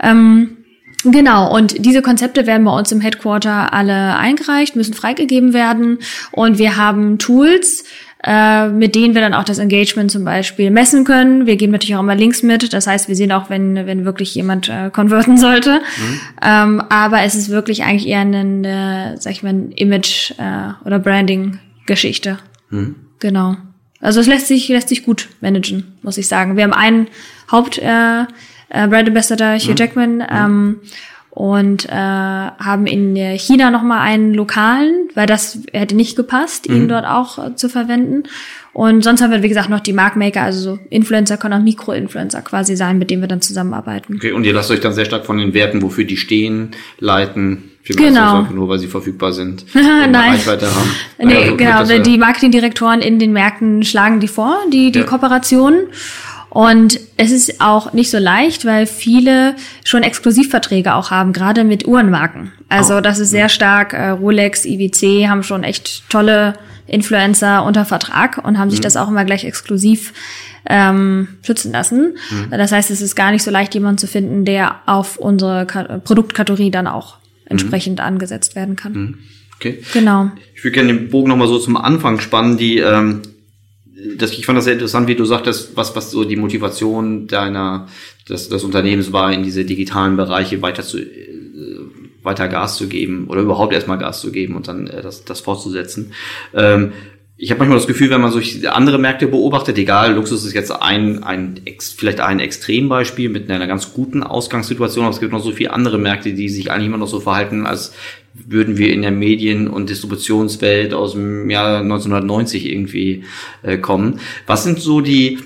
Ähm, 0.00 0.58
Genau, 1.04 1.54
und 1.54 1.86
diese 1.86 2.02
Konzepte 2.02 2.48
werden 2.48 2.64
bei 2.64 2.76
uns 2.76 2.90
im 2.90 3.00
Headquarter 3.00 3.72
alle 3.72 4.16
eingereicht, 4.16 4.74
müssen 4.74 4.94
freigegeben 4.94 5.52
werden 5.52 5.98
und 6.32 6.58
wir 6.58 6.76
haben 6.76 7.18
Tools, 7.18 7.84
äh, 8.28 8.68
mit 8.68 8.94
denen 8.94 9.14
wir 9.14 9.22
dann 9.22 9.32
auch 9.32 9.44
das 9.44 9.58
Engagement 9.58 10.10
zum 10.10 10.22
Beispiel 10.22 10.70
messen 10.70 11.04
können. 11.04 11.46
Wir 11.46 11.56
geben 11.56 11.72
natürlich 11.72 11.96
auch 11.96 12.00
immer 12.00 12.14
Links 12.14 12.42
mit. 12.42 12.74
Das 12.74 12.86
heißt, 12.86 13.08
wir 13.08 13.16
sehen 13.16 13.32
auch, 13.32 13.48
wenn, 13.48 13.74
wenn 13.86 14.04
wirklich 14.04 14.34
jemand 14.34 14.68
äh, 14.68 14.90
konverten 14.92 15.38
sollte. 15.38 15.80
Mhm. 15.80 16.20
Ähm, 16.42 16.82
aber 16.90 17.22
es 17.22 17.34
ist 17.34 17.48
wirklich 17.48 17.84
eigentlich 17.84 18.06
eher 18.06 18.20
eine, 18.20 19.14
sag 19.18 19.32
ich 19.32 19.42
mal, 19.42 19.54
ein 19.54 19.72
Image- 19.72 20.32
äh, 20.32 20.74
oder 20.84 20.98
Branding-Geschichte. 20.98 22.36
Mhm. 22.68 22.96
Genau. 23.18 23.56
Also 24.02 24.20
es 24.20 24.26
lässt 24.26 24.48
sich, 24.48 24.68
lässt 24.68 24.90
sich 24.90 25.04
gut 25.04 25.30
managen, 25.40 25.94
muss 26.02 26.18
ich 26.18 26.28
sagen. 26.28 26.56
Wir 26.56 26.64
haben 26.64 26.74
einen 26.74 27.06
Haupt 27.50 27.78
äh, 27.78 28.24
äh, 28.68 28.88
Brand 28.88 29.08
Ambassador, 29.08 29.56
Hugh 29.56 29.70
mhm. 29.70 29.76
Jackman, 29.76 30.26
ähm, 30.30 30.76
und 31.38 31.88
äh, 31.88 31.92
haben 31.92 32.88
in 32.88 33.14
China 33.38 33.70
nochmal 33.70 34.00
einen 34.00 34.34
lokalen, 34.34 35.08
weil 35.14 35.28
das 35.28 35.60
hätte 35.72 35.94
nicht 35.94 36.16
gepasst, 36.16 36.66
ihn 36.66 36.82
mhm. 36.82 36.88
dort 36.88 37.06
auch 37.06 37.38
äh, 37.38 37.54
zu 37.54 37.68
verwenden. 37.68 38.24
Und 38.72 39.04
sonst 39.04 39.22
haben 39.22 39.30
wir, 39.30 39.40
wie 39.44 39.48
gesagt, 39.48 39.70
noch 39.70 39.78
die 39.78 39.92
Markmaker, 39.92 40.42
also 40.42 40.72
so 40.72 40.78
Influencer 40.90 41.36
können 41.36 41.54
auch 41.54 41.62
Mikroinfluencer 41.62 42.42
quasi 42.42 42.74
sein, 42.74 42.98
mit 42.98 43.10
denen 43.10 43.22
wir 43.22 43.28
dann 43.28 43.40
zusammenarbeiten. 43.40 44.16
Okay, 44.16 44.32
und 44.32 44.42
ihr 44.42 44.52
lasst 44.52 44.72
euch 44.72 44.80
dann 44.80 44.94
sehr 44.94 45.04
stark 45.04 45.26
von 45.26 45.38
den 45.38 45.54
Werten, 45.54 45.80
wofür 45.80 46.02
die 46.02 46.16
stehen, 46.16 46.72
leiten. 46.98 47.70
Genau. 47.86 48.42
Nur 48.42 48.68
weil 48.68 48.80
sie 48.80 48.88
verfügbar 48.88 49.32
sind. 49.32 49.64
Nein. 49.74 50.38
Haben. 50.44 50.58
Nee, 51.20 51.34
also, 51.34 51.56
genau. 51.56 52.02
Die 52.02 52.18
Marketingdirektoren 52.18 53.00
in 53.00 53.18
den 53.18 53.32
Märkten 53.32 53.82
schlagen 53.84 54.20
die 54.20 54.28
vor, 54.28 54.56
die, 54.72 54.92
die 54.92 55.00
ja. 55.00 55.04
Kooperationen. 55.04 55.86
Und 56.50 56.98
es 57.16 57.30
ist 57.30 57.60
auch 57.60 57.92
nicht 57.92 58.10
so 58.10 58.18
leicht, 58.18 58.64
weil 58.64 58.86
viele 58.86 59.54
schon 59.84 60.02
Exklusivverträge 60.02 60.94
auch 60.94 61.10
haben, 61.10 61.32
gerade 61.32 61.64
mit 61.64 61.86
Uhrenmarken. 61.86 62.52
Also 62.68 63.00
das 63.00 63.18
ist 63.18 63.30
sehr 63.30 63.48
stark. 63.48 63.92
Äh, 63.92 64.10
Rolex, 64.10 64.64
IWC 64.64 65.28
haben 65.28 65.42
schon 65.42 65.62
echt 65.62 66.08
tolle 66.08 66.54
Influencer 66.86 67.64
unter 67.64 67.84
Vertrag 67.84 68.38
und 68.44 68.58
haben 68.58 68.70
sich 68.70 68.80
mhm. 68.80 68.84
das 68.84 68.96
auch 68.96 69.08
immer 69.08 69.24
gleich 69.24 69.44
exklusiv 69.44 70.14
ähm, 70.68 71.28
schützen 71.42 71.72
lassen. 71.72 72.16
Mhm. 72.30 72.50
Das 72.50 72.72
heißt, 72.72 72.90
es 72.90 73.02
ist 73.02 73.14
gar 73.14 73.30
nicht 73.30 73.42
so 73.42 73.50
leicht, 73.50 73.74
jemanden 73.74 73.98
zu 73.98 74.06
finden, 74.06 74.44
der 74.44 74.76
auf 74.86 75.18
unsere 75.18 75.66
Ka 75.66 75.98
Produktkategorie 75.98 76.70
dann 76.70 76.86
auch 76.86 77.18
entsprechend 77.44 77.98
mhm. 77.98 78.04
angesetzt 78.04 78.56
werden 78.56 78.76
kann. 78.76 78.92
Mhm. 78.92 79.18
Okay. 79.56 79.82
Genau. 79.92 80.30
Ich 80.54 80.64
würde 80.64 80.74
gerne 80.74 80.94
den 80.94 81.10
Bogen 81.10 81.28
nochmal 81.28 81.48
so 81.48 81.58
zum 81.58 81.76
Anfang 81.76 82.20
spannen. 82.20 82.56
Die 82.56 82.78
ähm, 82.78 83.22
das, 84.16 84.32
ich 84.32 84.46
fand 84.46 84.56
das 84.56 84.64
sehr 84.64 84.74
interessant, 84.74 85.08
wie 85.08 85.14
du 85.14 85.24
sagtest, 85.24 85.76
was, 85.76 85.96
was 85.96 86.10
so 86.10 86.24
die 86.24 86.36
Motivation 86.36 87.26
deiner, 87.26 87.88
des, 88.28 88.48
des 88.48 88.64
Unternehmens 88.64 89.12
war, 89.12 89.32
in 89.32 89.42
diese 89.42 89.64
digitalen 89.64 90.16
Bereiche 90.16 90.62
weiter 90.62 90.82
zu, 90.82 90.98
äh, 90.98 91.28
weiter 92.22 92.48
Gas 92.48 92.76
zu 92.76 92.88
geben 92.88 93.26
oder 93.28 93.40
überhaupt 93.40 93.72
erstmal 93.72 93.98
Gas 93.98 94.20
zu 94.20 94.30
geben 94.30 94.56
und 94.56 94.68
dann 94.68 94.86
äh, 94.86 95.02
das, 95.02 95.24
das 95.24 95.40
fortzusetzen. 95.40 96.12
Ähm, 96.54 96.92
ich 97.40 97.50
habe 97.50 97.60
manchmal 97.60 97.78
das 97.78 97.86
Gefühl, 97.86 98.10
wenn 98.10 98.20
man 98.20 98.32
solche 98.32 98.72
andere 98.72 98.98
Märkte 98.98 99.28
beobachtet, 99.28 99.78
egal, 99.78 100.14
Luxus 100.14 100.44
ist 100.44 100.54
jetzt 100.54 100.72
ein, 100.72 101.22
ein 101.22 101.60
vielleicht 101.96 102.18
ein 102.18 102.40
Extrembeispiel 102.40 103.28
mit 103.28 103.48
einer 103.48 103.68
ganz 103.68 103.92
guten 103.92 104.24
Ausgangssituation, 104.24 105.04
aber 105.04 105.14
es 105.14 105.20
gibt 105.20 105.32
noch 105.32 105.42
so 105.42 105.52
viele 105.52 105.72
andere 105.72 105.98
Märkte, 105.98 106.34
die 106.34 106.48
sich 106.48 106.72
eigentlich 106.72 106.88
immer 106.88 106.98
noch 106.98 107.06
so 107.06 107.20
verhalten, 107.20 107.64
als 107.64 107.92
würden 108.46 108.78
wir 108.78 108.92
in 108.92 109.02
der 109.02 109.10
Medien- 109.10 109.68
und 109.68 109.90
Distributionswelt 109.90 110.94
aus 110.94 111.12
dem 111.12 111.50
Jahr 111.50 111.80
1990 111.80 112.66
irgendwie 112.66 113.24
äh, 113.62 113.78
kommen. 113.78 114.20
Was 114.46 114.64
sind 114.64 114.80
so 114.80 115.00
die 115.00 115.38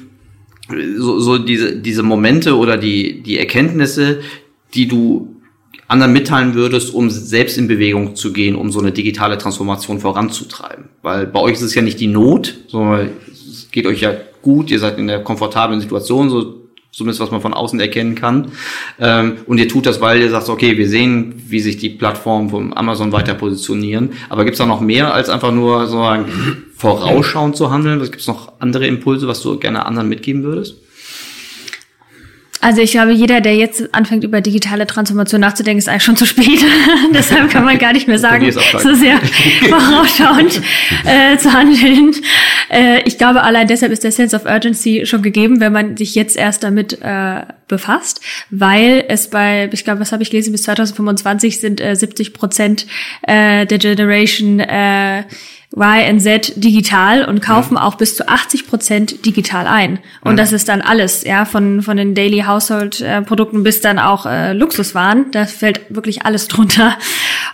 so, 0.97 1.19
so 1.19 1.39
diese 1.39 1.77
diese 1.77 2.03
Momente 2.03 2.57
oder 2.57 2.77
die 2.77 3.23
die 3.23 3.39
Erkenntnisse, 3.39 4.21
die 4.75 4.89
du 4.89 5.37
anderen 5.89 6.13
mitteilen 6.13 6.55
würdest, 6.55 6.95
um 6.95 7.11
selbst 7.11 7.59
in 7.59 7.69
Bewegung 7.69 8.17
zu 8.17 8.33
gehen, 8.33 8.57
um 8.57 8.73
so 8.73 8.81
eine 8.81 8.93
digitale 8.93 9.37
Transformation 9.37 10.01
voranzutreiben? 10.01 10.87
Weil 11.03 11.27
bei 11.27 11.41
euch 11.41 11.55
ist 11.55 11.63
es 11.63 11.75
ja 11.75 11.83
nicht 11.83 12.01
die 12.01 12.07
Not, 12.07 12.55
sondern 12.69 13.11
es 13.31 13.69
geht 13.71 13.87
euch 13.87 14.01
ja 14.01 14.15
gut, 14.41 14.71
ihr 14.71 14.79
seid 14.79 14.99
in 14.99 15.07
der 15.07 15.23
komfortablen 15.23 15.81
Situation, 15.81 16.31
so 16.31 16.62
zumindest 16.93 17.21
was 17.21 17.31
man 17.31 17.41
von 17.41 17.55
außen 17.55 17.81
erkennen 17.81 18.15
kann. 18.15 18.53
Ähm, 19.01 19.39
und 19.47 19.59
ihr 19.59 19.69
tut 19.69 19.87
das, 19.87 20.01
weil 20.01 20.21
ihr 20.21 20.31
sagt, 20.31 20.49
okay, 20.49 20.77
wir 20.77 20.89
sehen, 20.89 21.43
wie 21.49 21.61
sich 21.61 21.79
die 21.79 21.89
Plattformen 21.89 22.51
von 22.51 22.77
Amazon 22.77 23.13
weiter 23.13 23.35
positionieren. 23.35 24.11
Aber 24.29 24.45
gibt 24.45 24.55
es 24.55 24.59
da 24.59 24.67
noch 24.67 24.81
mehr 24.81 25.15
als 25.15 25.31
einfach 25.31 25.53
nur 25.53 25.87
so 25.87 26.07
vorausschauend 26.77 27.57
zu 27.57 27.71
handeln? 27.71 28.01
Gibt 28.01 28.21
es 28.21 28.27
noch 28.27 28.53
andere 28.61 28.87
Impulse, 28.87 29.27
was 29.27 29.43
du 29.43 29.59
gerne 29.59 29.87
anderen 29.87 30.09
mitgeben 30.09 30.43
würdest? 30.43 30.77
Also 32.63 32.81
ich 32.81 32.93
glaube, 32.93 33.11
jeder, 33.11 33.41
der 33.41 33.57
jetzt 33.57 33.93
anfängt, 33.93 34.23
über 34.23 34.41
digitale 34.41 34.87
Transformation 34.87 35.41
nachzudenken, 35.41 35.79
ist 35.81 35.89
eigentlich 35.89 36.05
schon 36.05 36.17
zu 36.17 36.27
spät. 36.27 36.65
Deshalb 37.13 37.51
kann 37.51 37.65
man 37.65 37.77
gar 37.77 37.93
nicht 37.93 38.07
mehr 38.07 38.21
sagen, 38.21 38.51
so 38.53 38.95
sehr 38.95 39.21
vorausschauend 39.69 40.63
äh, 41.05 41.37
zu 41.39 41.53
handeln. 41.53 42.15
Äh, 42.71 43.03
ich 43.05 43.19
glaube, 43.19 43.43
allein 43.43 43.67
deshalb 43.67 43.91
ist 43.91 44.05
der 44.05 44.13
Sense 44.13 44.37
of 44.37 44.45
Urgency 44.47 45.07
schon 45.07 45.23
gegeben, 45.23 45.59
wenn 45.59 45.73
man 45.73 45.97
sich 45.97 46.15
jetzt 46.15 46.37
erst 46.37 46.63
damit 46.63 46.99
äh, 47.03 47.43
befasst, 47.67 48.21
weil 48.51 49.05
es 49.09 49.29
bei, 49.29 49.69
ich 49.73 49.83
glaube, 49.83 50.01
was 50.01 50.13
habe 50.13 50.23
ich 50.23 50.31
gelesen, 50.31 50.53
bis 50.53 50.63
2025 50.63 51.59
sind 51.59 51.81
äh, 51.81 51.97
70 51.97 52.33
Prozent 52.33 52.87
äh, 53.23 53.67
der 53.67 53.79
Generation 53.79 54.61
äh, 54.61 55.25
Y 55.75 56.11
und 56.11 56.21
Z 56.21 56.53
digital 56.57 57.25
und 57.25 57.41
kaufen 57.41 57.75
ja. 57.77 57.83
auch 57.83 57.95
bis 57.95 58.17
zu 58.17 58.29
80 58.29 58.67
Prozent 58.67 59.25
digital 59.25 59.67
ein. 59.67 59.99
Und 60.23 60.33
ja. 60.33 60.37
das 60.37 60.53
ist 60.53 60.69
dann 60.69 60.83
alles, 60.83 61.25
ja, 61.25 61.45
von, 61.45 61.83
von 61.83 61.97
den 61.97 62.15
Daily 62.15 62.45
Household 62.47 63.01
äh, 63.01 63.23
Produkten 63.23 63.63
bis 63.63 63.81
dann 63.81 63.99
auch 63.99 64.27
äh, 64.27 64.53
Luxuswaren. 64.53 65.31
Da 65.33 65.47
fällt 65.47 65.81
wirklich 65.89 66.27
alles 66.27 66.49
drunter. 66.49 66.99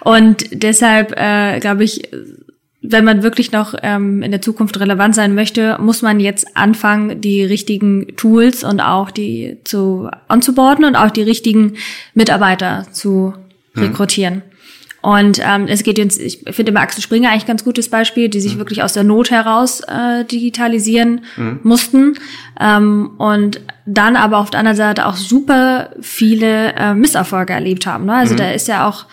Und 0.01 0.47
deshalb, 0.51 1.13
äh, 1.17 1.61
glaube 1.61 1.85
ich, 1.85 2.11
wenn 2.81 3.05
man 3.05 3.23
wirklich 3.23 3.53
noch 3.53 3.75
ähm, 3.83 4.23
in 4.23 4.31
der 4.31 4.41
Zukunft 4.41 4.79
relevant 4.79 5.15
sein 5.15 5.35
möchte, 5.35 5.77
muss 5.81 6.03
man 6.03 6.21
jetzt 6.21 6.57
anfangen, 6.57 7.21
die 7.21 7.43
richtigen 7.45 8.17
Tools 8.17 8.63
und 8.63 8.81
auch 8.81 9.11
die 9.11 9.59
zu 9.65 10.09
onzuboarden 10.29 10.85
und 10.85 10.97
auch 10.97 11.11
die 11.11 11.23
richtigen 11.23 11.75
Mitarbeiter 12.15 12.87
zu 12.93 13.35
rekrutieren. 13.77 14.43
Ja. 14.47 14.58
Und 15.01 15.41
ähm, 15.45 15.67
es 15.69 15.85
geht 15.85 15.97
jetzt, 15.97 16.21
ich 16.21 16.45
finde 16.51 16.71
immer 16.71 16.81
Axel 16.81 17.03
Springer 17.03 17.31
eigentlich 17.31 17.47
ganz 17.47 17.65
gutes 17.65 17.89
Beispiel, 17.89 18.29
die 18.29 18.41
sich 18.41 18.55
mhm. 18.55 18.59
wirklich 18.59 18.83
aus 18.83 18.95
der 18.95 19.05
Not 19.05 19.31
heraus 19.31 19.81
äh, 19.81 20.25
digitalisieren 20.25 21.21
mhm. 21.37 21.61
mussten. 21.63 22.15
Ähm, 22.59 23.13
und 23.19 23.61
dann 23.87 24.17
aber 24.17 24.39
auf 24.39 24.51
der 24.51 24.61
anderen 24.61 24.77
Seite 24.77 25.07
auch 25.07 25.15
super 25.15 25.91
viele 26.01 26.75
äh, 26.75 26.95
Misserfolge 26.95 27.53
erlebt 27.53 27.87
haben. 27.87 28.07
Ne? 28.07 28.15
Also 28.15 28.35
mhm. 28.35 28.39
da 28.39 28.51
ist 28.51 28.67
ja 28.67 28.89
auch, 28.89 29.07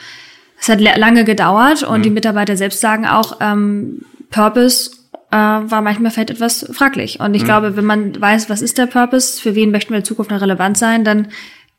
es 0.60 0.70
hat 0.70 0.82
lange 0.82 1.24
gedauert 1.24 1.84
und 1.84 2.04
die 2.04 2.10
mhm. 2.10 2.16
Mitarbeiter 2.16 2.58
selbst 2.58 2.82
sagen 2.82 3.06
auch, 3.06 3.38
ähm, 3.40 4.02
Purpose 4.32 4.90
äh, 5.30 5.38
war 5.38 5.82
manchmal 5.82 6.12
vielleicht 6.12 6.32
etwas 6.32 6.68
fraglich. 6.74 7.20
Und 7.20 7.36
ich 7.36 7.44
mhm. 7.44 7.48
glaube, 7.48 7.78
wenn 7.78 7.86
man 7.86 8.20
weiß, 8.20 8.50
was 8.50 8.64
ist 8.64 8.80
der 8.80 8.88
Purpose, 8.88 9.40
für 9.40 9.54
wen 9.54 9.70
möchten 9.70 9.92
wir 9.92 10.00
in 10.00 10.06
Zukunft 10.06 10.32
noch 10.32 10.42
relevant 10.42 10.80
sein, 10.80 11.04
dann 11.04 11.28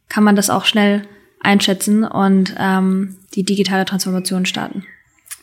kann 0.08 0.22
man 0.22 0.36
das 0.36 0.48
auch 0.48 0.64
schnell 0.64 1.02
einschätzen 1.40 2.04
und 2.04 2.54
ähm, 2.58 3.16
die 3.34 3.44
digitale 3.44 3.84
Transformation 3.84 4.46
starten. 4.46 4.84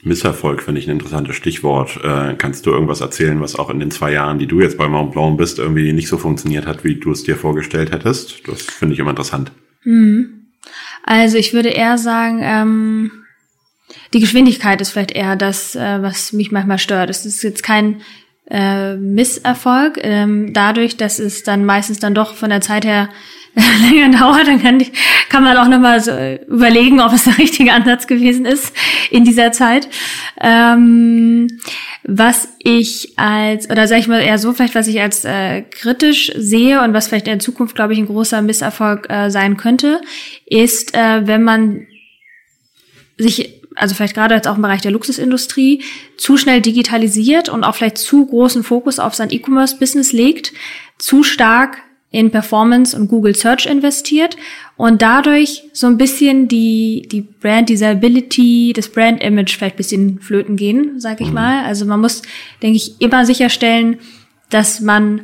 Misserfolg 0.04 0.62
finde 0.62 0.82
ich 0.82 0.88
ein 0.88 0.92
interessantes 0.92 1.36
Stichwort. 1.36 1.98
Äh, 2.04 2.36
kannst 2.38 2.66
du 2.66 2.72
irgendwas 2.72 3.00
erzählen, 3.00 3.40
was 3.40 3.56
auch 3.56 3.70
in 3.70 3.80
den 3.80 3.90
zwei 3.90 4.12
Jahren, 4.12 4.38
die 4.38 4.48
du 4.48 4.60
jetzt 4.60 4.78
bei 4.78 4.88
Mont 4.88 5.14
Blanc 5.14 5.38
bist, 5.38 5.60
irgendwie 5.60 5.94
nicht 5.94 6.10
so 6.10 6.18
funktioniert 6.18 6.66
hat, 6.66 6.84
wie 6.84 6.96
du 6.96 7.12
es 7.12 7.24
dir 7.24 7.38
vorgestellt 7.38 7.92
hättest? 7.92 8.48
Das 8.48 8.64
finde 8.64 8.94
ich 8.94 9.00
immer 9.00 9.12
interessant. 9.12 9.52
Mhm. 9.84 10.48
Also 11.04 11.38
ich 11.38 11.54
würde 11.54 11.70
eher 11.70 11.98
sagen, 11.98 12.42
ähm, 12.44 13.12
die 14.14 14.20
Geschwindigkeit 14.20 14.82
ist 14.82 14.92
vielleicht 14.92 15.12
eher 15.12 15.36
das, 15.36 15.76
äh, 15.76 16.02
was 16.02 16.34
mich 16.34 16.52
manchmal 16.52 16.80
stört. 16.80 17.10
Es 17.10 17.26
ist 17.26 17.42
jetzt 17.42 17.64
kein 17.64 18.02
äh, 18.50 18.96
Misserfolg, 18.96 20.00
ähm, 20.02 20.54
dadurch, 20.54 20.98
dass 20.98 21.20
es 21.20 21.44
dann 21.44 21.66
meistens 21.66 22.00
dann 22.00 22.14
doch 22.14 22.36
von 22.36 22.50
der 22.50 22.62
Zeit 22.62 22.86
her 22.86 23.10
länger 23.82 24.18
dauert, 24.18 24.48
dann 24.48 24.62
kann, 24.62 24.80
die, 24.80 24.92
kann 25.30 25.44
man 25.44 25.58
auch 25.58 25.68
nochmal 25.68 26.02
so 26.02 26.12
überlegen, 26.48 27.00
ob 27.00 27.14
es 27.14 27.26
der 27.26 27.38
richtige 27.38 27.72
Ansatz 27.72 28.08
gewesen 28.08 28.46
ist 28.46 28.74
in 29.12 29.26
dieser 29.26 29.52
Zeit. 29.52 29.88
Ähm, 30.42 31.48
was 32.04 32.50
ich 32.60 33.14
als, 33.18 33.70
oder 33.70 33.88
sag 33.88 34.00
ich 34.00 34.08
mal 34.08 34.22
eher 34.22 34.38
so, 34.38 34.54
vielleicht 34.54 34.76
was 34.76 34.88
ich 34.88 35.00
als 35.02 35.24
äh, 35.24 35.62
kritisch 35.62 36.32
sehe 36.36 36.82
und 36.82 36.94
was 36.94 37.08
vielleicht 37.08 37.28
in 37.28 37.40
Zukunft, 37.40 37.76
glaube 37.76 37.94
ich, 37.94 38.00
ein 38.00 38.08
großer 38.08 38.42
Misserfolg 38.42 39.10
äh, 39.10 39.30
sein 39.30 39.56
könnte, 39.56 40.02
ist, 40.46 40.96
äh, 40.96 41.28
wenn 41.28 41.44
man 41.44 41.88
sich 43.18 43.62
also 43.76 43.96
vielleicht 43.96 44.14
gerade 44.14 44.36
jetzt 44.36 44.48
auch 44.48 44.56
im 44.56 44.62
Bereich 44.62 44.82
der 44.82 44.92
Luxusindustrie, 44.92 45.82
zu 46.18 46.38
schnell 46.38 46.62
digitalisiert 46.62 47.50
und 47.50 47.64
auch 47.64 47.76
vielleicht 47.76 47.98
zu 47.98 48.26
großen 48.26 48.64
Fokus 48.64 49.00
auf 49.00 49.16
sein 49.16 49.32
E-Commerce-Business 49.32 50.14
legt, 50.14 50.54
zu 51.00 51.24
stark 51.24 51.78
in 52.14 52.30
Performance 52.30 52.96
und 52.96 53.08
Google 53.08 53.36
Search 53.36 53.66
investiert 53.66 54.38
und 54.78 55.02
dadurch 55.02 55.64
so 55.74 55.88
ein 55.88 55.98
bisschen 55.98 56.48
die, 56.48 57.08
die 57.12 57.22
Brand 57.22 57.70
Desirability, 57.70 58.72
das 58.76 58.88
Brand 58.88 59.22
Image 59.24 59.58
vielleicht 59.58 59.76
ein 59.76 59.78
bisschen 59.78 60.20
flöten 60.20 60.56
gehen, 60.56 61.00
sag 61.00 61.22
ich 61.22 61.30
mhm. 61.30 61.34
mal. 61.34 61.66
Also 61.66 61.86
man 61.86 62.00
muss, 62.00 62.22
denke 62.62 62.78
ich, 62.78 63.02
immer 63.02 63.26
sicherstellen, 63.26 63.98
dass 64.52 64.80
man 64.80 65.22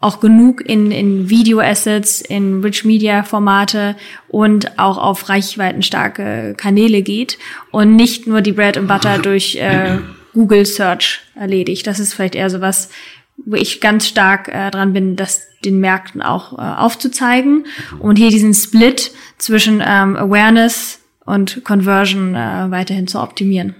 auch 0.00 0.18
genug 0.18 0.68
in, 0.68 0.90
in 0.90 1.30
Video-Assets, 1.30 2.22
in 2.22 2.60
Rich-Media-Formate 2.60 3.94
und 4.26 4.80
auch 4.80 4.98
auf 4.98 5.28
reichweitenstarke 5.28 6.54
Kanäle 6.56 7.02
geht 7.02 7.38
und 7.70 7.94
nicht 7.94 8.26
nur 8.26 8.40
die 8.40 8.50
Bread 8.50 8.76
and 8.76 8.88
Butter 8.88 9.18
durch 9.22 9.54
äh, 9.54 9.98
Google 10.32 10.66
Search 10.66 11.20
erledigt. 11.36 11.86
Das 11.86 12.00
ist 12.00 12.14
vielleicht 12.14 12.34
eher 12.34 12.50
so 12.50 12.60
was, 12.60 12.90
wo 13.36 13.56
ich 13.56 13.80
ganz 13.80 14.06
stark 14.06 14.48
äh, 14.48 14.70
dran 14.70 14.92
bin, 14.92 15.16
das 15.16 15.42
den 15.64 15.78
Märkten 15.80 16.22
auch 16.22 16.58
äh, 16.58 16.60
aufzuzeigen 16.60 17.66
und 17.98 18.16
hier 18.16 18.30
diesen 18.30 18.54
Split 18.54 19.12
zwischen 19.38 19.82
ähm, 19.84 20.16
Awareness 20.16 21.00
und 21.24 21.62
Conversion 21.64 22.34
äh, 22.34 22.70
weiterhin 22.70 23.06
zu 23.06 23.20
optimieren. 23.20 23.76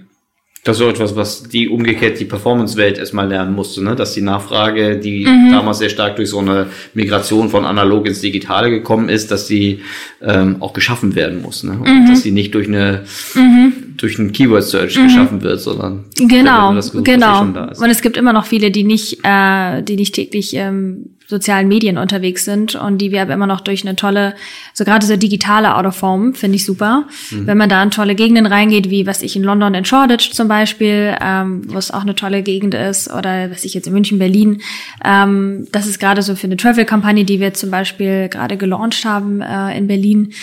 Das 0.63 0.77
ist 0.77 0.79
so 0.79 0.89
etwas, 0.89 1.13
was 1.17 1.43
die 1.43 1.67
umgekehrt 1.67 2.21
die 2.21 2.25
Performance-Welt 2.25 2.97
erstmal 2.97 3.27
lernen 3.27 3.53
musste, 3.53 3.83
ne? 3.83 3.97
dass 3.97 4.13
die 4.13 4.21
Nachfrage, 4.21 4.97
die 4.97 5.25
mhm. 5.25 5.51
damals 5.51 5.79
sehr 5.79 5.89
stark 5.89 6.15
durch 6.15 6.29
so 6.29 6.39
eine 6.39 6.67
Migration 6.93 7.49
von 7.49 7.65
analog 7.65 8.07
ins 8.07 8.21
Digitale 8.21 8.69
gekommen 8.69 9.09
ist, 9.09 9.29
dass 9.29 9.45
die 9.45 9.81
ähm, 10.21 10.57
auch 10.61 10.71
geschaffen 10.71 11.15
werden 11.15 11.41
muss. 11.41 11.63
Ne? 11.63 11.73
Und 11.73 12.03
mhm. 12.03 12.07
dass 12.07 12.23
die 12.23 12.31
nicht 12.31 12.55
durch 12.55 12.69
eine 12.69 13.03
mhm. 13.35 13.82
Durch 13.97 14.19
einen 14.19 14.31
Keyword-Search 14.31 14.97
mhm. 14.97 15.03
geschaffen 15.03 15.41
wird, 15.41 15.59
sondern 15.59 16.05
genau, 16.15 16.73
gesucht, 16.73 17.05
genau. 17.05 17.41
Und 17.41 17.89
es 17.89 18.01
gibt 18.01 18.17
immer 18.17 18.33
noch 18.33 18.45
viele, 18.45 18.71
die 18.71 18.83
nicht, 18.83 19.19
äh, 19.23 19.81
die 19.81 19.95
nicht 19.95 20.15
täglich 20.15 20.53
ähm, 20.55 21.09
sozialen 21.27 21.67
Medien 21.67 21.97
unterwegs 21.97 22.45
sind 22.45 22.75
und 22.75 22.99
die 22.99 23.11
wir 23.11 23.21
aber 23.21 23.33
immer 23.33 23.47
noch 23.47 23.61
durch 23.61 23.85
eine 23.85 23.95
tolle, 23.95 24.35
so 24.73 24.83
gerade 24.83 25.05
so 25.05 25.15
digitale 25.15 25.75
Out 25.75 25.85
of 25.85 25.95
Form, 25.95 26.33
finde 26.33 26.57
ich 26.57 26.65
super. 26.65 27.07
Mhm. 27.31 27.47
Wenn 27.47 27.57
man 27.57 27.69
da 27.69 27.81
in 27.81 27.91
tolle 27.91 28.15
Gegenden 28.15 28.45
reingeht, 28.45 28.89
wie 28.89 29.07
was 29.07 29.21
ich 29.21 29.35
in 29.35 29.43
London 29.43 29.73
in 29.73 29.85
Shoreditch 29.85 30.31
zum 30.31 30.47
Beispiel, 30.47 31.15
ähm, 31.21 31.63
wo 31.67 31.77
es 31.77 31.91
auch 31.91 32.01
eine 32.01 32.15
tolle 32.15 32.43
Gegend 32.43 32.73
ist, 32.73 33.11
oder 33.11 33.49
was 33.49 33.63
ich 33.63 33.73
jetzt 33.73 33.87
in 33.87 33.93
München, 33.93 34.19
Berlin, 34.19 34.61
ähm, 35.03 35.67
das 35.71 35.87
ist 35.87 35.99
gerade 35.99 36.21
so 36.21 36.35
für 36.35 36.47
eine 36.47 36.57
Travel-Kampagne, 36.57 37.25
die 37.25 37.39
wir 37.39 37.53
zum 37.53 37.71
Beispiel 37.71 38.29
gerade 38.29 38.57
gelauncht 38.57 39.05
haben 39.05 39.41
äh, 39.41 39.77
in 39.77 39.87
Berlin, 39.87 40.33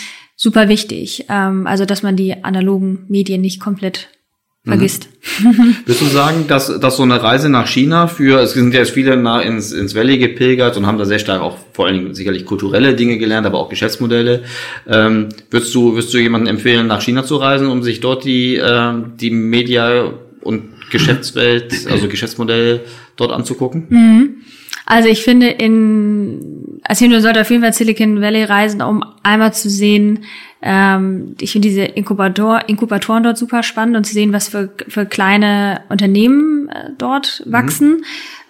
super 0.41 0.69
wichtig. 0.69 1.25
Ähm, 1.29 1.67
also, 1.67 1.85
dass 1.85 2.01
man 2.01 2.15
die 2.15 2.43
analogen 2.43 3.05
Medien 3.07 3.41
nicht 3.41 3.59
komplett 3.59 4.09
vergisst. 4.65 5.07
Mhm. 5.39 5.75
Würdest 5.85 6.01
du 6.01 6.05
sagen, 6.05 6.45
dass, 6.47 6.79
dass 6.79 6.97
so 6.97 7.03
eine 7.03 7.21
Reise 7.21 7.49
nach 7.49 7.67
China 7.67 8.07
für, 8.07 8.39
es 8.39 8.53
sind 8.53 8.73
ja 8.73 8.79
jetzt 8.79 8.91
viele 8.91 9.17
nach, 9.17 9.45
ins, 9.45 9.71
ins 9.71 9.95
Valley 9.95 10.17
gepilgert 10.17 10.77
und 10.77 10.87
haben 10.87 10.97
da 10.97 11.05
sehr 11.05 11.19
stark 11.19 11.41
auch 11.41 11.57
vor 11.73 11.85
allen 11.85 11.95
Dingen 11.95 12.15
sicherlich 12.15 12.45
kulturelle 12.45 12.95
Dinge 12.95 13.19
gelernt, 13.19 13.45
aber 13.45 13.59
auch 13.59 13.69
Geschäftsmodelle. 13.69 14.43
Ähm, 14.87 15.29
würdest 15.51 15.75
du, 15.75 15.93
würdest 15.93 16.13
du 16.13 16.17
jemanden 16.17 16.47
empfehlen, 16.47 16.87
nach 16.87 17.01
China 17.01 17.23
zu 17.23 17.37
reisen, 17.37 17.67
um 17.67 17.83
sich 17.83 17.99
dort 17.99 18.23
die, 18.23 18.55
äh, 18.55 18.93
die 19.19 19.29
Media 19.29 20.13
und 20.41 20.63
Geschäftswelt, 20.91 21.87
also 21.89 22.07
Geschäftsmodelle 22.07 22.81
dort 23.15 23.31
anzugucken? 23.31 23.85
Mhm. 23.89 24.35
Also 24.85 25.07
ich 25.07 25.21
finde 25.21 25.47
in, 25.47 26.70
also 26.91 27.07
du 27.07 27.21
sollte 27.21 27.39
auf 27.39 27.49
jeden 27.49 27.63
Fall 27.63 27.71
Silicon 27.71 28.19
Valley 28.19 28.43
reisen, 28.43 28.81
um 28.81 29.01
einmal 29.23 29.53
zu 29.53 29.69
sehen, 29.69 30.25
ähm, 30.61 31.37
ich 31.39 31.53
finde 31.53 31.69
diese 31.69 31.83
Inkubator, 31.83 32.67
Inkubatoren 32.67 33.23
dort 33.23 33.37
super 33.37 33.63
spannend 33.63 33.95
und 33.95 34.03
zu 34.03 34.13
sehen, 34.13 34.33
was 34.33 34.49
für, 34.49 34.73
für 34.89 35.05
kleine 35.05 35.83
Unternehmen 35.87 36.67
äh, 36.67 36.89
dort 36.97 37.43
mhm. 37.45 37.51
wachsen, 37.53 37.89
mhm. 37.91 38.03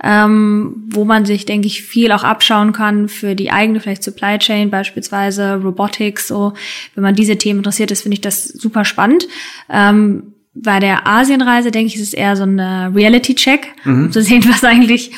ähm, 0.03 0.83
wo 0.87 1.05
man 1.05 1.25
sich, 1.25 1.45
denke 1.45 1.67
ich, 1.67 1.83
viel 1.83 2.11
auch 2.11 2.23
abschauen 2.23 2.73
kann 2.73 3.09
für 3.09 3.35
die 3.35 3.51
eigene 3.51 3.79
vielleicht 3.79 4.01
Supply 4.01 4.39
Chain, 4.39 4.71
beispielsweise 4.71 5.61
Robotics, 5.61 6.27
so. 6.27 6.53
Wenn 6.95 7.03
man 7.03 7.13
diese 7.13 7.37
Themen 7.37 7.59
interessiert 7.59 7.91
ist, 7.91 8.01
finde 8.01 8.15
ich 8.15 8.21
das 8.21 8.45
super 8.45 8.85
spannend. 8.85 9.27
Ähm, 9.69 10.33
bei 10.53 10.79
der 10.79 11.07
Asienreise, 11.07 11.71
denke 11.71 11.87
ich, 11.87 11.95
ist 11.95 12.09
es 12.09 12.13
eher 12.13 12.35
so 12.35 12.43
ein 12.43 12.59
Reality-Check, 12.59 13.67
mhm. 13.85 14.05
um 14.05 14.11
zu 14.11 14.21
sehen, 14.21 14.43
was 14.49 14.63
eigentlich 14.63 15.11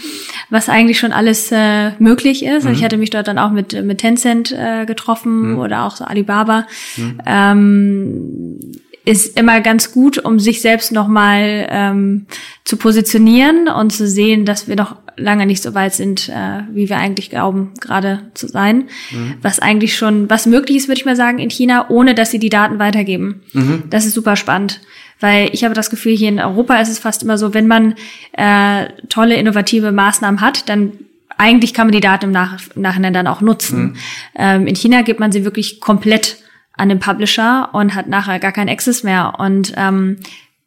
was 0.54 0.70
eigentlich 0.70 1.00
schon 1.00 1.12
alles 1.12 1.52
äh, 1.52 1.92
möglich 2.00 2.46
ist. 2.46 2.66
Mhm. 2.66 2.74
Ich 2.74 2.84
hatte 2.84 2.98
mich 2.98 3.10
dort 3.10 3.28
dann 3.28 3.40
auch 3.40 3.52
mit, 3.52 3.74
mit 3.84 3.98
Tencent 3.98 4.52
äh, 4.52 4.86
getroffen 4.86 5.54
mhm. 5.54 5.60
oder 5.60 5.84
auch 5.84 5.96
so 5.96 6.06
Alibaba. 6.06 6.68
Mhm. 6.96 7.22
Ähm, 7.26 8.60
ist 9.06 9.38
immer 9.38 9.60
ganz 9.60 9.92
gut, 9.92 10.18
um 10.18 10.40
sich 10.40 10.62
selbst 10.62 10.92
nochmal 10.92 11.68
ähm, 11.70 12.28
zu 12.64 12.78
positionieren 12.78 13.68
und 13.68 13.92
zu 13.92 14.08
sehen, 14.08 14.46
dass 14.46 14.68
wir 14.70 14.78
noch 14.78 14.96
lange 15.18 15.46
nicht 15.46 15.62
so 15.62 15.74
weit 15.74 15.94
sind, 15.94 16.30
äh, 16.30 16.62
wie 16.72 16.88
wir 16.88 16.98
eigentlich 16.98 17.30
glauben, 17.30 17.72
gerade 17.82 18.32
zu 18.34 18.48
sein. 18.48 18.86
Mhm. 19.12 19.36
Was 19.42 19.60
eigentlich 19.60 19.98
schon, 19.98 20.30
was 20.30 20.46
möglich 20.46 20.78
ist, 20.78 20.88
würde 20.88 21.00
ich 21.00 21.06
mal 21.06 21.18
sagen, 21.18 21.40
in 21.40 21.50
China, 21.50 21.90
ohne 21.90 22.16
dass 22.16 22.32
sie 22.32 22.40
die 22.40 22.50
Daten 22.50 22.80
weitergeben. 22.80 23.42
Mhm. 23.52 23.84
Das 23.90 24.06
ist 24.06 24.14
super 24.14 24.36
spannend. 24.36 24.80
Weil 25.20 25.50
ich 25.54 25.64
habe 25.64 25.74
das 25.74 25.90
Gefühl, 25.90 26.16
hier 26.16 26.30
in 26.30 26.40
Europa 26.40 26.76
ist 26.78 26.90
es 26.90 27.00
fast 27.00 27.24
immer 27.24 27.38
so, 27.38 27.54
wenn 27.54 27.68
man 27.68 27.96
äh, 28.34 28.88
tolle, 29.10 29.36
innovative 29.36 29.92
Maßnahmen 29.92 30.42
hat, 30.42 30.68
dann 30.70 30.94
eigentlich 31.38 31.74
kann 31.74 31.88
man 31.88 31.94
die 31.94 32.00
Daten 32.00 32.26
im, 32.26 32.32
Nach 32.32 32.58
Nachhinein 32.76 33.14
dann 33.14 33.28
auch 33.28 33.42
nutzen. 33.42 33.84
Mhm. 33.84 33.96
Ähm, 34.36 34.68
in 34.68 34.76
China 34.76 35.02
gibt 35.02 35.20
man 35.20 35.32
sie 35.32 35.46
wirklich 35.46 35.80
komplett 35.80 36.38
an 36.76 36.90
den 36.90 37.00
Publisher 37.00 37.70
und 37.74 37.96
hat 37.96 38.08
nachher 38.08 38.40
gar 38.40 38.52
keinen 38.52 38.70
Access 38.70 39.04
mehr. 39.04 39.36
Und 39.38 39.74
ähm, 39.78 40.20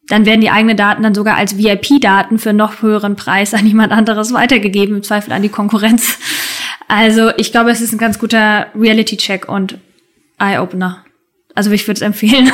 dann 0.07 0.25
werden 0.25 0.41
die 0.41 0.49
eigenen 0.49 0.77
Daten 0.77 1.03
dann 1.03 1.13
sogar 1.13 1.35
als 1.35 1.57
VIP-Daten 1.57 2.39
für 2.39 2.53
noch 2.53 2.81
höheren 2.81 3.15
Preis 3.15 3.53
an 3.53 3.65
jemand 3.65 3.91
anderes 3.91 4.33
weitergegeben, 4.33 4.97
im 4.97 5.03
Zweifel 5.03 5.33
an 5.33 5.41
die 5.41 5.49
Konkurrenz. 5.49 6.17
Also 6.87 7.31
ich 7.35 7.51
glaube, 7.51 7.71
es 7.71 7.81
ist 7.81 7.91
ein 7.91 7.97
ganz 7.97 8.17
guter 8.17 8.67
Reality-Check 8.73 9.49
und 9.49 9.77
Eye-Opener. 10.39 11.03
Also 11.57 11.71
ich 11.71 11.87
würde 11.87 11.95
es 11.97 12.01
empfehlen. 12.03 12.45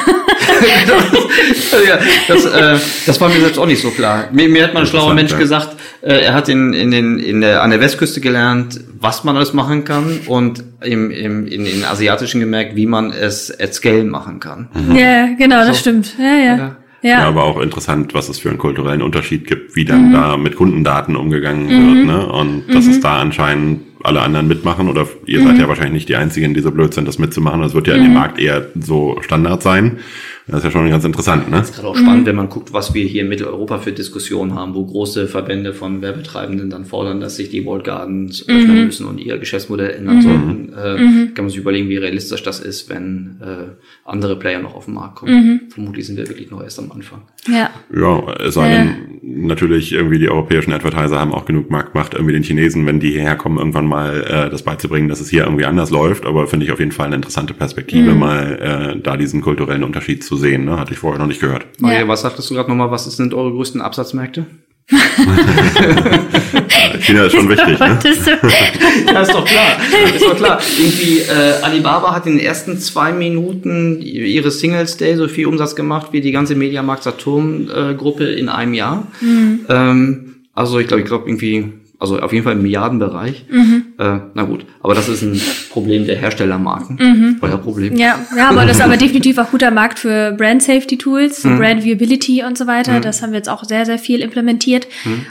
ja, 1.86 2.00
das, 2.30 2.46
äh, 2.46 2.80
das 3.06 3.20
war 3.20 3.28
mir 3.28 3.42
selbst 3.42 3.60
auch 3.60 3.66
nicht 3.66 3.82
so 3.82 3.90
klar. 3.90 4.30
Mir, 4.32 4.48
mir 4.48 4.64
hat 4.64 4.74
mal 4.74 4.80
ein 4.80 4.86
schlauer 4.86 5.14
Mensch 5.14 5.34
ja. 5.34 5.38
gesagt, 5.38 5.76
äh, 6.00 6.22
er 6.22 6.34
hat 6.34 6.48
in, 6.48 6.72
in 6.72 6.90
den, 6.90 7.20
in 7.20 7.42
der, 7.42 7.64
an 7.64 7.72
der 7.72 7.82
Westküste 7.82 8.22
gelernt, 8.22 8.80
was 8.98 9.26
man 9.26 9.36
alles 9.36 9.52
machen 9.52 9.84
kann 9.84 10.22
und 10.28 10.64
im, 10.82 11.12
im, 11.12 11.46
in 11.48 11.66
den 11.66 11.84
asiatischen 11.84 12.40
gemerkt, 12.40 12.78
wie 12.78 12.86
man 12.86 13.12
es 13.12 13.52
at 13.60 13.74
scale 13.74 14.06
machen 14.06 14.40
kann. 14.40 14.70
Mhm. 14.74 14.96
Ja, 14.96 15.28
genau, 15.38 15.64
so. 15.64 15.68
das 15.68 15.80
stimmt. 15.82 16.16
Ja, 16.18 16.36
ja. 16.36 16.56
ja. 16.56 16.78
Ja. 17.02 17.20
ja, 17.20 17.28
aber 17.28 17.44
auch 17.44 17.60
interessant, 17.60 18.14
was 18.14 18.30
es 18.30 18.40
für 18.40 18.48
einen 18.48 18.58
kulturellen 18.58 19.02
Unterschied 19.02 19.46
gibt, 19.46 19.76
wie 19.76 19.84
dann 19.84 20.08
mhm. 20.08 20.14
da 20.14 20.38
mit 20.38 20.56
Kundendaten 20.56 21.18
umgegangen 21.18 21.66
mhm. 21.66 21.96
wird, 21.98 22.06
ne? 22.06 22.32
Und 22.32 22.74
dass 22.74 22.86
es 22.86 23.00
mhm. 23.00 23.02
da 23.02 23.20
anscheinend 23.20 23.82
alle 24.04 24.22
anderen 24.22 24.48
mitmachen 24.48 24.90
oder 24.90 25.08
ihr 25.26 25.42
seid 25.42 25.58
ja 25.58 25.64
mhm. 25.64 25.70
wahrscheinlich 25.70 25.94
nicht 25.94 26.10
die 26.10 26.16
Einzigen, 26.16 26.54
die 26.54 26.62
so 26.62 26.72
blöd 26.72 26.94
sind, 26.94 27.08
das 27.08 27.20
mitzumachen. 27.20 27.62
Das 27.62 27.74
wird 27.74 27.88
ja 27.88 27.96
in 27.96 28.04
dem 28.04 28.10
mhm. 28.10 28.18
Markt 28.18 28.40
eher 28.40 28.68
so 28.80 29.18
Standard 29.22 29.64
sein. 29.64 30.00
Das 30.46 30.58
ist 30.58 30.66
ja 30.66 30.72
schon 30.72 30.90
ganz 30.90 31.06
interessant, 31.06 31.50
ne? 31.50 31.58
Das 31.58 31.70
ist 31.70 31.76
gerade 31.76 31.88
auch 31.88 31.96
spannend, 31.96 32.24
mhm. 32.24 32.26
wenn 32.26 32.36
man 32.36 32.50
guckt, 32.50 32.74
was 32.74 32.94
wir 32.94 33.06
hier 33.06 33.22
in 33.22 33.30
Mitteleuropa 33.30 33.78
für 33.78 33.94
Diskussionen 33.94 34.56
haben, 34.56 34.76
wo 34.76 34.86
große 34.86 35.30
Verbände 35.30 35.74
von 35.74 36.02
Werbetreibenden 36.02 36.70
dann 36.70 36.84
fordern, 36.84 37.22
dass 37.22 37.38
sich 37.38 37.50
die 37.50 37.64
World 37.64 37.86
Gardens 37.86 38.46
mhm. 38.46 38.54
öffnen 38.54 38.86
müssen 38.86 39.08
und 39.08 39.20
ihr 39.20 39.38
Geschäftsmodell 39.38 39.92
ändern 39.92 40.18
mhm. 40.18 40.22
sollten. 40.22 40.74
Äh, 40.74 40.98
mhm. 40.98 41.34
Kann 41.34 41.46
man 41.46 41.50
sich 41.50 41.60
überlegen, 41.60 41.88
wie 41.88 41.96
realistisch 41.96 42.44
das 42.44 42.60
ist, 42.60 42.90
wenn 42.90 43.38
äh, 43.42 43.72
andere 44.06 44.38
Player 44.38 44.60
noch 44.60 44.76
auf 44.76 44.86
den 44.86 44.96
Markt 44.96 45.16
kommen. 45.16 45.34
Mhm. 45.34 45.62
Vermutlich 45.70 46.06
sind 46.06 46.18
wir 46.18 46.28
wirklich 46.28 46.52
noch 46.52 46.62
erst 46.62 46.78
am 46.78 46.92
Anfang. 46.92 47.22
Ja. 47.48 47.70
Ja, 47.96 48.34
es 48.46 48.56
sei 48.56 48.70
denn, 48.70 49.20
natürlich 49.22 49.94
irgendwie 49.94 50.20
die 50.20 50.30
europäischen 50.30 50.74
Advertiser 50.74 51.20
haben 51.20 51.32
auch 51.32 51.46
genug 51.46 51.70
Marktmacht, 51.70 52.14
irgendwie 52.14 52.34
den 52.34 52.44
Chinesen, 52.44 52.86
wenn 52.86 53.00
die 53.00 53.12
hierher 53.12 53.38
kommen, 53.38 53.58
irgendwann 53.58 53.86
mal 53.88 54.24
äh, 54.24 54.50
das 54.50 54.64
beizubringen, 54.64 55.08
dass 55.08 55.22
es 55.22 55.30
hier 55.30 55.46
irgendwie 55.46 55.66
anders 55.66 55.90
läuft. 55.90 56.26
Aber 56.26 56.48
finde 56.48 56.66
ich 56.66 56.74
auf 56.74 56.80
jeden 56.80 56.92
Fall 56.92 57.08
eine 57.08 57.16
interessante 57.16 57.54
Perspektive, 57.54 58.12
mhm. 58.12 58.20
mal 58.20 58.96
äh, 58.96 59.00
da 59.02 59.16
diesen 59.16 59.42
kulturellen 59.42 59.84
Unterschied 59.84 60.24
zu 60.24 60.36
sehen. 60.36 60.66
Ne? 60.66 60.78
Hatte 60.78 60.92
ich 60.92 61.00
vorher 61.00 61.20
noch 61.20 61.28
nicht 61.28 61.40
gehört. 61.40 61.66
Maria, 61.80 62.02
ja. 62.02 62.08
was 62.08 62.22
sagtest 62.22 62.50
du 62.50 62.56
gerade 62.56 62.70
nochmal? 62.70 62.92
Was 62.92 63.06
sind 63.06 63.34
eure 63.34 63.52
größten 63.52 63.80
Absatzmärkte? 63.82 64.46
China 67.04 67.26
ist 67.26 67.34
schon 67.34 67.50
wichtig. 67.50 67.80
Ne? 67.80 68.00
ja, 69.14 69.22
ist 69.22 69.34
doch 69.34 69.46
klar. 69.46 69.78
Ist 70.16 70.26
doch 70.26 70.36
klar. 70.36 70.60
Irgendwie 70.78 71.20
äh, 71.20 71.62
Alibaba 71.62 72.16
hat 72.16 72.26
in 72.26 72.38
den 72.38 72.46
ersten 72.46 72.80
zwei 72.80 73.12
Minuten 73.12 74.02
ihres 74.02 74.60
Singles 74.60 74.98
Day 74.98 75.16
so 75.16 75.28
viel 75.28 75.48
Umsatz 75.48 75.76
gemacht 75.76 76.08
wie 76.12 76.22
die 76.22 76.32
ganze 76.32 76.56
Mediamarkt 76.56 77.04
Saturn 77.04 77.70
äh, 77.70 77.94
Gruppe 77.96 78.26
in 78.26 78.50
einem 78.50 78.74
Jahr. 78.74 79.08
Mhm. 79.22 79.66
Ähm, 79.70 80.36
also 80.54 80.80
ich 80.80 80.88
glaube, 80.88 81.02
ich 81.02 81.08
glaube 81.08 81.30
irgendwie 81.30 81.74
Also 82.04 82.20
auf 82.20 82.34
jeden 82.34 82.44
Fall 82.44 82.54
im 82.54 82.62
Milliardenbereich. 82.62 83.46
Mhm. 83.50 83.86
Äh, 83.98 84.20
na 84.34 84.44
gut, 84.44 84.66
aber 84.82 84.94
das 84.94 85.08
ist 85.08 85.22
ein 85.22 85.40
Problem 85.72 86.06
der 86.06 86.18
Herstellermarken. 86.18 87.38
Euer 87.42 87.58
Problem. 87.58 87.94
Mhm. 87.94 88.00
Ja, 88.00 88.20
ja, 88.38 88.50
aber 88.50 88.66
das 88.66 88.76
ist 88.78 88.84
aber 88.84 88.98
definitiv 89.06 89.38
auch 89.38 89.50
guter 89.52 89.72
Markt 89.72 90.00
für 90.00 90.34
Brand 90.34 90.62
Safety 90.62 90.98
Tools, 90.98 91.44
Brand 91.44 91.86
Viewability 91.86 92.44
und 92.44 92.58
so 92.58 92.68
weiter. 92.68 93.00
Das 93.00 93.22
haben 93.22 93.32
wir 93.32 93.38
jetzt 93.38 93.48
auch 93.50 93.64
sehr, 93.64 93.86
sehr 93.86 93.98
viel 94.00 94.20
implementiert, 94.20 94.86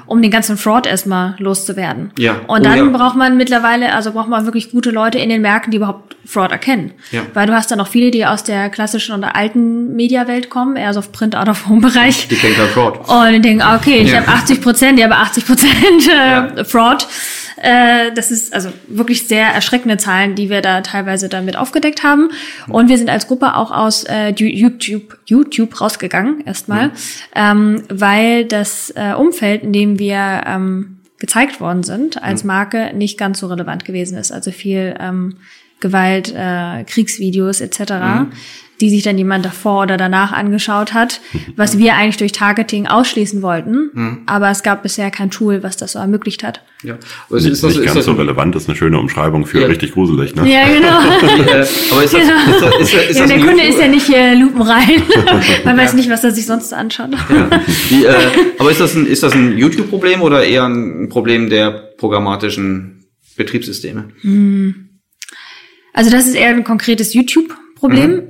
um 0.07 0.23
den 0.23 0.31
ganzen 0.31 0.57
Fraud 0.57 0.87
erstmal 0.87 1.35
loszuwerden. 1.39 2.11
Ja. 2.19 2.37
Und 2.47 2.61
Oh 2.61 2.65
dann 2.65 2.79
ja. 2.79 2.85
braucht 2.97 3.17
man 3.17 3.37
mittlerweile, 3.37 3.93
also 3.95 4.13
braucht 4.13 4.29
man 4.31 4.47
wirklich 4.47 4.71
gute 4.71 4.91
Leute 4.91 5.19
in 5.19 5.29
den 5.29 5.43
Märkten, 5.43 5.73
die 5.73 5.77
überhaupt 5.77 6.17
Fraud 6.25 6.53
erkennen. 6.53 6.93
Ja. 7.11 7.21
Weil 7.35 7.47
du 7.49 7.53
hast 7.53 7.71
dann 7.71 7.81
auch 7.81 7.89
viele, 7.89 8.11
die 8.11 8.25
aus 8.25 8.45
der 8.45 8.71
klassischen 8.71 9.15
oder 9.19 9.37
alten 9.37 9.95
Mediawelt 9.95 10.49
kommen, 10.49 10.77
eher 10.77 10.95
so 10.95 11.01
auf 11.01 11.13
Print 11.13 11.37
out 11.37 11.49
of 11.51 11.69
home 11.69 11.81
Bereich. 11.83 12.29
Die 12.29 12.37
kennen 12.37 12.55
kein 12.55 12.69
Fraud. 12.69 12.99
Und 13.09 13.33
die 13.35 13.41
denken, 13.41 13.63
okay, 13.77 13.99
ich 13.99 14.11
Ja. 14.13 14.19
habe 14.21 14.29
80 14.29 14.61
Prozent, 14.63 14.99
die 14.99 15.05
haben 15.05 15.13
80 15.13 15.45
Prozent 15.47 15.73
äh, 16.57 16.62
Fraud. 16.65 17.07
Äh, 17.57 18.13
das 18.15 18.31
ist 18.31 18.53
also 18.55 18.71
wirklich 18.89 19.27
sehr 19.29 19.47
erschreckende 19.47 19.97
Zahlen, 19.97 20.35
die 20.35 20.51
wir 20.51 20.63
da 20.63 20.81
teilweise 20.81 21.29
damit 21.29 21.57
aufgedeckt 21.57 22.03
haben. 22.03 22.31
Und 22.69 22.89
wir 22.89 22.99
sind 22.99 23.11
als 23.11 23.27
Gruppe 23.27 23.57
auch 23.57 23.71
aus 23.71 24.05
äh, 24.05 24.31
YouTube, 24.31 25.19
YouTube 25.27 25.81
rausgegangen 25.81 26.43
erstmal, 26.45 26.91
ähm, 27.35 27.83
weil 27.89 28.45
das 28.45 28.93
äh, 28.97 29.15
Umfeld, 29.15 29.63
in 29.63 29.73
dem 29.73 29.99
wir 29.99 30.43
ähm, 30.47 30.99
gezeigt 31.19 31.61
worden 31.61 31.85
sind 31.85 32.23
als 32.23 32.43
Marke, 32.43 32.93
nicht 32.95 33.17
ganz 33.17 33.39
so 33.39 33.47
relevant 33.47 33.85
gewesen 33.85 34.19
ist. 34.19 34.33
Also 34.33 34.51
viel 34.51 34.97
ähm, 34.99 35.37
Gewalt, 35.79 36.35
äh, 36.35 36.85
Kriegsvideos 36.85 37.61
etc., 37.61 37.93
die 38.83 38.91
sich 38.91 39.05
dann 39.05 39.17
jemand 39.17 39.45
davor 39.45 39.85
oder 39.85 39.97
danach 39.97 40.33
angeschaut 40.33 40.93
hat, 40.93 41.21
was 41.55 41.79
wir 41.79 41.95
eigentlich 41.95 42.17
durch 42.17 42.33
Targeting 42.33 42.89
ausschließen 42.89 43.41
wollten. 43.41 44.23
Aber 44.27 44.51
es 44.51 44.65
gab 44.65 44.83
bisher 44.83 45.13
kein 45.13 45.31
Tool, 45.31 45.63
was 45.63 45.77
das 45.77 45.93
so 45.93 46.01
ermöglicht 46.01 46.43
hat. 46.43 46.63
Ja. 46.83 46.99
Aber 47.29 47.39
ist, 47.39 47.45
Nicht, 47.45 47.53
ist 47.53 47.63
das, 47.63 47.71
nicht 47.71 47.79
ist 47.79 47.85
ganz 47.87 47.97
das 47.99 48.05
so 48.07 48.13
relevant, 48.15 48.57
ist 48.57 48.69
eine 48.69 48.77
schöne 48.77 48.99
Umschreibung 48.99 49.47
für 49.47 49.61
Ja. 49.61 49.69
richtig 49.69 49.93
gruselig, 49.93 50.35
ne? 50.35 50.53
Ja, 50.53 50.67
genau. 50.67 50.89
aber 51.93 52.03
ist 52.03 52.13
das, 52.13 52.23
ist 52.23 52.31
das, 52.61 52.81
ist 52.81 52.93
das, 52.93 53.11
ist 53.11 53.19
ja, 53.19 53.21
das 53.21 53.29
der 53.29 53.39
Kunde 53.39 53.63
ist 53.63 53.79
ja 53.79 53.87
nicht 53.87 54.09
äh, 54.11 54.35
lupenrein. 54.35 55.01
Man 55.65 55.79
weiß 55.79 55.95
nicht, 55.95 56.11
was 56.11 56.25
er 56.25 56.33
sich 56.33 56.45
sonst 56.45 56.71
so 56.71 56.75
anschaut. 56.77 57.11
Die, 57.89 58.05
äh, 58.05 58.15
aber 58.59 58.73
ist 58.73 58.81
das 58.81 58.97
ein, 58.97 59.07
ist 59.07 59.23
das 59.23 59.33
ein 59.33 59.57
YouTube-Problem 59.57 60.23
oder 60.23 60.43
eher 60.45 60.65
ein 60.65 61.09
Problem 61.09 61.49
der 61.51 61.71
programmatischen 61.99 63.05
Betriebssysteme? 63.37 64.09
Also 65.93 66.11
das 66.11 66.27
ist 66.27 66.35
eher 66.35 66.49
ein 66.49 66.65
konkretes 66.65 67.15
YouTube-Problem. 67.15 68.23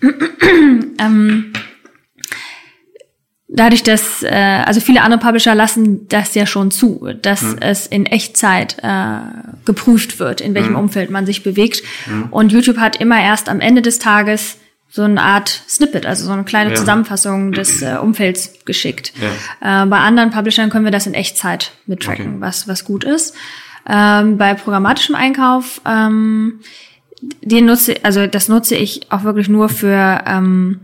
ähm, 0.98 1.52
dadurch, 3.48 3.82
dass 3.82 4.22
äh, 4.22 4.28
also 4.64 4.80
viele 4.80 5.02
andere 5.02 5.20
Publisher 5.20 5.54
lassen 5.54 6.06
das 6.08 6.34
ja 6.34 6.46
schon 6.46 6.70
zu, 6.70 7.08
dass 7.22 7.42
es 7.60 7.86
in 7.86 8.06
Echtzeit 8.06 8.76
äh, 8.82 9.18
geprüft 9.64 10.18
wird, 10.18 10.40
in 10.40 10.54
welchem 10.54 10.76
Umfeld 10.76 11.10
man 11.10 11.26
sich 11.26 11.42
bewegt. 11.42 11.82
Und 12.30 12.52
YouTube 12.52 12.78
hat 12.78 12.96
immer 13.00 13.20
erst 13.20 13.48
am 13.48 13.60
Ende 13.60 13.82
des 13.82 13.98
Tages 13.98 14.58
so 14.90 15.02
eine 15.02 15.20
Art 15.20 15.48
Snippet, 15.68 16.06
also 16.06 16.24
so 16.24 16.32
eine 16.32 16.44
kleine 16.44 16.70
Ja. 16.70 16.76
Zusammenfassung 16.76 17.52
des 17.52 17.82
äh, 17.82 17.96
Umfelds 18.00 18.54
geschickt. 18.64 19.12
Äh, 19.60 19.86
bei 19.86 19.98
anderen 19.98 20.30
Publishern 20.30 20.70
können 20.70 20.84
wir 20.84 20.92
das 20.92 21.06
in 21.06 21.12
Echtzeit 21.14 21.72
mittracken, 21.86 22.26
Okay. 22.26 22.36
was, 22.40 22.68
was 22.68 22.84
gut 22.84 23.04
ist. 23.04 23.34
Ähm, 23.86 24.38
bei 24.38 24.54
programmatischem 24.54 25.14
Einkauf 25.14 25.80
ähm, 25.86 26.60
den 27.42 27.66
nutze, 27.66 27.96
also 28.02 28.26
das 28.26 28.48
nutze 28.48 28.76
ich 28.76 29.10
auch 29.10 29.24
wirklich 29.24 29.48
nur 29.48 29.68
für 29.68 30.22
ähm, 30.26 30.80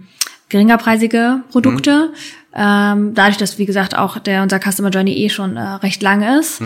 geringerpreisige 0.49 1.43
Produkte. 1.51 2.13
Ähm, 2.55 3.15
dadurch, 3.15 3.37
dass, 3.37 3.59
wie 3.59 3.67
gesagt, 3.67 3.97
auch 3.97 4.19
der, 4.19 4.43
unser 4.43 4.61
Customer 4.61 4.91
Journey 4.91 5.13
eh 5.25 5.29
schon 5.29 5.57
äh, 5.57 5.61
recht 5.61 6.03
lang 6.03 6.23
ist. 6.39 6.61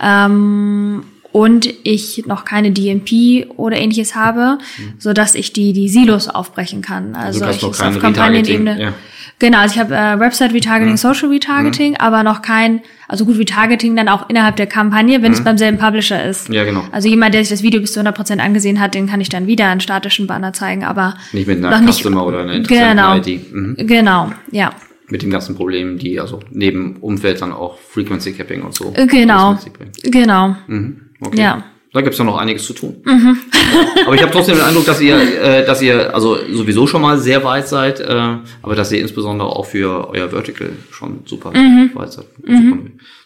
Ähm, 0.00 1.02
und 1.32 1.72
ich 1.82 2.24
noch 2.26 2.44
keine 2.44 2.70
DMP 2.70 3.48
oder 3.56 3.76
ähnliches 3.78 4.14
habe, 4.14 4.58
so 4.98 5.12
dass 5.12 5.34
ich 5.34 5.52
die, 5.52 5.72
die 5.72 5.88
Silos 5.88 6.28
aufbrechen 6.28 6.82
kann. 6.82 7.14
Also, 7.14 7.44
hast 7.44 7.56
ich 7.56 7.64
auf 7.64 7.78
Kampagnenebene. 7.78 8.80
Ja. 8.80 8.92
Genau, 9.38 9.58
also 9.58 9.74
ich 9.74 9.80
habe 9.80 9.94
äh, 9.94 10.20
Website 10.20 10.52
Retargeting, 10.52 10.96
Social 10.96 11.28
Retargeting, 11.30 11.96
aber 11.96 12.22
noch 12.22 12.42
kein, 12.42 12.80
also 13.08 13.24
gut 13.24 13.38
Retargeting 13.38 13.96
dann 13.96 14.08
auch 14.08 14.28
innerhalb 14.30 14.54
der 14.54 14.68
Kampagne, 14.68 15.20
wenn 15.20 15.32
es 15.32 15.42
beim 15.42 15.58
selben 15.58 15.78
Publisher 15.78 16.24
ist. 16.24 16.48
Ja, 16.48 16.62
genau. 16.62 16.84
Also 16.92 17.08
jemand, 17.08 17.34
der 17.34 17.42
sich 17.42 17.50
das 17.50 17.62
Video 17.64 17.80
bis 17.80 17.92
zu 17.92 18.00
100% 18.00 18.38
angesehen 18.38 18.78
hat, 18.78 18.94
den 18.94 19.08
kann 19.08 19.20
ich 19.20 19.30
dann 19.30 19.48
wieder 19.48 19.66
einen 19.68 19.80
statischen 19.80 20.28
Banner 20.28 20.52
zeigen, 20.52 20.84
aber 20.84 21.14
Nicht 21.32 21.48
mit 21.48 21.58
einer 21.58 21.70
noch 21.70 21.80
nicht, 21.80 21.98
Customer 21.98 22.24
oder 22.24 22.42
einer 22.42 22.52
interessanten 22.52 22.96
genau, 22.96 23.16
ID. 23.16 23.52
Mhm. 23.52 23.76
Genau, 23.78 24.32
ja. 24.52 24.70
Mit 25.08 25.22
den 25.22 25.30
ganzen 25.30 25.56
Problemen, 25.56 25.98
die 25.98 26.20
also 26.20 26.38
neben 26.50 26.98
Umfeld 26.98 27.42
dann 27.42 27.52
auch 27.52 27.78
Frequency 27.78 28.34
Capping 28.34 28.62
und 28.62 28.74
so. 28.74 28.92
Äh, 28.94 29.06
Genau, 29.08 29.58
genau. 30.04 30.54
Mhm. 30.68 31.00
Okay. 31.24 31.40
Ja. 31.40 31.56
Mhm. 31.56 31.62
Da 31.94 32.00
gibt's 32.00 32.16
ja 32.16 32.24
noch 32.24 32.38
einiges 32.38 32.64
zu 32.64 32.72
tun. 32.72 33.02
aber 34.06 34.14
ich 34.14 34.22
habe 34.22 34.32
trotzdem 34.32 34.56
den 34.56 34.64
Eindruck, 34.64 34.86
dass 34.86 34.98
ihr, 35.00 35.14
äh, 35.42 35.66
dass 35.66 35.82
ihr 35.82 36.14
also 36.14 36.38
sowieso 36.50 36.86
schon 36.86 37.02
mal 37.02 37.18
sehr 37.18 37.44
weit 37.44 37.68
seid, 37.68 38.00
äh, 38.00 38.36
aber 38.62 38.74
dass 38.74 38.90
ihr 38.92 39.00
insbesondere 39.00 39.48
auch 39.50 39.66
für 39.66 40.08
euer 40.08 40.30
Vertical 40.30 40.70
schon 40.90 41.20
super 41.26 41.50
Mhm. 41.52 41.90
weit 41.92 42.12
seid. 42.12 42.24
Super. 42.46 42.78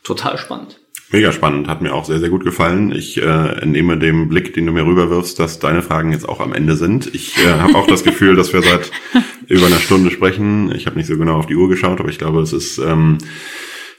Total 0.02 0.36
spannend. 0.36 0.80
Mega 1.12 1.30
spannend, 1.30 1.68
hat 1.68 1.80
mir 1.82 1.94
auch 1.94 2.04
sehr, 2.04 2.18
sehr 2.18 2.30
gut 2.30 2.42
gefallen. 2.42 2.90
Ich 2.90 3.16
äh, 3.18 3.22
entnehme 3.60 3.96
dem 3.96 4.28
Blick, 4.28 4.52
den 4.54 4.66
du 4.66 4.72
mir 4.72 4.84
rüberwirfst, 4.84 5.38
dass 5.38 5.60
deine 5.60 5.82
Fragen 5.82 6.10
jetzt 6.10 6.28
auch 6.28 6.40
am 6.40 6.52
Ende 6.52 6.74
sind. 6.74 7.14
Ich 7.14 7.36
äh, 7.38 7.48
habe 7.60 7.76
auch 7.76 7.86
das 7.86 8.02
Gefühl, 8.02 8.34
dass 8.34 8.52
wir 8.52 8.62
seit 8.62 8.90
über 9.46 9.66
einer 9.66 9.78
Stunde 9.78 10.10
sprechen. 10.10 10.74
Ich 10.74 10.86
habe 10.86 10.96
nicht 10.96 11.06
so 11.06 11.16
genau 11.16 11.36
auf 11.36 11.46
die 11.46 11.54
Uhr 11.54 11.68
geschaut, 11.68 12.00
aber 12.00 12.08
ich 12.08 12.18
glaube, 12.18 12.40
es 12.40 12.52
ist 12.52 12.78
ähm, 12.78 13.18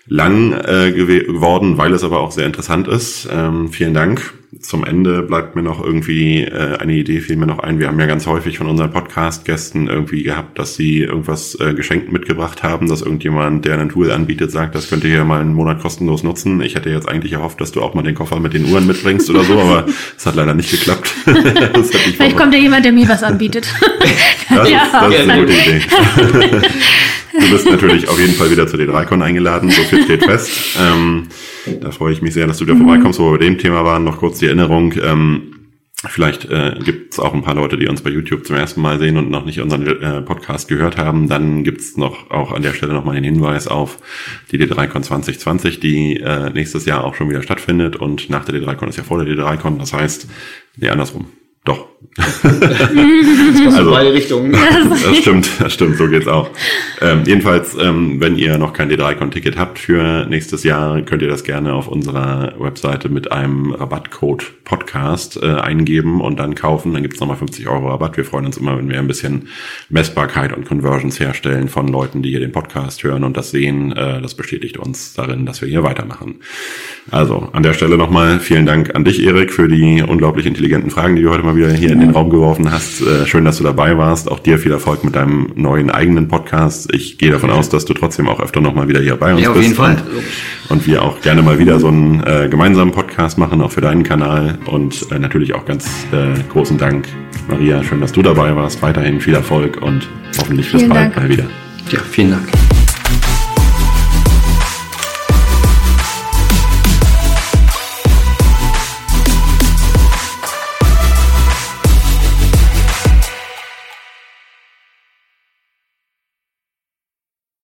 lang 0.09 0.53
äh, 0.53 0.91
geworden, 0.91 1.77
weil 1.77 1.93
es 1.93 2.03
aber 2.03 2.21
auch 2.21 2.31
sehr 2.31 2.45
interessant 2.45 2.87
ist. 2.87 3.27
Ähm, 3.31 3.69
vielen 3.69 3.93
Dank. 3.93 4.33
Zum 4.61 4.85
Ende 4.85 5.23
bleibt 5.23 5.57
mir 5.57 5.61
noch 5.61 5.83
irgendwie 5.83 6.43
äh, 6.43 6.77
eine 6.77 6.93
Idee, 6.93 7.19
fiel 7.19 7.35
mir 7.35 7.45
noch 7.45 7.59
ein. 7.59 7.79
Wir 7.79 7.87
haben 7.87 7.99
ja 7.99 8.05
ganz 8.05 8.25
häufig 8.25 8.57
von 8.57 8.67
unseren 8.67 8.91
Podcast-Gästen 8.91 9.87
irgendwie 9.87 10.23
gehabt, 10.23 10.57
dass 10.57 10.75
sie 10.75 11.01
irgendwas 11.01 11.59
äh, 11.59 11.73
geschenkt 11.73 12.11
mitgebracht 12.13 12.63
haben, 12.63 12.87
dass 12.87 13.01
irgendjemand, 13.01 13.65
der 13.65 13.77
ein 13.77 13.89
Tool 13.89 14.09
anbietet, 14.09 14.51
sagt, 14.51 14.73
das 14.73 14.89
könnt 14.89 15.03
ihr 15.03 15.13
ja 15.13 15.25
mal 15.25 15.41
einen 15.41 15.53
Monat 15.53 15.81
kostenlos 15.81 16.23
nutzen. 16.23 16.61
Ich 16.61 16.75
hätte 16.75 16.89
jetzt 16.89 17.09
eigentlich 17.09 17.33
erhofft, 17.33 17.59
dass 17.59 17.73
du 17.73 17.81
auch 17.81 17.93
mal 17.93 18.03
den 18.03 18.15
Koffer 18.15 18.39
mit 18.39 18.53
den 18.53 18.65
Uhren 18.71 18.87
mitbringst 18.87 19.29
oder 19.29 19.43
so, 19.43 19.59
aber 19.59 19.85
es 20.17 20.25
hat 20.25 20.35
leider 20.35 20.53
nicht 20.53 20.71
geklappt. 20.71 21.13
Vielleicht 22.15 22.37
kommt 22.37 22.53
ja 22.53 22.59
jemand, 22.59 22.85
der 22.85 22.93
mir 22.93 23.07
was 23.09 23.23
anbietet. 23.23 23.67
Das, 24.49 24.69
Ja, 24.69 24.85
ist, 24.85 24.93
das 24.93 25.13
ist 25.13 25.29
eine 25.29 25.41
gute 25.41 25.53
Idee. 25.53 25.81
du 27.47 27.53
bist 27.53 27.69
natürlich 27.69 28.07
auf 28.07 28.19
jeden 28.19 28.33
Fall 28.33 28.51
wieder 28.51 28.67
zu 28.67 28.77
D3Con 28.77 29.21
eingeladen, 29.21 29.69
so 29.71 29.81
viel 29.83 30.03
steht 30.03 30.23
fest. 30.23 30.77
Ähm, 30.79 31.27
da 31.81 31.91
freue 31.91 32.13
ich 32.13 32.21
mich 32.21 32.33
sehr, 32.33 32.47
dass 32.47 32.57
du 32.57 32.65
da 32.65 32.75
vorbeikommst, 32.75 33.19
wo 33.19 33.31
wir 33.31 33.39
bei 33.39 33.45
dem 33.45 33.57
Thema 33.57 33.83
waren. 33.85 34.03
Noch 34.03 34.19
kurz 34.19 34.39
die 34.39 34.47
Erinnerung. 34.47 34.93
Ähm, 35.01 35.53
Vielleicht 36.05 36.45
äh, 36.45 36.75
gibt 36.85 37.13
es 37.13 37.19
auch 37.19 37.33
ein 37.33 37.41
paar 37.41 37.55
Leute, 37.55 37.75
die 37.75 37.87
uns 37.87 38.03
bei 38.03 38.11
YouTube 38.11 38.45
zum 38.45 38.55
ersten 38.55 38.81
Mal 38.81 38.99
sehen 38.99 39.17
und 39.17 39.31
noch 39.31 39.45
nicht 39.45 39.59
unseren 39.59 39.87
äh, 39.87 40.21
Podcast 40.21 40.67
gehört 40.67 40.95
haben. 40.95 41.27
Dann 41.27 41.63
gibt 41.63 41.81
es 41.81 41.97
noch 41.97 42.29
auch 42.29 42.51
an 42.51 42.61
der 42.61 42.73
Stelle 42.73 42.93
nochmal 42.93 43.15
den 43.15 43.23
Hinweis 43.23 43.67
auf 43.67 43.97
die 44.51 44.59
D3Con 44.59 45.01
2020, 45.01 45.79
die 45.79 46.17
äh, 46.17 46.51
nächstes 46.51 46.85
Jahr 46.85 47.03
auch 47.03 47.15
schon 47.15 47.31
wieder 47.31 47.41
stattfindet. 47.41 47.95
Und 47.95 48.29
nach 48.29 48.45
der 48.45 48.61
D3Con 48.61 48.89
ist 48.89 48.97
ja 48.97 49.03
vor 49.03 49.23
der 49.23 49.35
D3Con. 49.35 49.79
Das 49.79 49.91
heißt, 49.91 50.27
nee, 50.75 50.89
andersrum. 50.89 51.31
Doch. 51.67 51.85
Also 53.75 53.91
beide 53.91 54.13
Richtungen. 54.13 54.55
Das 55.07 55.17
stimmt, 55.17 55.49
das 55.59 55.73
stimmt, 55.73 55.97
so 55.97 56.07
geht's 56.07 56.27
auch. 56.27 56.49
Ähm, 57.01 57.23
jedenfalls, 57.25 57.75
ähm, 57.79 58.19
wenn 58.19 58.37
ihr 58.37 58.57
noch 58.57 58.73
kein 58.73 58.89
D3Con-Ticket 58.89 59.57
habt 59.57 59.79
für 59.79 60.25
nächstes 60.25 60.63
Jahr, 60.63 61.01
könnt 61.01 61.21
ihr 61.21 61.27
das 61.27 61.43
gerne 61.43 61.73
auf 61.73 61.87
unserer 61.87 62.53
Webseite 62.57 63.09
mit 63.09 63.31
einem 63.31 63.73
Rabattcode 63.73 64.63
Podcast 64.63 65.41
äh, 65.41 65.45
eingeben 65.45 66.21
und 66.21 66.39
dann 66.39 66.55
kaufen. 66.55 66.93
Dann 66.93 67.03
gibt's 67.03 67.19
nochmal 67.19 67.37
50 67.37 67.67
Euro 67.67 67.89
Rabatt. 67.89 68.17
Wir 68.17 68.25
freuen 68.25 68.45
uns 68.45 68.57
immer, 68.57 68.77
wenn 68.77 68.89
wir 68.89 68.99
ein 68.99 69.07
bisschen 69.07 69.49
Messbarkeit 69.89 70.55
und 70.55 70.65
Conversions 70.65 71.19
herstellen 71.19 71.67
von 71.67 71.87
Leuten, 71.87 72.21
die 72.21 72.29
hier 72.29 72.39
den 72.39 72.51
Podcast 72.51 73.03
hören 73.03 73.23
und 73.23 73.37
das 73.37 73.51
sehen. 73.51 73.91
Äh, 73.91 74.21
das 74.21 74.35
bestätigt 74.35 74.77
uns 74.77 75.13
darin, 75.13 75.45
dass 75.45 75.61
wir 75.61 75.67
hier 75.67 75.83
weitermachen. 75.83 76.35
Also, 77.11 77.49
an 77.53 77.63
der 77.63 77.73
Stelle 77.73 77.97
nochmal 77.97 78.39
vielen 78.39 78.65
Dank 78.65 78.95
an 78.95 79.05
dich, 79.05 79.23
Erik, 79.23 79.53
für 79.53 79.67
die 79.67 80.01
unglaublich 80.01 80.45
intelligenten 80.45 80.91
Fragen, 80.91 81.15
die 81.15 81.21
du 81.21 81.29
heute 81.29 81.43
mal 81.43 81.55
wieder 81.57 81.71
hier 81.71 81.91
in 81.91 81.99
den 81.99 82.11
Raum 82.11 82.29
geworfen 82.29 82.71
hast. 82.71 83.01
Äh, 83.01 83.25
schön, 83.25 83.43
dass 83.45 83.57
du 83.57 83.63
dabei 83.63 83.97
warst. 83.97 84.29
Auch 84.31 84.39
dir 84.39 84.57
viel 84.59 84.71
Erfolg 84.71 85.03
mit 85.03 85.15
deinem 85.15 85.51
neuen 85.55 85.89
eigenen 85.91 86.27
Podcast. 86.27 86.93
Ich 86.93 87.17
gehe 87.17 87.31
davon 87.31 87.49
aus, 87.49 87.69
dass 87.69 87.85
du 87.85 87.93
trotzdem 87.93 88.27
auch 88.29 88.39
öfter 88.39 88.61
nochmal 88.61 88.87
wieder 88.87 89.01
hier 89.01 89.15
bei 89.15 89.33
uns 89.33 89.41
Ja, 89.43 89.49
auf 89.49 89.55
bist. 89.55 89.65
jeden 89.67 89.75
Fall. 89.75 89.97
Und, 90.69 90.71
und 90.77 90.87
wir 90.87 91.01
auch 91.03 91.19
gerne 91.21 91.41
mal 91.41 91.59
wieder 91.59 91.79
so 91.79 91.87
einen 91.87 92.23
äh, 92.23 92.47
gemeinsamen 92.49 92.91
Podcast 92.91 93.37
machen, 93.37 93.61
auch 93.61 93.71
für 93.71 93.81
deinen 93.81 94.03
Kanal. 94.03 94.57
Und 94.65 95.05
äh, 95.11 95.19
natürlich 95.19 95.53
auch 95.55 95.65
ganz 95.65 95.85
äh, 96.11 96.39
großen 96.51 96.77
Dank, 96.77 97.07
Maria. 97.49 97.83
Schön, 97.83 98.01
dass 98.01 98.11
du 98.11 98.21
dabei 98.21 98.55
warst. 98.55 98.81
Weiterhin 98.81 99.19
viel 99.19 99.33
Erfolg 99.35 99.81
und 99.81 100.07
hoffentlich 100.37 100.71
bis 100.71 100.87
bald 100.87 101.13
Dank. 101.13 101.17
mal 101.17 101.29
wieder. 101.29 101.45
Ja, 101.91 101.99
vielen 102.11 102.31
Dank. 102.31 102.76